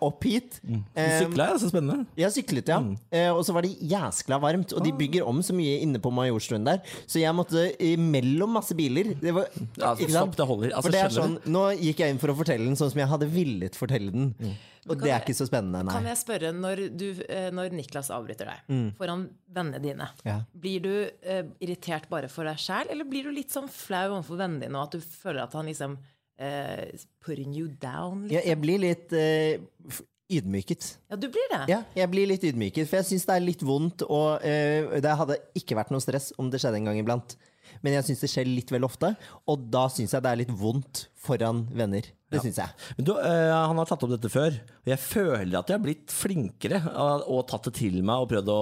opp 0.00 0.22
hit. 0.24 0.60
Du 0.64 0.78
Eh, 0.94 1.20
sykla, 1.22 1.46
ja. 1.52 1.56
Så 1.58 1.68
spennende. 1.70 2.06
Jeg 2.16 2.30
syklet, 2.32 2.68
ja. 2.68 2.78
Mm. 2.80 2.96
Eh, 3.12 3.28
og 3.32 3.44
så 3.44 3.52
var 3.52 3.62
det 3.62 3.78
jæskla 3.80 4.38
varmt. 4.40 4.72
Og 4.72 4.80
Ah. 4.80 4.84
de 4.84 4.92
bygger 4.92 5.26
om 5.26 5.40
så 5.42 5.52
mye 5.54 5.80
inne 5.82 5.98
på 6.00 6.10
Majorstuen 6.12 6.64
der, 6.64 6.78
så 7.06 7.20
jeg 7.20 7.34
måtte 7.34 7.76
mellom 7.98 8.50
masse 8.52 8.74
biler. 8.74 9.14
Det 9.20 9.32
var, 9.34 9.46
Ja, 9.76 9.92
altså, 9.92 10.02
ikke 10.04 10.10
sant? 10.12 10.34
stopp, 10.34 10.36
det 10.36 10.46
holder. 10.46 10.68
Altså, 10.74 10.82
For 10.82 10.90
det 10.90 11.00
er 11.00 11.08
sånn, 11.08 11.38
nå 11.46 11.62
gikk 11.78 11.98
jeg 11.98 12.10
inn 12.10 12.18
for 12.18 12.28
å 12.28 12.36
fortelle 12.36 12.64
den 12.64 12.76
sånn 12.76 12.90
som 12.90 12.98
jeg 12.98 13.08
hadde 13.08 13.28
villet 13.30 13.74
fortelle 13.76 14.10
den. 14.12 14.34
Mm. 14.40 14.54
Og 14.90 14.98
det 14.98 15.10
er 15.12 15.20
ikke 15.20 15.36
så 15.38 15.46
spennende, 15.46 15.84
nei. 15.84 15.92
Kan 15.94 16.04
jeg 16.04 16.16
spørre, 16.18 16.50
når, 16.52 16.96
du, 16.96 17.14
eh, 17.28 17.50
når 17.50 17.70
Niklas 17.70 18.10
avbryter 18.10 18.46
deg 18.50 18.94
foran 18.98 19.28
vennene 19.54 19.80
dine, 19.80 20.08
Ja. 20.24 20.40
blir 20.58 20.80
du 20.82 21.10
eh, 21.22 21.44
irritert 21.60 22.08
bare 22.10 22.26
for 22.28 22.42
deg 22.44 22.56
sjæl, 22.56 22.90
eller 22.90 23.04
blir 23.04 23.22
du 23.22 23.30
litt 23.30 23.50
sånn 23.50 23.68
flau 23.70 24.10
overfor 24.18 24.36
vennene 24.38 24.60
dine, 24.62 24.74
og 24.74 24.82
at 24.88 24.90
du 24.92 24.98
føler 24.98 25.42
at 25.44 25.52
han 25.52 25.66
liksom 25.66 25.98
eh, 26.38 26.88
putting 27.24 27.54
you 27.56 27.68
down? 27.82 28.24
Liksom. 28.24 28.36
Jeg, 28.36 28.48
jeg 28.50 28.60
blir 28.62 28.82
litt 28.82 29.14
uh, 29.16 30.00
ydmyket. 30.32 30.88
Ja, 31.10 31.18
du 31.20 31.28
blir 31.32 31.48
det? 31.52 31.62
Ja, 31.70 31.80
jeg 31.98 32.12
blir 32.12 32.30
litt 32.30 32.44
ydmyket, 32.48 32.88
for 32.90 33.00
jeg 33.00 33.10
syns 33.10 33.26
det 33.28 33.36
er 33.36 33.44
litt 33.44 33.64
vondt. 33.66 34.06
Og 34.08 34.42
uh, 34.42 34.98
det 35.02 35.16
hadde 35.22 35.40
ikke 35.58 35.78
vært 35.78 35.92
noe 35.94 36.04
stress 36.04 36.32
om 36.40 36.50
det 36.52 36.62
skjedde 36.62 36.82
en 36.82 36.90
gang 36.90 37.00
iblant. 37.02 37.36
Men 37.82 37.96
jeg 37.98 38.10
syns 38.10 38.20
det 38.26 38.32
skjer 38.34 38.50
litt 38.52 38.70
vel 38.74 38.84
ofte, 38.86 39.14
og 39.48 39.68
da 39.72 39.86
syns 39.92 40.12
jeg 40.12 40.22
det 40.22 40.30
er 40.34 40.42
litt 40.44 40.52
vondt 40.52 41.06
foran 41.22 41.64
venner. 41.72 42.04
Det 42.32 42.40
syns 42.40 42.56
jeg. 42.56 42.72
Men 42.96 43.04
du, 43.04 43.10
eh, 43.20 43.50
han 43.52 43.76
har 43.76 43.86
tatt 43.90 44.02
opp 44.06 44.10
dette 44.14 44.30
før, 44.32 44.54
og 44.56 44.88
jeg 44.88 44.98
føler 45.02 45.58
at 45.58 45.68
jeg 45.68 45.76
har 45.76 45.82
blitt 45.84 46.14
flinkere 46.16 46.78
og, 46.88 47.26
og 47.28 47.42
tatt 47.50 47.68
det 47.68 47.74
til 47.76 47.98
meg 48.08 48.22
og 48.24 48.30
prøvd 48.30 48.48
å, 48.48 48.56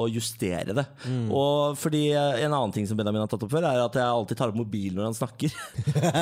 å 0.00 0.06
justere 0.08 0.72
det. 0.78 0.86
Mm. 1.04 1.26
Og 1.28 1.76
fordi 1.78 2.00
En 2.16 2.48
annen 2.56 2.72
ting 2.72 2.88
som 2.88 2.96
Benjamin 2.96 3.20
har 3.20 3.28
tatt 3.30 3.44
opp 3.44 3.52
før, 3.52 3.66
er 3.68 3.82
at 3.84 3.98
jeg 4.00 4.06
alltid 4.08 4.40
tar 4.40 4.54
opp 4.54 4.58
mobilen 4.62 4.96
når 4.96 5.10
han 5.10 5.18
snakker. 5.20 5.52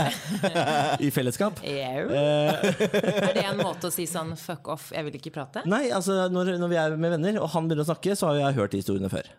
I 1.07 1.13
fellesskap. 1.15 1.63
Eh, 1.63 2.03
Er 2.03 3.33
det 3.39 3.47
en 3.47 3.63
måte 3.63 3.89
å 3.89 3.95
si 3.95 4.09
sånn 4.11 4.35
fuck 4.41 4.69
off, 4.75 4.91
jeg 4.95 5.07
vil 5.07 5.21
ikke 5.21 5.35
prate? 5.39 5.63
nei, 5.71 5.87
altså 5.95 6.27
når, 6.35 6.57
når 6.59 6.75
vi 6.75 6.83
er 6.83 6.99
med 6.99 7.15
venner, 7.15 7.39
og 7.43 7.53
han 7.55 7.71
begynner 7.71 7.87
å 7.87 7.93
snakke, 7.93 8.19
så 8.19 8.33
har 8.33 8.43
jeg 8.43 8.59
hørt 8.59 8.75
de 8.75 8.83
historiene 8.83 9.13
før. 9.13 9.31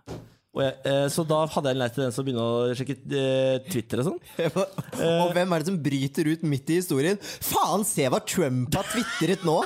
Og 0.57 0.63
jeg, 0.65 0.73
eh, 0.89 1.03
så 1.13 1.21
da 1.29 1.43
hadde 1.45 1.69
jeg 1.69 1.77
en 1.77 1.81
lei 1.83 1.87
tendens 1.93 2.15
til 2.17 2.23
å 2.23 2.27
begynne 2.27 2.45
å 2.49 2.73
sjekke 2.77 2.95
eh, 3.19 3.59
Twitter 3.69 4.01
og 4.01 4.07
sånn. 4.07 4.21
og 5.21 5.33
hvem 5.35 5.53
er 5.53 5.61
det 5.61 5.69
som 5.69 5.77
bryter 5.85 6.29
ut 6.31 6.45
midt 6.49 6.71
i 6.73 6.79
historien? 6.81 7.19
Faen, 7.21 7.85
se 7.85 8.07
hva 8.09 8.17
Trump 8.25 8.73
har 8.79 8.87
tvitret 8.89 9.45
nå! 9.45 9.59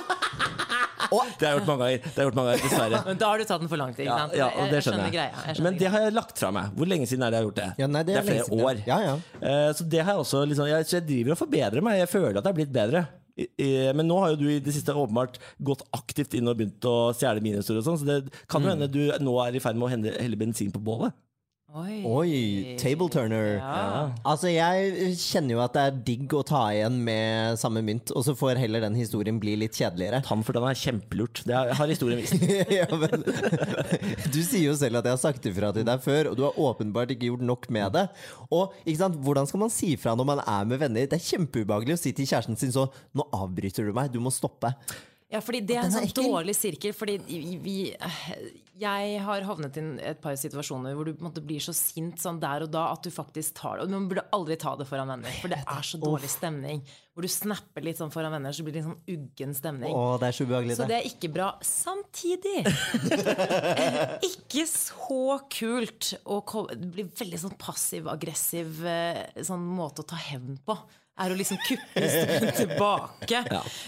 Og 1.13 1.23
Det 1.39 1.45
har 1.45 1.53
jeg 1.53 1.59
gjort 1.61 1.69
mange 1.69 1.87
ganger, 1.87 2.03
det 2.03 2.11
har 2.11 2.19
jeg 2.19 2.27
gjort 2.27 2.37
mange 2.39 2.51
ganger 2.51 2.63
dessverre. 2.67 2.99
Men 3.07 3.17
da 3.21 3.29
har 3.31 3.39
du 3.41 3.45
tatt 3.47 3.63
den 3.63 3.71
for 3.71 3.79
langt. 3.79 3.97
Ikke 3.99 4.09
Ja, 4.09 4.19
sant? 4.25 4.35
ja, 4.39 4.47
og 4.59 4.69
det 4.71 4.79
Jeg 4.79 4.85
skjønner 4.89 5.07
jeg. 5.07 5.13
greia. 5.15 5.31
Jeg 5.33 5.55
skjønner 5.55 5.67
Men 5.69 5.79
det 5.83 5.91
har 5.95 6.05
jeg 6.07 6.15
lagt 6.19 6.39
fra 6.43 6.51
meg. 6.55 6.71
Hvor 6.79 6.89
lenge 6.89 7.07
siden 7.11 7.23
er 7.27 7.31
det 7.33 7.37
jeg 7.39 7.43
har 7.43 7.49
gjort 7.49 7.59
det? 7.63 7.67
Ja, 7.83 7.89
nei, 7.95 8.03
det 8.07 8.13
er 8.13 8.19
lenge 8.19 8.29
flere 8.31 8.47
siden, 8.49 8.63
år. 8.67 8.83
Ja, 8.89 8.97
ja. 9.07 9.15
Eh, 9.39 9.67
Så 9.77 9.87
det 9.93 10.01
har 10.03 10.15
jeg 10.17 10.23
også 10.25 10.43
liksom, 10.51 10.67
jeg, 10.73 10.87
jeg 10.97 11.05
driver 11.11 11.35
og 11.35 11.41
forbedrer 11.45 11.85
meg. 11.85 11.99
Jeg 12.03 12.11
føler 12.15 12.39
at 12.39 12.43
jeg 12.43 12.51
er 12.55 12.59
blitt 12.59 12.73
bedre. 12.75 13.03
I- 13.37 13.47
i- 13.57 13.93
Men 13.93 14.07
nå 14.07 14.19
har 14.19 14.29
jo 14.31 14.35
du 14.35 14.47
i 14.51 14.59
det 14.59 14.73
siste 14.73 14.93
åpenbart 14.93 15.39
gått 15.61 15.81
aktivt 15.93 16.33
inn 16.37 16.47
og 16.47 16.57
begynt 16.57 16.79
å 16.85 17.13
stjele 17.15 17.41
mine 17.41 17.57
historier. 17.57 17.79
og 17.81 17.85
sånn, 17.85 17.99
Så 17.99 18.05
det 18.05 18.33
kan 18.47 18.61
Mm. 18.61 18.65
jo 18.65 18.69
hende 18.75 18.91
du 18.91 19.11
nå 19.25 19.47
er 19.47 19.55
i 19.55 19.59
ferd 19.59 19.75
med 19.75 19.89
å 19.89 20.21
helle 20.21 20.35
bensin 20.37 20.71
på 20.71 20.83
bålet. 20.83 21.13
Oi. 21.73 22.03
Oi, 22.05 22.75
table 22.77 23.07
turner. 23.09 23.55
Ja. 23.57 24.11
Altså, 24.29 24.51
jeg 24.53 25.15
kjenner 25.17 25.55
jo 25.55 25.61
at 25.63 25.73
det 25.73 25.81
er 25.87 25.95
digg 26.05 26.33
å 26.37 26.43
ta 26.45 26.67
igjen 26.69 26.99
med 27.01 27.57
samme 27.57 27.81
mynt, 27.81 28.11
og 28.13 28.27
så 28.27 28.35
får 28.37 28.59
heller 28.61 28.83
den 28.83 28.93
historien 28.93 29.39
bli 29.41 29.55
litt 29.57 29.79
kjedeligere. 29.79 30.19
Tann 30.21 30.43
for 30.45 30.53
den 30.53 30.67
er 30.69 30.77
kjempelurt. 30.77 31.41
Det 31.49 31.55
har 31.57 31.71
har 31.73 31.89
historien 31.89 32.21
vist. 32.21 32.37
ja, 32.77 32.85
men, 32.91 33.25
du 34.35 34.37
sier 34.45 34.67
jo 34.67 34.75
selv 34.77 35.01
at 35.01 35.09
jeg 35.09 35.15
har 35.15 35.23
sagt 35.23 35.47
ifra 35.49 35.71
til 35.73 35.87
deg 35.87 36.03
før, 36.03 36.29
og 36.29 36.37
du 36.37 36.43
har 36.45 36.59
åpenbart 36.61 37.15
ikke 37.15 37.31
gjort 37.31 37.47
nok 37.49 37.65
med 37.73 37.97
det. 37.97 38.05
Og 38.51 38.75
ikke 38.83 38.99
sant, 38.99 39.17
Hvordan 39.23 39.49
skal 39.49 39.63
man 39.63 39.73
si 39.73 39.95
fra 39.97 40.13
når 40.19 40.29
man 40.29 40.43
er 40.45 40.67
med 40.69 40.81
venner? 40.83 41.07
Det 41.09 41.17
er 41.17 41.25
kjempeubehagelig 41.25 41.97
å 41.97 42.03
si 42.03 42.13
til 42.13 42.29
kjæresten 42.29 42.59
sin 42.59 42.73
så 42.75 42.85
Nå 43.17 43.25
avbryter 43.33 43.89
du 43.89 43.95
meg, 43.97 44.13
du 44.13 44.19
må 44.21 44.29
stoppe. 44.33 44.75
Ja, 45.33 45.41
fordi 45.41 45.63
det 45.65 45.79
er 45.79 45.87
en 45.87 45.95
sånn 45.95 46.11
dårlig 46.21 46.53
sirkel. 46.53 46.93
Fordi 46.93 47.17
vi, 47.25 47.57
vi 47.63 47.77
Jeg 48.73 49.19
har 49.21 49.43
havnet 49.45 49.75
i 49.77 49.81
et 50.01 50.17
par 50.21 50.33
situasjoner 50.39 50.95
hvor 50.97 51.05
du 51.05 51.19
måte 51.21 51.43
blir 51.45 51.61
så 51.61 51.75
sint 51.77 52.17
sånn 52.21 52.39
der 52.41 52.65
og 52.65 52.71
da 52.73 52.87
at 52.95 53.05
du 53.05 53.11
faktisk 53.13 53.53
tar 53.59 53.77
det. 53.77 53.85
Og 53.85 53.93
man 53.93 54.07
burde 54.09 54.23
aldri 54.33 54.57
ta 54.57 54.73
det 54.79 54.87
foran 54.89 55.11
venner, 55.13 55.35
for 55.43 55.53
det 55.53 55.59
er 55.61 55.85
så 55.85 55.99
dårlig 56.01 56.31
stemning. 56.33 56.81
Hvor 57.13 57.27
du 57.27 57.29
snapper 57.29 57.85
litt 57.85 58.01
sånn 58.01 58.09
foran 58.13 58.33
venner, 58.33 58.55
så 58.55 58.65
blir 58.65 58.73
det 58.73 58.81
en 58.81 58.87
sånn 58.87 59.13
uggen 59.13 59.53
stemning. 59.53 59.93
Å, 59.93 60.17
det 60.17 60.31
er 60.31 60.37
så 60.39 60.47
ubehagelig, 60.49 60.79
Så 60.79 60.89
det. 60.89 60.97
er 61.03 61.11
ikke 61.11 61.29
bra. 61.35 61.51
Samtidig 61.61 62.63
ikke 64.31 64.65
så 64.71 65.21
kult 65.53 66.15
å 66.25 66.41
blir 66.73 67.13
veldig 67.13 67.43
sånn 67.45 67.57
passiv-aggressiv 67.61 68.81
eh, 68.89 69.23
sånn 69.45 69.69
måte 69.77 70.01
å 70.01 70.09
ta 70.15 70.17
hevn 70.31 70.57
på. 70.65 70.79
Er 71.13 71.29
å 71.29 71.35
liksom 71.37 71.59
kuppe 71.61 72.01
historien 72.01 72.55
tilbake. 72.63 73.41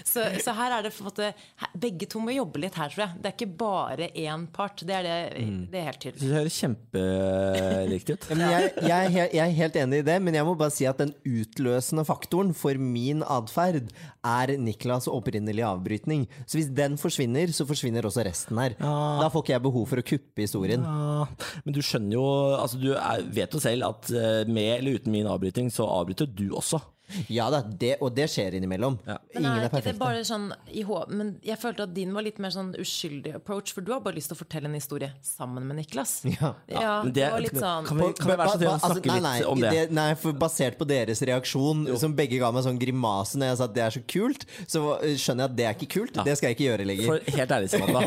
Så, 0.05 0.21
så 0.45 0.53
her 0.59 0.75
er 0.75 0.85
det 0.85 0.91
på 0.93 1.01
en 1.01 1.07
måte 1.09 1.29
Begge 1.73 2.05
to 2.11 2.19
må 2.21 2.35
jobbe 2.35 2.61
litt 2.61 2.75
her, 2.77 2.91
tror 2.93 3.01
jeg. 3.07 3.17
Det 3.23 3.31
er 3.31 3.33
ikke 3.33 3.55
bare 3.57 4.09
én 4.13 4.43
part. 4.53 4.83
Det 4.85 4.93
er, 4.93 5.07
det, 5.07 5.45
det 5.73 5.79
er 5.81 5.87
helt 5.89 6.01
tydelig. 6.03 6.21
Det 6.21 6.37
høres 6.37 6.59
kjemperiktig 6.61 8.17
ut. 8.17 8.27
Ja, 8.35 8.37
men 8.37 8.51
jeg, 8.51 8.69
jeg, 8.77 8.93
er 8.93 9.11
helt, 9.15 9.33
jeg 9.35 9.43
er 9.45 9.55
helt 9.57 9.77
enig 9.81 9.99
i 10.01 10.05
det, 10.05 10.15
men 10.21 10.37
jeg 10.37 10.45
må 10.47 10.53
bare 10.59 10.73
si 10.73 10.85
at 10.89 10.99
den 11.01 11.13
utløsende 11.25 12.03
faktoren 12.07 12.53
for 12.57 12.77
min 12.81 13.23
atferd 13.25 13.89
er 14.25 14.53
Niklas' 14.61 15.07
opprinnelige 15.11 15.65
avbrytning. 15.67 16.25
Så 16.45 16.59
hvis 16.59 16.69
den 16.77 16.97
forsvinner, 17.01 17.49
så 17.55 17.65
forsvinner 17.69 18.05
også 18.05 18.25
resten 18.27 18.59
her. 18.61 18.75
Da 18.79 19.29
får 19.33 19.45
ikke 19.45 19.55
jeg 19.55 19.65
behov 19.65 19.87
for 19.89 20.01
å 20.01 20.05
kuppe 20.13 20.45
historien. 20.45 20.85
Ja, 20.85 21.25
men 21.65 21.75
du 21.77 21.81
skjønner 21.85 22.17
jo 22.17 22.25
altså 22.59 22.79
Du 22.81 22.91
er, 22.93 23.23
vet 23.33 23.55
jo 23.55 23.61
selv 23.63 23.87
at 23.89 24.11
eh, 24.13 24.43
med 24.49 24.75
eller 24.79 24.99
uten 24.99 25.13
min 25.15 25.29
avbryting, 25.29 25.71
så 25.73 25.87
avbryter 25.89 26.29
du 26.29 26.49
også. 26.57 26.81
Ja 27.29 27.49
da, 27.53 27.59
det, 27.61 27.95
og 28.01 28.15
det 28.17 28.25
skjer 28.33 28.55
innimellom. 28.57 28.95
Men 29.05 29.17
Ingen 29.37 29.45
er 29.51 29.57
er 29.57 29.61
det 29.67 29.71
perfekte. 29.75 29.99
bare 29.99 30.23
sånn 30.25 30.47
i 30.73 30.81
hå- 30.83 31.03
Men 31.09 31.35
jeg 31.45 31.59
følte 31.61 31.83
at 31.85 31.93
din 31.93 32.11
var 32.15 32.23
litt 32.25 32.39
mer 32.41 32.49
sånn 32.49 32.71
uskyldig 32.81 33.35
approach, 33.37 33.71
for 33.75 33.81
du 33.85 33.91
har 33.93 33.99
bare 34.01 34.15
lyst 34.17 34.31
til 34.31 34.35
å 34.37 34.39
fortelle 34.39 34.65
en 34.65 34.73
historie 34.73 35.11
sammen 35.21 35.67
med 35.67 35.77
Niklas. 35.77 36.15
Ja. 36.41 36.53
Ja, 36.67 37.03
men 37.03 37.13
det, 37.13 37.21
det- 37.21 37.31
var 37.31 37.39
litt 37.45 37.53
sånn 37.61 37.85
Kan 37.85 37.97
vi, 38.01 38.09
kan 38.17 38.31
vi 38.31 38.37
være 38.41 38.49
så 38.49 38.57
snill 38.57 38.69
å 38.69 38.73
Altså, 38.73 38.89
snakke 38.97 39.21
nei, 39.21 39.35
litt 39.39 39.47
om 39.51 39.61
det? 39.61 39.91
Nei, 39.91 40.07
for 40.15 40.33
basert 40.33 40.77
på 40.81 40.87
deres 40.89 41.21
reaksjon, 41.21 41.85
som 42.01 42.15
begge 42.17 42.39
ga 42.41 42.51
meg 42.51 42.63
sånn 42.65 42.79
grimase 42.81 43.37
når 43.37 43.51
jeg 43.53 43.57
sa 43.61 43.63
at 43.69 43.75
det 43.77 43.83
er 43.85 43.95
så 43.99 44.03
kult, 44.15 44.45
så 44.65 44.83
skjønner 45.15 45.45
jeg 45.45 45.51
at 45.51 45.55
det 45.61 45.65
er 45.69 45.73
ikke 45.77 45.91
kult. 45.99 46.19
Det 46.25 46.37
skal 46.37 46.49
jeg 46.49 46.57
ikke 46.57 46.67
gjøre 46.71 46.85
lenger. 46.89 47.05
For 47.05 47.37
helt 47.37 47.51
ærlig, 47.51 47.69
Samantha. 47.69 48.01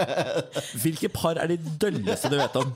Hvilke 0.82 1.08
par 1.12 1.40
er 1.40 1.50
de 1.54 1.56
dølleste 1.80 2.30
du 2.32 2.36
vet 2.40 2.56
om? 2.60 2.72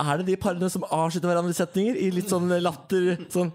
Er 0.00 0.20
det 0.20 0.26
de 0.30 0.36
parene 0.40 0.68
som 0.72 0.84
avslutter 0.88 1.28
hverandre 1.28 1.52
i 1.52 1.58
setninger 1.58 1.96
i 2.00 2.10
litt 2.14 2.30
sånn 2.32 2.48
latter 2.64 3.18
sånn 3.32 3.50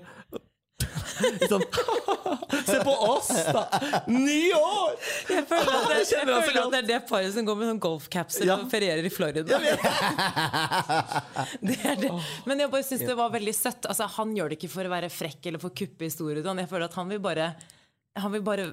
sånn 1.52 1.64
Se 2.66 2.78
på 2.86 2.94
oss, 3.06 3.30
da! 3.54 3.64
Ni 4.10 4.50
år! 4.56 4.96
Jeg 5.30 5.46
føler 5.50 5.72
at 5.76 5.88
det, 5.92 5.98
Jeg 6.16 6.26
føler 6.26 6.62
at 6.62 6.72
det 6.74 6.80
er 6.80 6.88
det 6.90 7.00
paret 7.10 7.34
som 7.36 7.46
går 7.48 7.60
med 7.60 7.70
sånn 7.74 7.82
golfcapser 7.84 8.48
Ja. 8.48 8.56
og 8.62 8.70
ferierer 8.72 9.06
i 9.06 9.12
Florida. 9.14 9.44
det 11.62 11.78
er 11.84 11.96
det. 12.00 12.12
Men 12.48 12.64
jeg 12.64 12.72
bare 12.74 12.86
syns 12.88 13.06
det 13.06 13.18
var 13.18 13.34
veldig 13.34 13.56
søtt. 13.56 13.88
Altså, 13.92 14.08
han 14.18 14.34
gjør 14.38 14.52
det 14.54 14.60
ikke 14.60 14.72
for 14.76 14.88
å 14.88 14.94
være 14.94 15.10
frekk 15.14 15.50
eller 15.52 15.62
for 15.62 15.74
å 15.74 15.78
kuppe 15.84 16.08
historien. 16.10 16.64
Jeg 16.64 16.72
føler 16.72 16.88
at 16.90 16.98
han 17.00 17.12
vil 17.12 17.22
bare 17.24 17.52
han 18.16 18.32
vil 18.32 18.44
bare 18.46 18.66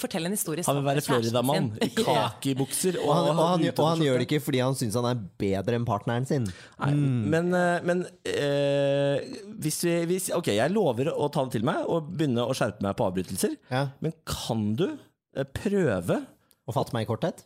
fortelle 0.00 0.30
en 0.30 0.34
historie 0.34 0.64
Han 0.64 0.78
vil 0.78 0.86
være 0.86 1.02
Florida-mann 1.04 1.66
i 1.84 1.90
kakebukser 1.92 2.96
og, 3.02 3.10
Og 3.10 3.14
han, 3.18 3.26
og, 3.34 3.42
han, 3.50 3.64
og 3.74 3.88
han 3.90 4.04
gjør 4.06 4.22
det 4.22 4.26
ikke 4.28 4.40
fordi 4.46 4.62
han 4.64 4.76
syns 4.78 4.96
han 4.96 5.08
er 5.10 5.20
bedre 5.42 5.76
enn 5.76 5.84
partneren 5.88 6.28
sin. 6.28 6.46
Nei, 6.80 6.88
Men, 7.34 7.52
eh, 7.56 7.84
men 7.84 8.02
øh, 8.06 9.28
hvis 9.60 9.82
vi 9.84 9.94
hvis, 10.08 10.30
Ok, 10.36 10.48
jeg 10.56 10.72
lover 10.72 11.12
å 11.12 11.28
ta 11.32 11.44
det 11.44 11.58
til 11.58 11.66
meg 11.68 11.84
og 11.84 12.08
begynne 12.14 12.46
å 12.48 12.56
skjerpe 12.56 12.84
meg 12.86 12.96
på 12.96 13.10
avbrytelser. 13.10 13.58
Ja. 13.68 13.84
Men 14.00 14.16
kan 14.28 14.70
du 14.80 14.86
eh, 14.88 15.44
prøve 15.60 16.22
Å 16.64 16.76
fatte 16.76 16.96
meg 16.96 17.04
i 17.04 17.10
korthet. 17.10 17.44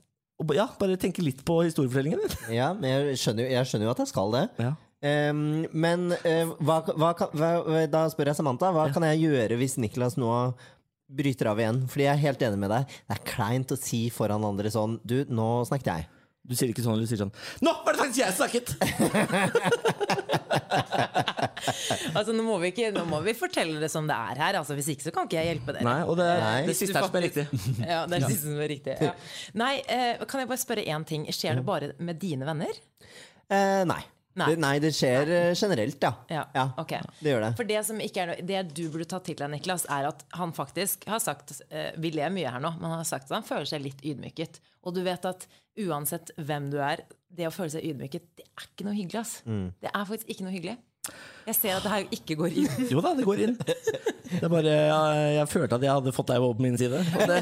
ja, 0.54 0.68
bare 0.78 0.96
tenke 1.00 1.22
litt 1.24 1.42
på 1.46 1.62
historiefortellingen 1.66 2.22
din? 2.22 2.38
Ja, 2.60 2.72
men 2.78 2.90
jeg 2.90 3.18
skjønner, 3.22 3.48
jo- 3.48 3.54
jeg 3.58 3.70
skjønner 3.72 3.88
jo 3.90 3.94
at 3.96 4.02
jeg 4.04 4.12
skal 4.14 4.34
det. 4.38 4.46
Ja. 4.62 4.72
Um, 5.04 5.66
men 5.76 6.14
uh, 6.14 6.54
hva, 6.64 6.78
hva, 6.96 7.10
hva, 7.36 7.82
da 7.92 8.06
spør 8.08 8.30
jeg 8.30 8.38
Samantha, 8.38 8.70
hva 8.72 8.86
kan 8.94 9.04
jeg 9.04 9.26
gjøre 9.26 9.58
hvis 9.60 9.74
Niklas 9.76 10.14
nå 10.16 10.30
bryter 11.16 11.50
av 11.52 11.62
igjen? 11.62 11.80
Fordi 11.90 12.06
jeg 12.08 12.14
er 12.14 12.24
helt 12.26 12.44
enig 12.48 12.60
med 12.64 12.74
deg. 12.74 12.98
Det 13.08 13.16
er 13.16 13.24
kleint 13.28 13.74
å 13.74 13.80
si 13.80 14.02
foran 14.14 14.44
andre 14.46 14.72
sånn 14.74 14.98
Du, 15.06 15.16
nå 15.30 15.48
snakket 15.68 15.92
jeg. 15.92 16.10
Du 16.44 16.52
sier 16.52 16.68
ikke 16.68 16.82
sånn, 16.84 17.00
du 17.00 17.08
sier 17.08 17.22
sånn 17.22 17.32
Nå 17.64 17.72
var 17.86 17.96
det 17.96 18.00
faktisk 18.02 18.20
jeg 18.20 18.34
som 18.36 18.44
snakket! 18.44 18.66
Altså, 22.14 22.34
nå, 22.34 22.44
må 22.46 22.56
vi 22.62 22.70
ikke, 22.70 22.90
nå 22.94 23.04
må 23.08 23.18
vi 23.24 23.32
fortelle 23.36 23.80
det 23.82 23.88
som 23.92 24.06
det 24.08 24.14
er 24.14 24.40
her. 24.42 24.58
Altså, 24.60 24.76
hvis 24.78 24.90
ikke 24.92 25.06
så 25.06 25.12
kan 25.14 25.28
ikke 25.28 25.38
jeg 25.40 25.54
hjelpe 25.54 25.74
dere. 25.74 25.86
Nei, 25.86 26.00
og 26.06 26.18
det, 26.20 26.26
Nei. 26.42 26.58
det 26.68 26.76
siste 26.78 26.98
er 27.00 27.06
som 27.08 27.18
er 27.18 27.24
riktig. 27.26 27.44
Ja, 27.94 28.00
det 28.06 28.18
er 28.18 28.24
det 28.26 28.30
siste 28.30 28.50
som 28.50 28.60
er 28.60 28.70
riktig. 28.70 28.96
Ja. 29.02 29.12
Nei, 29.58 29.72
eh, 29.90 30.24
kan 30.30 30.42
jeg 30.42 30.50
bare 30.50 30.62
spørre 30.62 30.84
én 30.94 31.06
ting? 31.08 31.24
Skjer 31.34 31.58
det 31.58 31.64
bare 31.66 31.90
med 32.04 32.20
dine 32.22 32.46
venner? 32.48 32.78
Eh, 33.48 33.82
nei. 33.88 34.02
Nei. 34.34 34.48
Det, 34.50 34.60
nei, 34.64 34.72
det 34.82 34.90
skjer 34.96 35.28
nei. 35.30 35.42
generelt, 35.54 36.02
ja. 36.02 36.40
Ja, 36.56 36.64
ok. 36.80 36.94
Det 37.20 37.34
gjør 37.34 37.44
det. 37.44 37.50
For 37.60 37.68
det 37.68 37.82
som 37.86 38.00
ikke 38.02 38.24
er 38.24 38.32
noe, 38.32 38.46
det 38.50 38.62
du 38.74 38.82
burde 38.90 39.06
ta 39.10 39.20
til 39.22 39.38
deg, 39.38 39.52
Niklas, 39.52 39.84
er 39.94 40.08
at 40.10 40.24
han 40.34 40.54
faktisk 40.56 41.06
har 41.10 41.22
sagt 41.22 41.54
eh, 41.68 41.92
Vi 42.02 42.10
ler 42.16 42.32
mye 42.34 42.50
her 42.50 42.62
nå, 42.62 42.72
men 42.80 42.90
han 42.90 42.98
har 42.98 43.06
sagt 43.08 43.30
at 43.30 43.36
han 43.38 43.46
føler 43.46 43.68
seg 43.70 43.84
litt 43.84 44.02
ydmyket. 44.02 44.58
Og 44.82 44.96
du 44.96 45.04
vet 45.06 45.28
at 45.30 45.46
uansett 45.86 46.34
hvem 46.40 46.66
du 46.72 46.80
er, 46.82 47.04
det 47.34 47.46
å 47.48 47.54
føle 47.54 47.72
seg 47.76 47.86
ydmyket, 47.86 48.26
det 48.38 48.46
er 48.50 48.66
ikke 48.66 48.88
noe 48.88 48.96
hyggelig. 48.98 49.22
ass. 49.22 49.36
Mm. 49.46 49.68
Det 49.82 49.90
er 49.90 50.10
faktisk 50.10 50.34
ikke 50.34 50.46
noe 50.46 50.54
hyggelig. 50.54 50.76
Jeg 51.44 51.56
ser 51.58 51.74
at 51.76 51.84
det 51.84 51.90
her 51.92 52.12
ikke 52.16 52.34
går 52.40 52.54
inn. 52.56 52.86
Jo 52.88 53.02
da, 53.04 53.10
det 53.18 53.26
går 53.26 53.42
inn. 53.44 53.56
Det 53.60 54.38
er 54.40 54.48
bare, 54.48 54.70
jeg, 54.72 55.34
jeg 55.36 55.48
følte 55.52 55.76
at 55.76 55.84
jeg 55.84 55.92
hadde 55.92 56.12
fått 56.16 56.30
deg 56.30 56.40
over 56.40 56.56
på 56.56 56.64
min 56.64 56.78
side. 56.80 57.02
Og 57.04 57.28
det, 57.28 57.40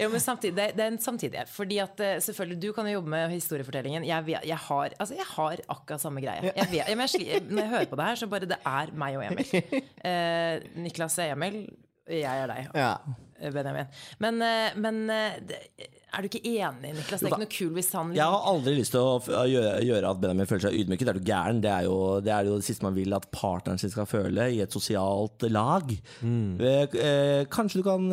Jo, 0.00 0.08
men 0.14 0.22
samtidig, 0.24 0.54
det, 0.56 0.66
det 0.78 0.86
er 0.86 0.92
en 0.94 0.98
samtidighet. 1.04 1.52
Fordi 1.52 1.80
at 1.84 2.00
eh, 2.06 2.16
selvfølgelig, 2.24 2.58
Du 2.64 2.70
kan 2.76 2.88
jo 2.88 2.96
jobbe 2.96 3.12
med 3.12 3.34
historiefortellingen. 3.36 4.06
Jeg, 4.08 4.24
jeg, 4.32 4.60
har, 4.70 4.96
altså, 4.96 5.14
jeg 5.18 5.28
har 5.34 5.64
akkurat 5.76 6.00
samme 6.02 6.24
greie. 6.24 6.54
Jeg 6.56 6.70
vet, 6.72 6.94
men 6.96 7.12
jeg, 7.20 7.42
når 7.50 7.62
jeg 7.62 7.72
hører 7.74 7.90
på 7.92 8.00
det 8.00 8.08
her, 8.08 8.20
så 8.22 8.30
bare 8.32 8.48
det 8.54 8.60
er 8.72 8.94
meg 9.04 9.20
og 9.20 9.26
Emil. 9.28 9.82
Eh, 10.00 10.64
Niklas 10.80 11.18
er 11.20 11.34
Emil, 11.36 11.60
jeg 12.08 12.24
er 12.24 12.48
deg. 12.48 12.72
Ja. 12.74 12.94
Eh, 13.40 13.50
Benjamin. 13.54 13.88
Men, 14.18 14.42
eh, 14.42 14.76
men 14.76 15.00
eh, 15.10 15.88
er 16.10 16.24
du 16.24 16.26
ikke 16.26 16.42
enig, 16.42 16.90
Niklas? 16.96 17.20
Det 17.22 17.28
er 17.28 17.34
ikke 17.34 17.44
noe 17.44 17.52
kul 17.54 17.70
hvis 17.76 17.90
han 17.94 18.10
jeg 18.16 18.26
har 18.26 18.46
aldri 18.50 18.72
lyst 18.74 18.94
til 18.96 19.04
å 19.04 19.44
gjøre, 19.46 20.10
at 20.10 20.20
Benjamin 20.22 20.48
føler 20.50 20.64
seg 20.66 20.78
ydmyket. 20.80 21.06
Det 21.06 21.12
er 21.12 21.18
du 21.20 21.28
gæren. 21.28 21.60
Det 21.62 21.70
er, 21.70 21.86
jo, 21.86 21.98
det 22.24 22.32
er 22.34 22.48
jo 22.48 22.56
det 22.58 22.66
siste 22.66 22.86
man 22.86 22.96
vil 22.96 23.14
at 23.14 23.28
partneren 23.30 23.78
sin 23.80 23.92
skal 23.92 24.08
føle 24.10 24.48
i 24.50 24.58
et 24.64 24.74
sosialt 24.74 25.46
lag. 25.52 25.92
Eh, 26.20 27.44
kanskje 27.52 27.80
du 27.80 27.86
kan 27.86 28.08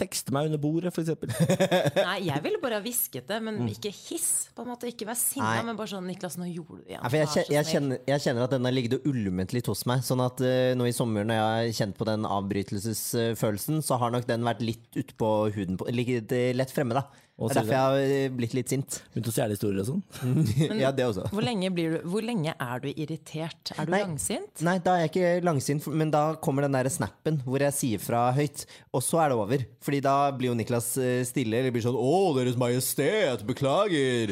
tekste 0.00 0.32
meg 0.34 0.48
under 0.48 0.62
bordet, 0.62 0.94
f.eks. 0.94 1.12
Nei, 2.08 2.16
jeg 2.30 2.44
ville 2.46 2.62
bare 2.62 2.78
ha 2.80 2.84
hvisket 2.84 3.28
det, 3.28 3.40
men 3.44 3.60
ikke 3.68 3.92
hiss. 3.92 4.30
På 4.54 4.64
en 4.64 4.70
måte 4.70 4.88
Ikke 4.88 5.06
vær 5.08 5.18
sinna, 5.18 5.50
Nei. 5.58 5.64
men 5.68 5.78
bare 5.78 5.90
sånn 5.90 6.06
Niklas, 6.08 6.38
nå 6.40 6.48
gjorde 6.48 6.80
du 6.80 6.84
det 6.86 6.94
igjen. 6.94 7.04
Jeg, 7.04 7.12
Vær 7.14 7.52
jeg, 7.52 7.68
kjenner, 7.68 8.00
jeg 8.08 8.24
kjenner 8.24 8.46
at 8.46 8.54
den 8.56 8.68
har 8.68 8.74
ligget 8.74 8.96
og 8.98 9.08
ulmet 9.10 9.52
litt 9.56 9.68
hos 9.68 9.84
meg. 9.90 10.04
Sånn 10.06 10.22
at 10.24 10.40
nå 10.78 10.88
i 10.88 10.94
sommer 10.96 11.28
når 11.28 11.40
jeg 11.40 11.44
har 11.44 11.78
kjent 11.82 11.98
på 12.00 12.08
den 12.08 12.24
avbrytelsesfølelsen, 12.28 13.82
så 13.84 13.98
har 14.00 14.14
nok 14.14 14.28
den 14.30 14.46
vært 14.46 14.63
litt 14.64 14.98
utpå 15.04 15.34
huden 15.54 15.78
på, 15.80 15.88
Litt 15.94 16.32
lett 16.56 16.72
fremme, 16.74 16.96
da. 16.96 17.24
Og 17.34 17.50
Det 17.50 17.56
er 17.56 17.64
derfor 17.64 17.74
jeg 17.74 18.26
har 18.28 18.34
blitt 18.36 18.52
litt 18.54 18.70
sint. 18.70 18.96
Begynt 19.10 19.26
å 19.26 19.32
stjele 19.34 19.56
historier 19.56 19.80
og 19.82 19.88
sånn. 19.88 20.02
ja, 20.84 20.92
det 20.94 21.08
også. 21.08 21.24
Hvor 21.34 21.42
lenge, 21.42 21.70
blir 21.74 21.96
du, 21.96 22.04
hvor 22.12 22.22
lenge 22.22 22.52
er 22.54 22.82
du 22.84 22.86
irritert? 22.92 23.72
Er 23.74 23.88
du 23.88 23.90
Nei. 23.90 24.04
langsint? 24.04 24.62
Nei, 24.62 24.76
da 24.84 24.94
er 24.94 25.08
jeg 25.08 25.10
ikke 25.10 25.32
langsint, 25.48 25.88
men 25.90 26.12
da 26.14 26.22
kommer 26.44 26.62
den 26.66 26.76
der 26.78 26.86
snappen 26.94 27.40
hvor 27.42 27.64
jeg 27.66 27.74
sier 27.74 28.04
fra 28.04 28.28
høyt, 28.36 28.62
og 28.94 29.02
så 29.02 29.24
er 29.24 29.34
det 29.34 29.40
over. 29.40 29.66
Fordi 29.82 30.00
da 30.06 30.14
blir 30.36 30.52
jo 30.52 30.58
Niklas 30.60 30.92
eh, 31.02 31.24
stille, 31.26 31.58
eller 31.58 31.74
blir 31.74 31.82
sånn 31.82 31.98
'Å, 31.98 32.14
Deres 32.38 32.60
Majestet, 32.60 33.42
beklager'. 33.50 34.30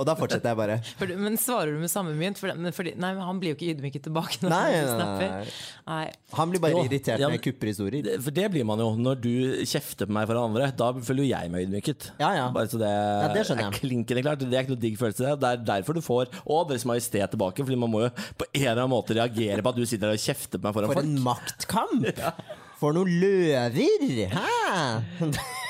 Og 0.00 0.06
da 0.08 0.14
fortsetter 0.16 0.48
jeg 0.54 0.56
bare. 0.56 0.76
For, 1.00 1.10
men 1.20 1.34
svarer 1.36 1.74
du 1.76 1.80
med 1.82 1.90
samme 1.92 2.14
mynt? 2.16 2.38
For, 2.40 2.48
men 2.56 2.72
fordi, 2.72 2.94
nei, 2.96 3.10
men 3.18 3.20
han 3.26 3.40
blir 3.42 3.52
jo 3.52 3.58
ikke 3.58 3.74
ydmyket 3.74 4.06
tilbake. 4.06 4.38
Når 4.40 4.52
Nei, 4.54 4.60
han, 4.64 4.72
nei, 4.72 4.80
nei, 4.80 4.94
snapper. 4.96 5.50
Nei. 5.90 6.04
Han 6.38 6.54
blir 6.54 6.62
bare 6.64 6.72
Jo, 6.78 6.84
irritert 6.88 7.20
ja, 7.20 7.28
når 7.28 7.36
jeg 7.36 7.42
kupper 7.50 7.68
historier. 7.72 8.06
Det- 8.06 8.16
For 8.24 8.32
det 8.40 8.46
blir 8.54 8.64
man 8.70 8.80
jo 8.80 8.88
når 8.96 9.20
du 9.20 9.30
kjefter 9.68 10.08
på 10.08 10.16
meg 10.16 10.24
foran 10.30 10.48
andre. 10.48 10.70
Da 10.80 10.88
føler 10.96 11.26
jo 11.26 11.28
jeg 11.34 11.52
meg 11.52 11.66
ydmyket. 11.68 12.08
Ja, 12.22 12.30
ja. 12.38 12.46
Bare 12.56 12.72
så 12.72 12.80
det, 12.80 12.90
det 13.36 13.44
skjønner 13.50 13.66
er 13.66 13.70
jeg. 13.70 13.80
klinkende 13.84 14.24
klart. 14.24 14.40
Det 14.46 14.56
er 14.56 14.64
ikke 14.64 14.74
noe 14.78 14.84
digg 14.86 14.96
følelse. 15.04 15.34
Det 15.44 15.52
er 15.52 15.64
derfor 15.74 16.00
du 16.00 16.02
får 16.08 16.32
Å, 16.46 16.62
Deres 16.72 16.88
Majestet 16.88 17.34
tilbake. 17.36 17.60
Fordi 17.68 17.78
man 17.84 17.92
må 17.92 18.06
jo 18.06 18.10
på 18.40 18.48
en 18.54 18.62
eller 18.64 18.80
annen 18.86 18.94
måte 18.96 19.18
reagere 19.20 19.60
på 19.60 19.74
at 19.74 19.78
du 19.78 19.84
sitter 19.84 20.08
der 20.08 20.16
og 20.16 20.24
kjefter 20.24 20.56
på 20.58 20.70
meg 20.70 20.78
foran 20.80 20.94
For 20.94 21.02
folk. 21.02 21.10
en 21.12 21.22
maktkamp! 21.28 22.24
For 22.80 22.96
noen 22.96 23.12
løver! 23.20 24.30
Hæ? 24.32 25.60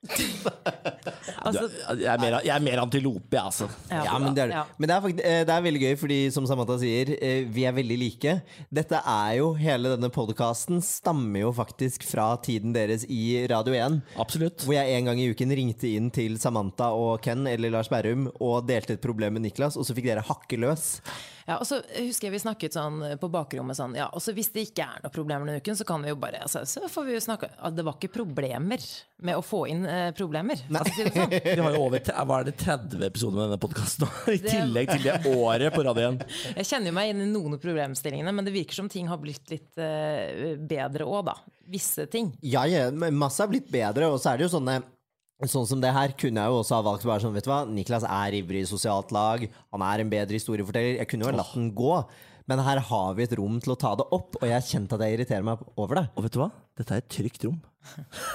Altså, 1.40 1.66
Jeg 1.96 2.08
er 2.08 2.20
mer, 2.20 2.36
jeg 2.44 2.52
er 2.54 2.62
mer 2.64 2.80
antilope, 2.82 3.32
jeg, 3.32 3.40
altså. 3.40 3.66
Ja, 3.90 4.16
men 4.20 4.34
det 4.36 4.42
er. 4.46 4.52
Ja. 4.54 4.64
men 4.76 4.88
det 4.88 4.94
er, 4.94 5.02
faktisk, 5.04 5.22
eh, 5.24 5.40
det 5.48 5.54
er 5.54 5.64
veldig 5.64 5.82
gøy, 5.82 5.94
fordi 6.00 6.18
som 6.34 6.46
Samantha 6.48 6.76
sier, 6.82 7.12
eh, 7.16 7.46
vi 7.52 7.64
er 7.68 7.74
veldig 7.76 7.96
like. 8.00 8.34
Dette 8.80 9.00
er 9.00 9.38
jo, 9.38 9.50
Hele 9.60 9.94
denne 9.94 10.10
podkasten 10.12 10.82
stammer 10.84 11.44
jo 11.46 11.52
faktisk 11.56 12.04
fra 12.08 12.30
tiden 12.44 12.74
deres 12.76 13.06
i 13.08 13.46
Radio 13.50 13.76
1. 13.76 14.00
Absolutt. 14.20 14.64
Hvor 14.66 14.76
jeg 14.76 14.98
en 14.98 15.10
gang 15.10 15.20
i 15.20 15.30
uken 15.32 15.56
ringte 15.56 15.88
inn 15.90 16.10
til 16.14 16.36
Samantha 16.40 16.90
og 16.96 17.20
Ken 17.24 17.48
eller 17.50 17.72
Lars 17.72 17.90
Berrum 17.92 18.28
og 18.38 18.68
delte 18.68 18.96
et 18.96 19.04
problem 19.04 19.36
med 19.38 19.48
Niklas, 19.48 19.76
og 19.80 19.88
så 19.88 19.96
fikk 19.96 20.10
dere 20.12 20.24
hakke 20.28 20.60
løs. 20.60 20.98
Ja, 21.50 21.56
og 21.58 21.66
så 21.66 21.80
husker 21.82 22.28
jeg 22.28 22.36
vi 22.36 22.42
snakket 22.44 22.76
sånn 22.76 23.00
på 23.18 23.30
bakrommet 23.32 23.74
sånn 23.74 23.96
Ja, 23.98 24.06
og 24.14 24.22
så 24.22 24.30
hvis 24.36 24.52
det 24.54 24.68
ikke 24.68 24.84
er 24.86 25.02
noe 25.02 25.10
problemer 25.10 25.48
denne 25.48 25.58
uken, 25.58 25.78
så 25.78 25.86
kan 25.88 26.04
vi 26.04 26.12
jo 26.12 26.18
bare 26.20 26.44
altså, 26.44 26.62
Så 26.68 26.86
får 26.90 27.08
vi 27.08 27.16
jo 27.16 27.22
snakke 27.24 27.48
at 27.58 27.74
Det 27.74 27.84
var 27.86 27.96
ikke 27.98 28.12
problemer 28.20 28.84
med 29.20 29.36
å 29.36 29.42
få 29.44 29.64
inn 29.68 29.82
eh, 29.84 30.12
problemer. 30.16 30.62
Altså, 30.70 30.94
si 30.96 31.04
det 31.04 31.10
sånn. 31.12 31.34
Vi 31.44 31.56
har 31.60 31.74
jo 31.74 31.82
over 31.82 32.00
hva 32.00 32.38
er 32.38 32.46
det, 32.48 32.54
30 32.62 33.02
episoder 33.04 33.36
med 33.36 33.42
denne 33.44 33.58
podkasten 33.60 34.06
nå, 34.06 34.14
i 34.32 34.38
tillegg 34.40 34.92
til 34.94 35.02
det 35.04 35.34
året 35.34 35.74
på 35.74 35.84
Radio 35.84 36.06
1. 36.14 36.22
Jeg 36.60 36.68
kjenner 36.70 36.88
jo 36.88 36.96
meg 36.96 37.12
inn 37.12 37.20
i 37.26 37.28
noen 37.28 37.58
av 37.58 37.60
problemstillingene, 37.60 38.32
men 38.32 38.48
det 38.48 38.54
virker 38.54 38.80
som 38.80 38.88
ting 38.88 39.10
har 39.10 39.20
blitt 39.20 39.52
litt 39.52 39.82
eh, 39.82 40.54
bedre 40.56 41.04
òg, 41.04 41.26
da. 41.28 41.36
Visse 41.70 42.08
ting. 42.08 42.32
Ja, 42.40 42.64
ja, 42.70 42.86
masse 43.12 43.44
har 43.44 43.52
blitt 43.52 43.68
bedre, 43.68 44.08
og 44.08 44.22
så 44.22 44.32
er 44.32 44.40
det 44.40 44.48
jo 44.48 44.54
sånne 44.56 44.80
Sånn 45.48 45.68
som 45.68 45.80
det 45.80 45.92
her 45.96 46.12
kunne 46.20 46.42
jeg 46.42 46.52
jo 46.52 46.58
også 46.60 46.76
ha 46.76 46.84
valgt 46.84 47.06
bare 47.08 47.22
sånn, 47.22 47.32
vet 47.32 47.46
du 47.46 47.52
hva, 47.52 47.62
Niklas 47.64 48.04
er 48.04 48.34
ivrig 48.36 48.66
i 48.66 48.68
sosialt 48.68 49.12
lag, 49.14 49.46
han 49.72 49.84
er 49.86 50.02
en 50.02 50.12
bedre 50.12 50.36
historieforteller. 50.36 50.98
Jeg 51.00 51.08
kunne 51.08 51.24
jo 51.24 51.30
ha 51.30 51.38
latt 51.38 51.54
den 51.56 51.70
gå, 51.76 51.94
men 52.50 52.60
her 52.66 52.82
har 52.90 53.16
vi 53.16 53.24
et 53.24 53.36
rom 53.38 53.56
til 53.62 53.72
å 53.72 53.78
ta 53.80 53.94
det 53.96 54.08
opp, 54.12 54.36
og 54.36 54.46
jeg 54.50 54.68
kjente 54.68 54.98
at 54.98 55.06
jeg 55.06 55.16
irriterer 55.16 55.46
meg 55.46 55.62
over 55.80 56.02
det. 56.02 56.06
Og 56.12 56.26
vet 56.26 56.36
du 56.36 56.42
hva? 56.42 56.50
Dette 56.76 56.96
er 56.96 57.04
et 57.04 57.12
trygt 57.16 57.48
rom. 57.48 57.56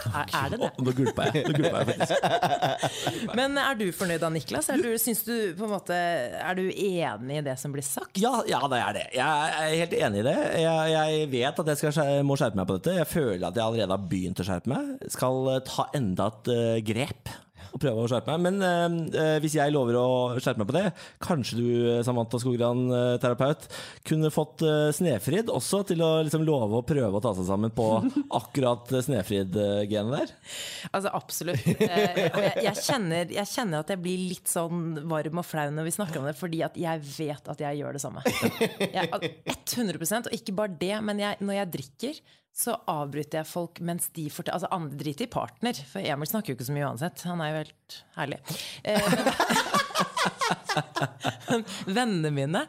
Er, 0.10 0.26
er 0.30 0.50
det 0.54 0.60
det? 0.62 0.70
Nå 0.84 0.93
gulpa 0.96 1.28
jeg. 1.30 1.43
Nå 1.48 1.54
gulpa 1.56 1.82
jeg 1.82 1.88
faktisk. 1.91 3.32
Men 3.38 3.58
er 3.62 3.78
du 3.80 3.86
fornøyd 3.96 4.24
da, 4.24 4.30
Niklas? 4.34 4.70
Er 4.74 4.82
du, 4.82 4.89
du 4.91 5.38
på 5.58 5.68
en 5.68 5.72
måte 5.72 5.96
Er 5.96 6.58
du 6.58 6.64
enig 6.70 7.39
i 7.39 7.46
det 7.46 7.56
som 7.62 7.74
blir 7.76 7.86
sagt? 7.86 8.20
Ja, 8.22 8.34
ja, 8.50 8.62
det 8.72 8.82
er 8.82 8.98
det. 8.98 9.06
Jeg 9.16 9.56
er 9.62 9.78
helt 9.84 9.96
enig 10.00 10.22
i 10.24 10.28
det. 10.28 10.36
Jeg, 10.66 10.91
jeg 10.96 11.32
vet 11.34 11.64
at 11.64 11.72
jeg 11.74 11.82
skal, 11.82 12.12
må 12.28 12.38
skjerpe 12.39 12.60
meg 12.60 12.70
på 12.70 12.78
dette. 12.80 12.98
Jeg 13.00 13.12
føler 13.12 13.48
at 13.48 13.58
jeg 13.58 13.66
allerede 13.66 13.98
har 13.98 14.12
begynt 14.12 14.43
å 14.43 14.48
skjerpe 14.48 14.72
meg. 14.72 15.10
Skal 15.16 15.50
ta 15.68 15.89
enda 15.98 16.30
et 16.34 16.54
uh, 16.54 16.78
grep 16.86 17.34
og 17.76 17.82
prøve 17.84 18.06
å 18.06 18.10
skjerpe 18.10 18.32
meg. 18.32 18.46
Men 18.46 18.64
eh, 18.64 19.20
eh, 19.22 19.38
hvis 19.44 19.58
jeg 19.58 19.74
lover 19.76 20.00
å 20.00 20.08
skjerpe 20.40 20.64
meg 20.64 20.70
på 20.70 20.78
det, 20.78 20.86
kanskje 21.24 21.60
du, 21.60 21.68
Samantha 22.08 22.40
Skogran, 22.42 22.86
eh, 22.88 23.16
terapeut, 23.22 23.68
kunne 24.08 24.32
fått 24.34 24.64
Snefrid 24.96 25.52
også 25.52 25.82
til 25.90 26.04
å 26.06 26.12
liksom, 26.26 26.46
love 26.48 26.80
å 26.80 26.86
prøve 26.88 27.20
å 27.20 27.24
ta 27.24 27.34
seg 27.38 27.50
sammen 27.50 27.74
på 27.76 27.90
akkurat 28.40 28.96
Snefrid-genet 29.06 30.16
der? 30.16 30.34
Altså 30.92 31.12
Absolutt. 31.16 31.66
Eh, 31.66 32.22
jeg, 32.26 32.54
jeg, 32.66 32.76
kjenner, 32.86 33.30
jeg 33.36 33.50
kjenner 33.52 33.84
at 33.84 33.92
jeg 33.94 34.02
blir 34.02 34.24
litt 34.32 34.50
sånn 34.52 35.04
varm 35.10 35.42
og 35.42 35.48
flau 35.48 35.68
når 35.74 35.90
vi 35.90 35.96
snakker 35.98 36.22
om 36.22 36.30
det, 36.30 36.36
fordi 36.40 36.64
at 36.66 36.80
jeg 36.80 37.04
vet 37.06 37.52
at 37.52 37.62
jeg 37.66 37.82
gjør 37.82 37.98
det 37.98 38.04
samme. 38.04 38.24
Jeg, 38.96 39.34
100% 39.66 40.30
Og 40.30 40.36
ikke 40.36 40.56
bare 40.56 40.76
det, 40.80 40.96
men 41.06 41.20
når 41.20 41.60
jeg 41.60 41.72
drikker, 41.76 42.20
så 42.56 42.72
avbryter 42.88 43.41
jeg 43.41 43.47
folk 43.49 43.82
mens 43.84 44.08
de 44.16 44.30
forteller 44.32 44.56
Altså 44.56 44.70
andre 44.72 44.95
driter 44.99 45.28
i 45.28 45.32
partner, 45.32 45.76
for 45.89 45.99
Emil 45.99 46.28
snakker 46.30 46.53
jo 46.53 46.56
ikke 46.56 46.68
så 46.70 46.76
mye 46.76 46.88
uansett. 46.88 47.24
Han 47.28 47.41
er 47.43 47.49
jo 47.51 47.58
helt 47.60 47.97
herlig. 48.16 48.39
Eh, 48.88 49.12
vennene 51.97 52.32
mine. 52.32 52.62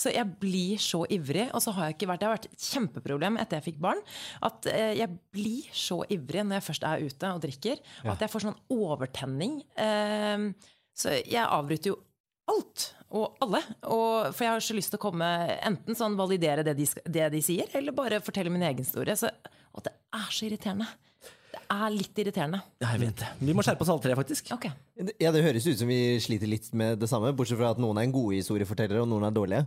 Så 0.00 0.08
jeg 0.14 0.24
blir 0.40 0.80
så 0.80 1.02
ivrig. 1.12 1.50
Og 1.52 1.60
så 1.64 1.70
har 1.76 1.90
jeg 1.90 1.96
ikke 1.98 2.10
vært 2.10 2.22
Det 2.22 2.28
har 2.28 2.36
vært 2.38 2.48
et 2.48 2.68
kjempeproblem 2.70 3.36
etter 3.42 3.60
jeg 3.60 3.66
fikk 3.68 3.80
barn. 3.84 4.00
At 4.48 4.58
eh, 4.72 4.94
jeg 5.02 5.08
blir 5.34 5.68
så 5.76 6.00
ivrig 6.08 6.46
når 6.46 6.60
jeg 6.60 6.68
først 6.70 6.88
er 6.88 7.04
ute 7.04 7.34
og 7.36 7.44
drikker, 7.44 7.84
at 8.14 8.24
jeg 8.24 8.32
får 8.32 8.46
sånn 8.46 8.62
overtenning. 8.72 9.60
Eh, 9.76 10.48
så 10.94 11.18
jeg 11.20 11.44
avbryter 11.44 11.92
jo 11.92 12.00
alt 12.50 12.88
og 13.14 13.38
alle. 13.44 13.60
Og, 13.86 14.34
for 14.34 14.46
jeg 14.46 14.52
har 14.52 14.64
så 14.66 14.76
lyst 14.76 14.92
til 14.94 15.00
å 15.00 15.04
komme 15.04 15.28
enten 15.56 15.98
sånn 15.98 16.16
validere 16.18 16.64
det 16.66 16.76
de, 16.78 16.88
det 17.16 17.30
de 17.34 17.42
sier, 17.44 17.70
eller 17.78 17.96
bare 17.96 18.22
fortelle 18.24 18.52
min 18.52 18.64
egen 18.66 18.84
historie. 18.84 19.16
Så, 19.18 19.30
og 19.74 19.86
det 19.86 19.94
er 19.94 20.30
så 20.30 20.48
irriterende. 20.48 20.88
Det 21.54 21.62
er 21.70 21.94
litt 21.94 22.18
irriterende. 22.18 22.60
Ja, 22.82 22.90
jeg 22.96 23.04
vet 23.04 23.22
det. 23.22 23.30
Vi 23.46 23.54
må 23.56 23.64
skjerpe 23.64 23.86
oss 23.86 23.92
alle 23.94 24.04
tre, 24.04 24.16
faktisk. 24.18 24.50
Ok. 24.56 24.66
Ja, 24.94 25.32
Det 25.34 25.42
høres 25.42 25.64
ut 25.66 25.80
som 25.80 25.88
vi 25.90 26.20
sliter 26.22 26.46
litt 26.46 26.68
med 26.78 27.00
det 27.02 27.08
samme, 27.10 27.32
bortsett 27.34 27.58
fra 27.58 27.72
at 27.74 27.80
noen 27.82 27.98
er 27.98 28.06
en 28.06 28.12
gode 28.14 28.36
historiefortellere, 28.38 29.02
og 29.02 29.08
noen 29.10 29.26
er 29.26 29.34
dårlige. 29.34 29.64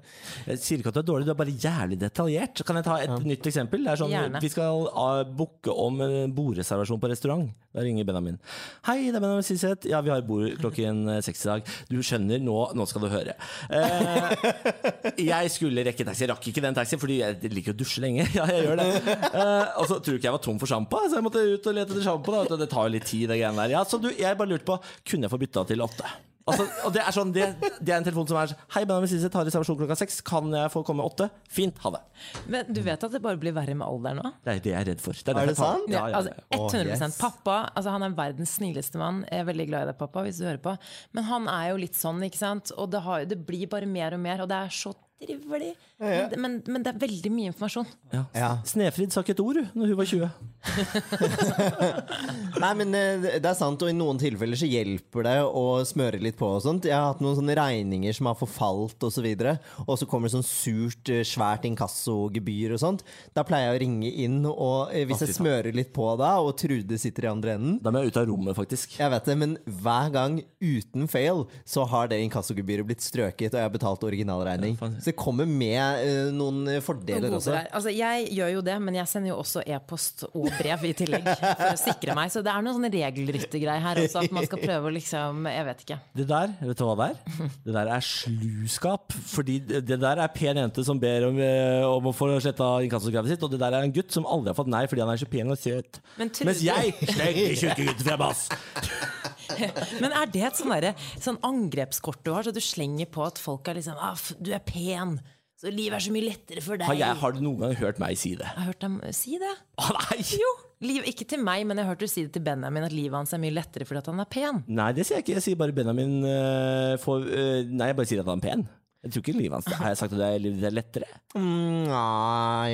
Jeg 0.48 0.62
sier 0.64 0.80
ikke 0.80 0.94
at 0.94 0.96
du 0.96 1.02
er 1.02 1.08
dårlig, 1.10 1.28
du 1.28 1.34
er 1.34 1.40
bare 1.42 1.56
jævlig 1.66 1.98
detaljert. 2.00 2.62
Kan 2.64 2.80
jeg 2.80 2.88
ta 2.88 2.96
et 3.04 3.28
nytt 3.28 3.50
eksempel? 3.52 3.84
Det 3.84 3.92
er 3.92 4.00
sånn, 4.00 4.14
Gjerne. 4.14 4.40
Vi 4.40 4.52
skal 4.54 4.88
uh, 4.88 5.26
booke 5.28 5.76
om 5.76 6.00
en 6.06 6.32
bordreservasjon 6.38 7.04
på 7.04 7.12
restaurant. 7.12 7.52
Da 7.78 7.84
ringer 7.86 8.08
Benjamin. 8.08 8.40
Hei, 8.88 9.12
det 9.12 9.20
er 9.20 9.22
Benjamin 9.22 9.46
Siseth. 9.46 9.86
Ja, 9.86 10.00
vi 10.02 10.10
har 10.10 10.24
bord 10.26 10.56
klokken 10.58 11.04
eh, 11.14 11.20
seks 11.22 11.44
i 11.44 11.50
dag. 11.52 11.68
Du 11.92 12.00
skjønner, 12.02 12.40
nå, 12.42 12.56
nå 12.74 12.88
skal 12.90 13.04
du 13.04 13.10
høre. 13.12 13.36
Eh, 13.70 14.48
jeg 15.28 15.52
skulle 15.54 15.84
rekke 15.86 16.08
taxi. 16.08 16.24
Jeg 16.24 16.32
rakk 16.32 16.48
ikke 16.50 16.64
den 16.66 16.78
taxien, 16.80 17.02
fordi 17.04 17.20
jeg 17.20 17.52
liker 17.54 17.76
å 17.76 17.78
dusje 17.78 18.02
lenge. 18.02 18.26
Ja, 18.38 18.46
jeg 18.50 18.66
gjør 18.68 18.80
det. 18.80 18.88
Eh, 19.28 19.78
og 19.82 19.86
så 19.90 20.00
tror 20.00 20.16
du 20.16 20.18
ikke 20.18 20.28
jeg 20.30 20.36
var 20.36 20.42
tom 20.46 20.58
for 20.62 20.70
sjampo, 20.70 21.00
så 21.06 21.20
jeg 21.20 21.26
måtte 21.26 21.42
ut 21.42 21.70
og 21.70 21.78
lete 21.78 21.94
etter 21.94 22.06
sjampo. 22.06 22.42
Det 22.50 22.70
tar 22.70 22.88
jo 22.88 22.96
litt 22.96 23.08
tid, 23.10 23.28
det 23.30 23.40
greiene 23.40 23.62
der. 23.64 23.76
Ja, 23.76 23.84
så 23.90 24.00
du, 24.02 24.10
jeg 24.14 24.38
bare 24.40 24.52
lurte 24.56 24.68
på, 24.68 24.78
kunne 25.18 25.30
jeg 25.30 25.34
få 25.36 25.44
bytta 25.44 25.68
til 25.74 25.84
åtte? 25.84 26.16
Altså, 26.48 26.64
og 26.88 26.94
det 26.96 27.02
er 27.04 27.12
sånn, 27.12 27.32
det, 27.36 27.46
det 27.84 27.92
er 27.92 27.98
en 27.98 28.06
telefon 28.06 28.28
som 28.30 28.38
er 28.40 28.54
Hei, 28.72 28.86
Benjamin 28.88 29.10
Sisse 29.12 29.28
tar 29.32 29.44
reservasjon 29.48 29.76
klokka 29.82 29.98
seks. 30.00 30.22
Kan 30.26 30.48
jeg 30.56 30.72
få 30.72 30.80
komme 30.88 31.04
åtte? 31.04 31.28
Fint, 31.52 31.76
ha 31.84 31.92
det. 31.98 32.02
Men 32.48 32.70
du 32.72 32.80
vet 32.86 33.04
at 33.04 33.12
det 33.12 33.20
bare 33.24 33.40
blir 33.42 33.56
verre 33.56 33.76
med 33.76 33.84
alderen 33.84 34.22
nå? 34.22 34.32
Det 34.46 34.54
er 34.54 34.62
det 34.64 34.72
jeg 34.72 34.80
er 34.80 34.88
redd 34.94 35.04
for. 35.04 35.20
Det 35.20 35.34
Er 35.34 35.42
er 35.42 35.52
det 35.52 35.58
sant? 35.60 35.92
Ja, 35.92 36.06
ja, 36.08 36.22
altså, 36.22 36.32
100 36.56 36.94
oh, 36.94 36.94
yes. 36.94 37.20
Pappa 37.20 37.58
altså, 37.74 37.92
han 37.98 38.08
er 38.08 38.16
verdens 38.16 38.56
snilleste 38.62 39.02
mann. 39.02 39.26
Jeg 39.28 39.44
er 39.44 39.50
veldig 39.50 39.68
glad 39.74 39.88
i 39.88 39.92
deg, 39.92 40.00
pappa, 40.00 40.24
hvis 40.24 40.40
du 40.40 40.46
hører 40.48 40.64
på. 40.64 40.78
Men 41.18 41.28
han 41.28 41.52
er 41.52 41.74
jo 41.74 41.82
litt 41.84 42.00
sånn, 42.00 42.24
ikke 42.30 42.40
sant. 42.40 42.72
Og 42.80 42.88
det, 42.96 43.04
har, 43.04 43.28
det 43.28 43.42
blir 43.50 43.68
bare 43.74 43.90
mer 43.92 44.16
og 44.16 44.24
mer, 44.24 44.46
og 44.46 44.52
det 44.52 44.62
er 44.70 44.72
så 44.80 44.96
trivelig. 45.22 45.74
Men, 45.98 46.34
men, 46.38 46.56
men 46.70 46.84
det 46.86 46.92
er 46.94 47.00
veldig 47.02 47.32
mye 47.34 47.52
informasjon. 47.52 47.88
Ja. 48.14 48.24
Ja. 48.38 48.50
Snefrid 48.70 49.14
sa 49.14 49.24
ikke 49.24 49.34
et 49.34 49.42
ord 49.42 49.60
når 49.74 49.92
hun 49.92 49.98
var 49.98 50.10
20. 50.12 50.30
Nei, 52.62 52.72
men 52.78 52.94
eh, 52.98 53.26
det 53.42 53.50
er 53.50 53.58
sant, 53.58 53.82
og 53.82 53.90
i 53.90 53.96
noen 53.96 54.20
tilfeller 54.22 54.60
så 54.60 54.70
hjelper 54.70 55.26
det 55.28 55.36
å 55.48 55.64
smøre 55.88 56.22
litt 56.22 56.38
på 56.40 56.50
og 56.58 56.62
sånt. 56.66 56.86
Jeg 56.90 56.96
har 56.96 57.12
hatt 57.12 57.24
noen 57.24 57.38
sånne 57.40 57.56
regninger 57.58 58.14
som 58.18 58.30
har 58.30 58.38
forfalt 58.38 59.08
og 59.08 59.14
så 59.14 59.24
videre, 59.26 59.58
og 59.88 59.98
så 60.00 60.08
kommer 60.10 60.30
det 60.30 60.36
sånn 60.38 60.46
surt, 60.48 61.10
eh, 61.14 61.24
svært 61.28 61.66
inkassogebyr 61.70 62.76
og 62.78 62.84
sånt. 62.84 63.06
Da 63.38 63.46
pleier 63.48 63.72
jeg 63.72 63.80
å 63.80 63.82
ringe 63.86 64.12
inn, 64.26 64.40
og 64.50 64.94
eh, 64.94 65.08
hvis 65.10 65.26
jeg 65.26 65.38
smører 65.40 65.74
litt 65.76 65.94
på 65.96 66.12
da, 66.22 66.36
og 66.44 66.54
Trude 66.58 66.98
sitter 67.02 67.28
i 67.28 67.32
andre 67.32 67.58
enden 67.58 67.78
Da 67.84 67.92
må 67.94 68.02
jeg 68.02 68.12
ut 68.14 68.22
av 68.22 68.30
rommet, 68.30 68.58
faktisk. 68.58 68.98
jeg 69.00 69.14
vet 69.14 69.28
det, 69.30 69.38
men 69.40 69.58
hver 69.82 70.14
gang 70.14 70.40
uten 70.62 71.10
fail 71.12 71.46
så 71.68 71.86
har 71.90 72.10
det 72.12 72.22
inkassogebyret 72.26 72.88
blitt 72.88 73.06
strøket, 73.06 73.54
og 73.54 73.60
jeg 73.60 73.66
har 73.66 73.74
betalt 73.74 74.06
originalregning. 74.08 74.78
Ja, 74.82 74.90
det 75.08 75.16
kommer 75.18 75.48
med 75.50 76.04
uh, 76.04 76.30
noen 76.36 76.78
fordeler 76.84 77.28
Noen 77.28 77.40
også. 77.40 77.56
Altså, 77.72 77.94
jeg 77.96 78.28
gjør 78.36 78.54
jo 78.58 78.64
det, 78.68 78.76
men 78.84 78.98
jeg 79.00 79.10
sender 79.10 79.32
jo 79.32 79.40
også 79.42 79.64
e-post 79.64 80.26
og 80.30 80.50
brev 80.58 80.86
i 80.90 80.94
tillegg. 80.98 81.28
For 81.60 81.72
å 81.72 81.80
sikre 81.82 82.18
meg. 82.18 82.34
Så 82.34 82.44
det 82.46 82.54
er 82.54 82.66
noen 82.66 82.78
sånne 82.78 82.92
regelryttergreier 82.94 83.84
her 83.84 84.02
også. 84.04 84.26
At 84.26 84.36
man 84.36 84.48
skal 84.48 84.62
prøve 84.64 84.92
å 84.92 84.94
liksom 84.94 85.48
Jeg 85.52 85.68
vet 85.70 85.84
ikke. 85.86 86.00
Det 86.18 86.28
der, 86.30 86.54
vet 86.62 86.82
du 86.82 86.86
hva 86.88 86.98
det 87.00 87.10
er? 87.12 87.54
Det 87.68 87.78
der 87.78 87.94
er 87.96 88.08
sluskap. 88.08 89.16
Fordi 89.32 89.60
det 89.68 90.00
der 90.02 90.24
er 90.24 90.34
pen 90.36 90.62
jente 90.62 90.86
som 90.88 91.00
ber 91.02 91.30
om, 91.30 91.40
eh, 91.44 91.86
om 91.88 92.12
å 92.12 92.16
få 92.16 92.30
sletta 92.44 92.70
inkassokravet 92.86 93.34
sitt, 93.34 93.46
og 93.46 93.54
det 93.54 93.62
der 93.62 93.78
er 93.78 93.88
en 93.88 93.96
gutt 93.96 94.14
som 94.14 94.28
aldri 94.28 94.54
har 94.54 94.60
fått 94.60 94.72
nei 94.72 94.86
fordi 94.90 95.04
han 95.04 95.14
er 95.14 95.22
så 95.22 95.30
pen 95.30 95.54
og 95.54 95.60
søt. 95.62 96.02
Men 96.20 96.34
Mens 96.48 96.64
jeg 96.66 96.94
slenger 97.14 97.58
tjukke 97.64 97.90
gutter 97.90 98.12
fra 98.12 98.22
bass! 98.22 98.48
Men 100.04 100.14
er 100.14 100.30
det 100.34 100.44
et 100.50 100.60
sånn, 100.60 100.76
sånn 101.24 101.42
angrepskort 101.48 102.24
du 102.26 102.34
har, 102.36 102.48
så 102.48 102.54
du 102.56 102.62
slenger 102.64 103.10
på 103.12 103.26
at 103.26 103.42
folk 103.42 103.68
er 103.70 103.80
liksom 103.80 103.98
ah, 104.02 104.16
Du 104.40 104.54
er 104.56 104.64
pen, 104.66 105.18
så 105.58 105.72
livet 105.74 105.98
er 105.98 106.06
så 106.06 106.14
mye 106.14 106.28
lettere 106.28 106.62
for 106.62 106.78
deg. 106.78 106.86
Har, 106.86 106.98
jeg, 107.00 107.18
har 107.18 107.34
du 107.34 107.40
noen 107.42 107.64
gang 107.64 107.78
hørt 107.80 108.02
meg 108.02 108.18
si 108.22 108.36
det? 108.38 108.46
Jeg 108.46 108.60
har 108.60 108.70
hørt 108.70 108.84
dem 108.84 108.98
si 109.18 109.40
det. 109.42 109.54
Ah, 109.82 109.90
nei! 109.98 110.22
Jo. 110.38 110.52
Liv, 110.86 111.08
ikke 111.10 111.26
til 111.26 111.42
meg, 111.42 111.64
men 111.66 111.80
jeg 111.80 111.88
har 111.88 111.96
hørt 111.96 112.04
du 112.06 112.12
si 112.12 112.28
det 112.28 112.36
til 112.36 112.44
Benjamin, 112.46 112.86
at 112.86 112.94
livet 112.94 113.18
hans 113.18 113.34
er 113.34 113.42
mye 113.42 113.56
lettere 113.56 113.88
fordi 113.90 114.04
han 114.06 114.22
er 114.22 114.30
pen. 114.30 114.60
Nei, 114.70 114.92
det 114.94 115.08
sier 115.08 115.18
jeg 115.18 115.26
ikke. 115.26 115.40
Jeg 115.40 115.46
sier 115.48 115.58
bare 115.58 115.74
Benjamin 115.74 116.20
uh, 116.22 116.94
får 117.02 117.26
uh, 117.26 117.62
Nei, 117.72 117.90
jeg 117.90 117.98
bare 117.98 118.12
sier 118.12 118.22
at 118.22 118.30
han 118.30 118.44
er 118.44 118.46
pen. 118.46 118.68
Jeg 119.06 119.12
tror 119.14 119.22
ikke 119.22 119.34
livet 119.38 119.54
hans 119.54 119.68
Har 119.78 119.92
jeg 119.92 119.98
sagt 120.00 120.14
at 120.16 120.20
det 120.20 120.28
er, 120.28 120.40
livet 120.42 120.64
er 120.68 120.74
lettere? 120.74 121.08
Mm, 121.38 121.84
nei 121.92 122.72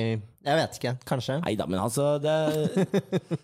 Jeg 0.48 0.56
vet 0.60 0.78
ikke. 0.80 0.94
Kanskje. 1.08 1.36
Nei 1.44 1.52
da, 1.60 1.66
men 1.70 1.82
altså 1.84 2.06
det 2.24 2.32
er, 2.32 2.54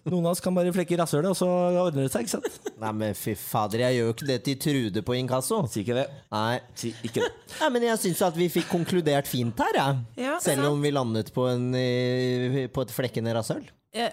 Noen 0.10 0.26
av 0.26 0.32
oss 0.32 0.42
kan 0.44 0.56
bare 0.56 0.72
flekke 0.76 0.96
i 0.96 1.00
rasshølet, 1.00 1.30
og 1.32 1.38
så 1.38 1.48
ordner 1.84 2.08
det 2.08 2.14
seg, 2.14 2.26
ikke 2.26 2.38
sant? 2.38 2.72
Nei, 2.80 2.92
men 3.02 3.16
fy 3.20 3.36
fader, 3.40 3.84
jeg 3.86 4.00
gjør 4.00 4.10
jo 4.10 4.16
ikke 4.16 4.30
det 4.32 4.40
til 4.48 4.58
Trude 4.64 5.04
på 5.06 5.18
inkasso. 5.20 5.58
Si 5.72 5.84
ikke 5.84 5.98
det. 6.00 6.08
Nei. 6.34 6.56
Si 6.80 6.90
ikke 7.04 7.24
det. 7.26 7.32
Nei, 7.60 7.70
men 7.76 7.82
jeg 7.90 8.02
syns 8.06 8.24
at 8.30 8.40
vi 8.40 8.48
fikk 8.52 8.68
konkludert 8.72 9.28
fint 9.32 9.58
her, 9.64 9.74
jeg. 9.80 10.02
Ja, 10.26 10.36
Selv 10.44 10.64
sant. 10.64 10.74
om 10.74 10.84
vi 10.84 10.96
landet 10.96 11.32
på, 11.36 11.48
en, 11.52 11.66
eh, 11.80 12.60
på 12.72 12.80
et 12.88 12.96
flekkende 12.96 13.36
rasshøl. 13.38 13.66
Eh, 13.96 14.12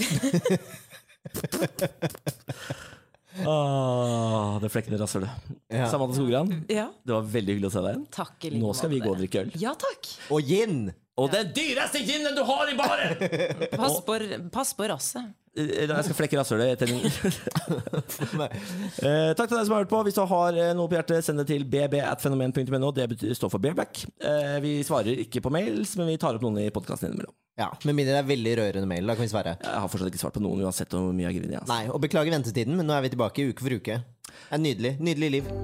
Åh, 3.46 4.58
det 4.62 4.70
flekkende 4.72 4.98
rasshølet. 5.00 5.50
Ja. 5.72 5.86
Samantha 5.90 6.16
Skogran, 6.18 6.50
ja. 6.70 6.88
det 7.06 7.14
var 7.16 7.22
veldig 7.36 7.54
hyggelig 7.56 7.70
å 7.70 7.74
se 7.76 7.82
deg 7.84 7.92
igjen. 7.94 8.06
Takk 8.14 8.46
i 8.48 8.50
like 8.54 8.62
Nå 8.64 8.72
skal 8.76 8.90
vi 8.92 8.98
måte. 9.00 9.06
gå 9.08 9.14
og 9.16 9.22
drikke 9.24 9.44
øl. 9.44 9.52
Ja 9.62 9.74
takk. 9.78 10.10
Og 10.34 10.40
gin! 10.50 10.80
Og 11.20 11.28
den 11.34 11.50
dyreste 11.52 12.00
ginen 12.06 12.32
du 12.36 12.40
har 12.48 12.70
i 12.72 12.76
baren! 12.78 13.16
Pass 13.80 13.98
på, 14.06 14.16
pass 14.54 14.70
på 14.78 14.86
rasset. 14.88 15.34
Eh, 15.58 15.82
Jeg 15.90 16.04
skal 16.06 16.16
flekke 16.16 16.38
rasshølet 16.38 16.76
etter 16.76 16.86
en 16.94 17.00
eh, 18.46 19.32
Takk 19.36 19.50
til 19.50 19.56
deg 19.58 19.66
som 19.66 19.74
har 19.74 19.82
hørt 19.82 19.90
på. 19.92 20.00
Hvis 20.06 20.16
du 20.16 20.22
har 20.30 20.56
eh, 20.56 20.70
noe 20.78 20.88
på 20.88 20.96
hjertet, 20.96 21.26
send 21.26 21.42
det 21.42 21.48
til 21.50 21.66
bb.fenomen.no. 21.68 22.92
Det 22.96 23.34
står 23.36 23.52
for 23.52 23.60
bareback. 23.62 24.04
Eh, 24.22 24.56
vi 24.64 24.76
svarer 24.86 25.20
ikke 25.26 25.42
på 25.44 25.52
mails, 25.54 25.96
men 26.00 26.08
vi 26.12 26.16
tar 26.22 26.38
opp 26.38 26.44
noen 26.46 26.62
i 26.64 26.70
podkasten 26.74 27.10
innimellom. 27.10 27.34
Ja, 27.58 27.68
Med 27.84 27.96
mindre 27.96 28.14
det 28.14 28.20
er 28.22 28.28
veldig 28.30 28.52
rørende 28.60 28.88
mail. 28.88 29.06
Da 29.10 29.16
kan 29.18 29.26
vi 29.26 29.32
svare. 29.32 29.56
Jeg 29.60 29.82
har 29.82 29.90
fortsatt 29.90 30.12
ikke 30.12 30.22
svart 30.22 30.36
på 30.38 30.44
noen, 30.44 30.62
uansett 30.64 30.94
hvor 30.96 31.12
mye 31.12 31.28
jeg 31.28 31.40
griner. 31.40 31.60
Altså. 31.60 31.74
Nei, 31.74 31.90
og 31.92 32.00
beklager 32.04 32.36
ventetiden, 32.36 32.78
men 32.78 32.88
nå 32.88 32.96
er 32.96 33.04
vi 33.04 33.12
tilbake 33.16 33.50
uke 33.50 33.66
for 33.66 33.80
uke. 33.80 34.00
Det 34.30 34.56
er 34.56 34.64
nydelig. 34.64 34.96
Nydelig 35.02 35.34
liv. 35.38 35.54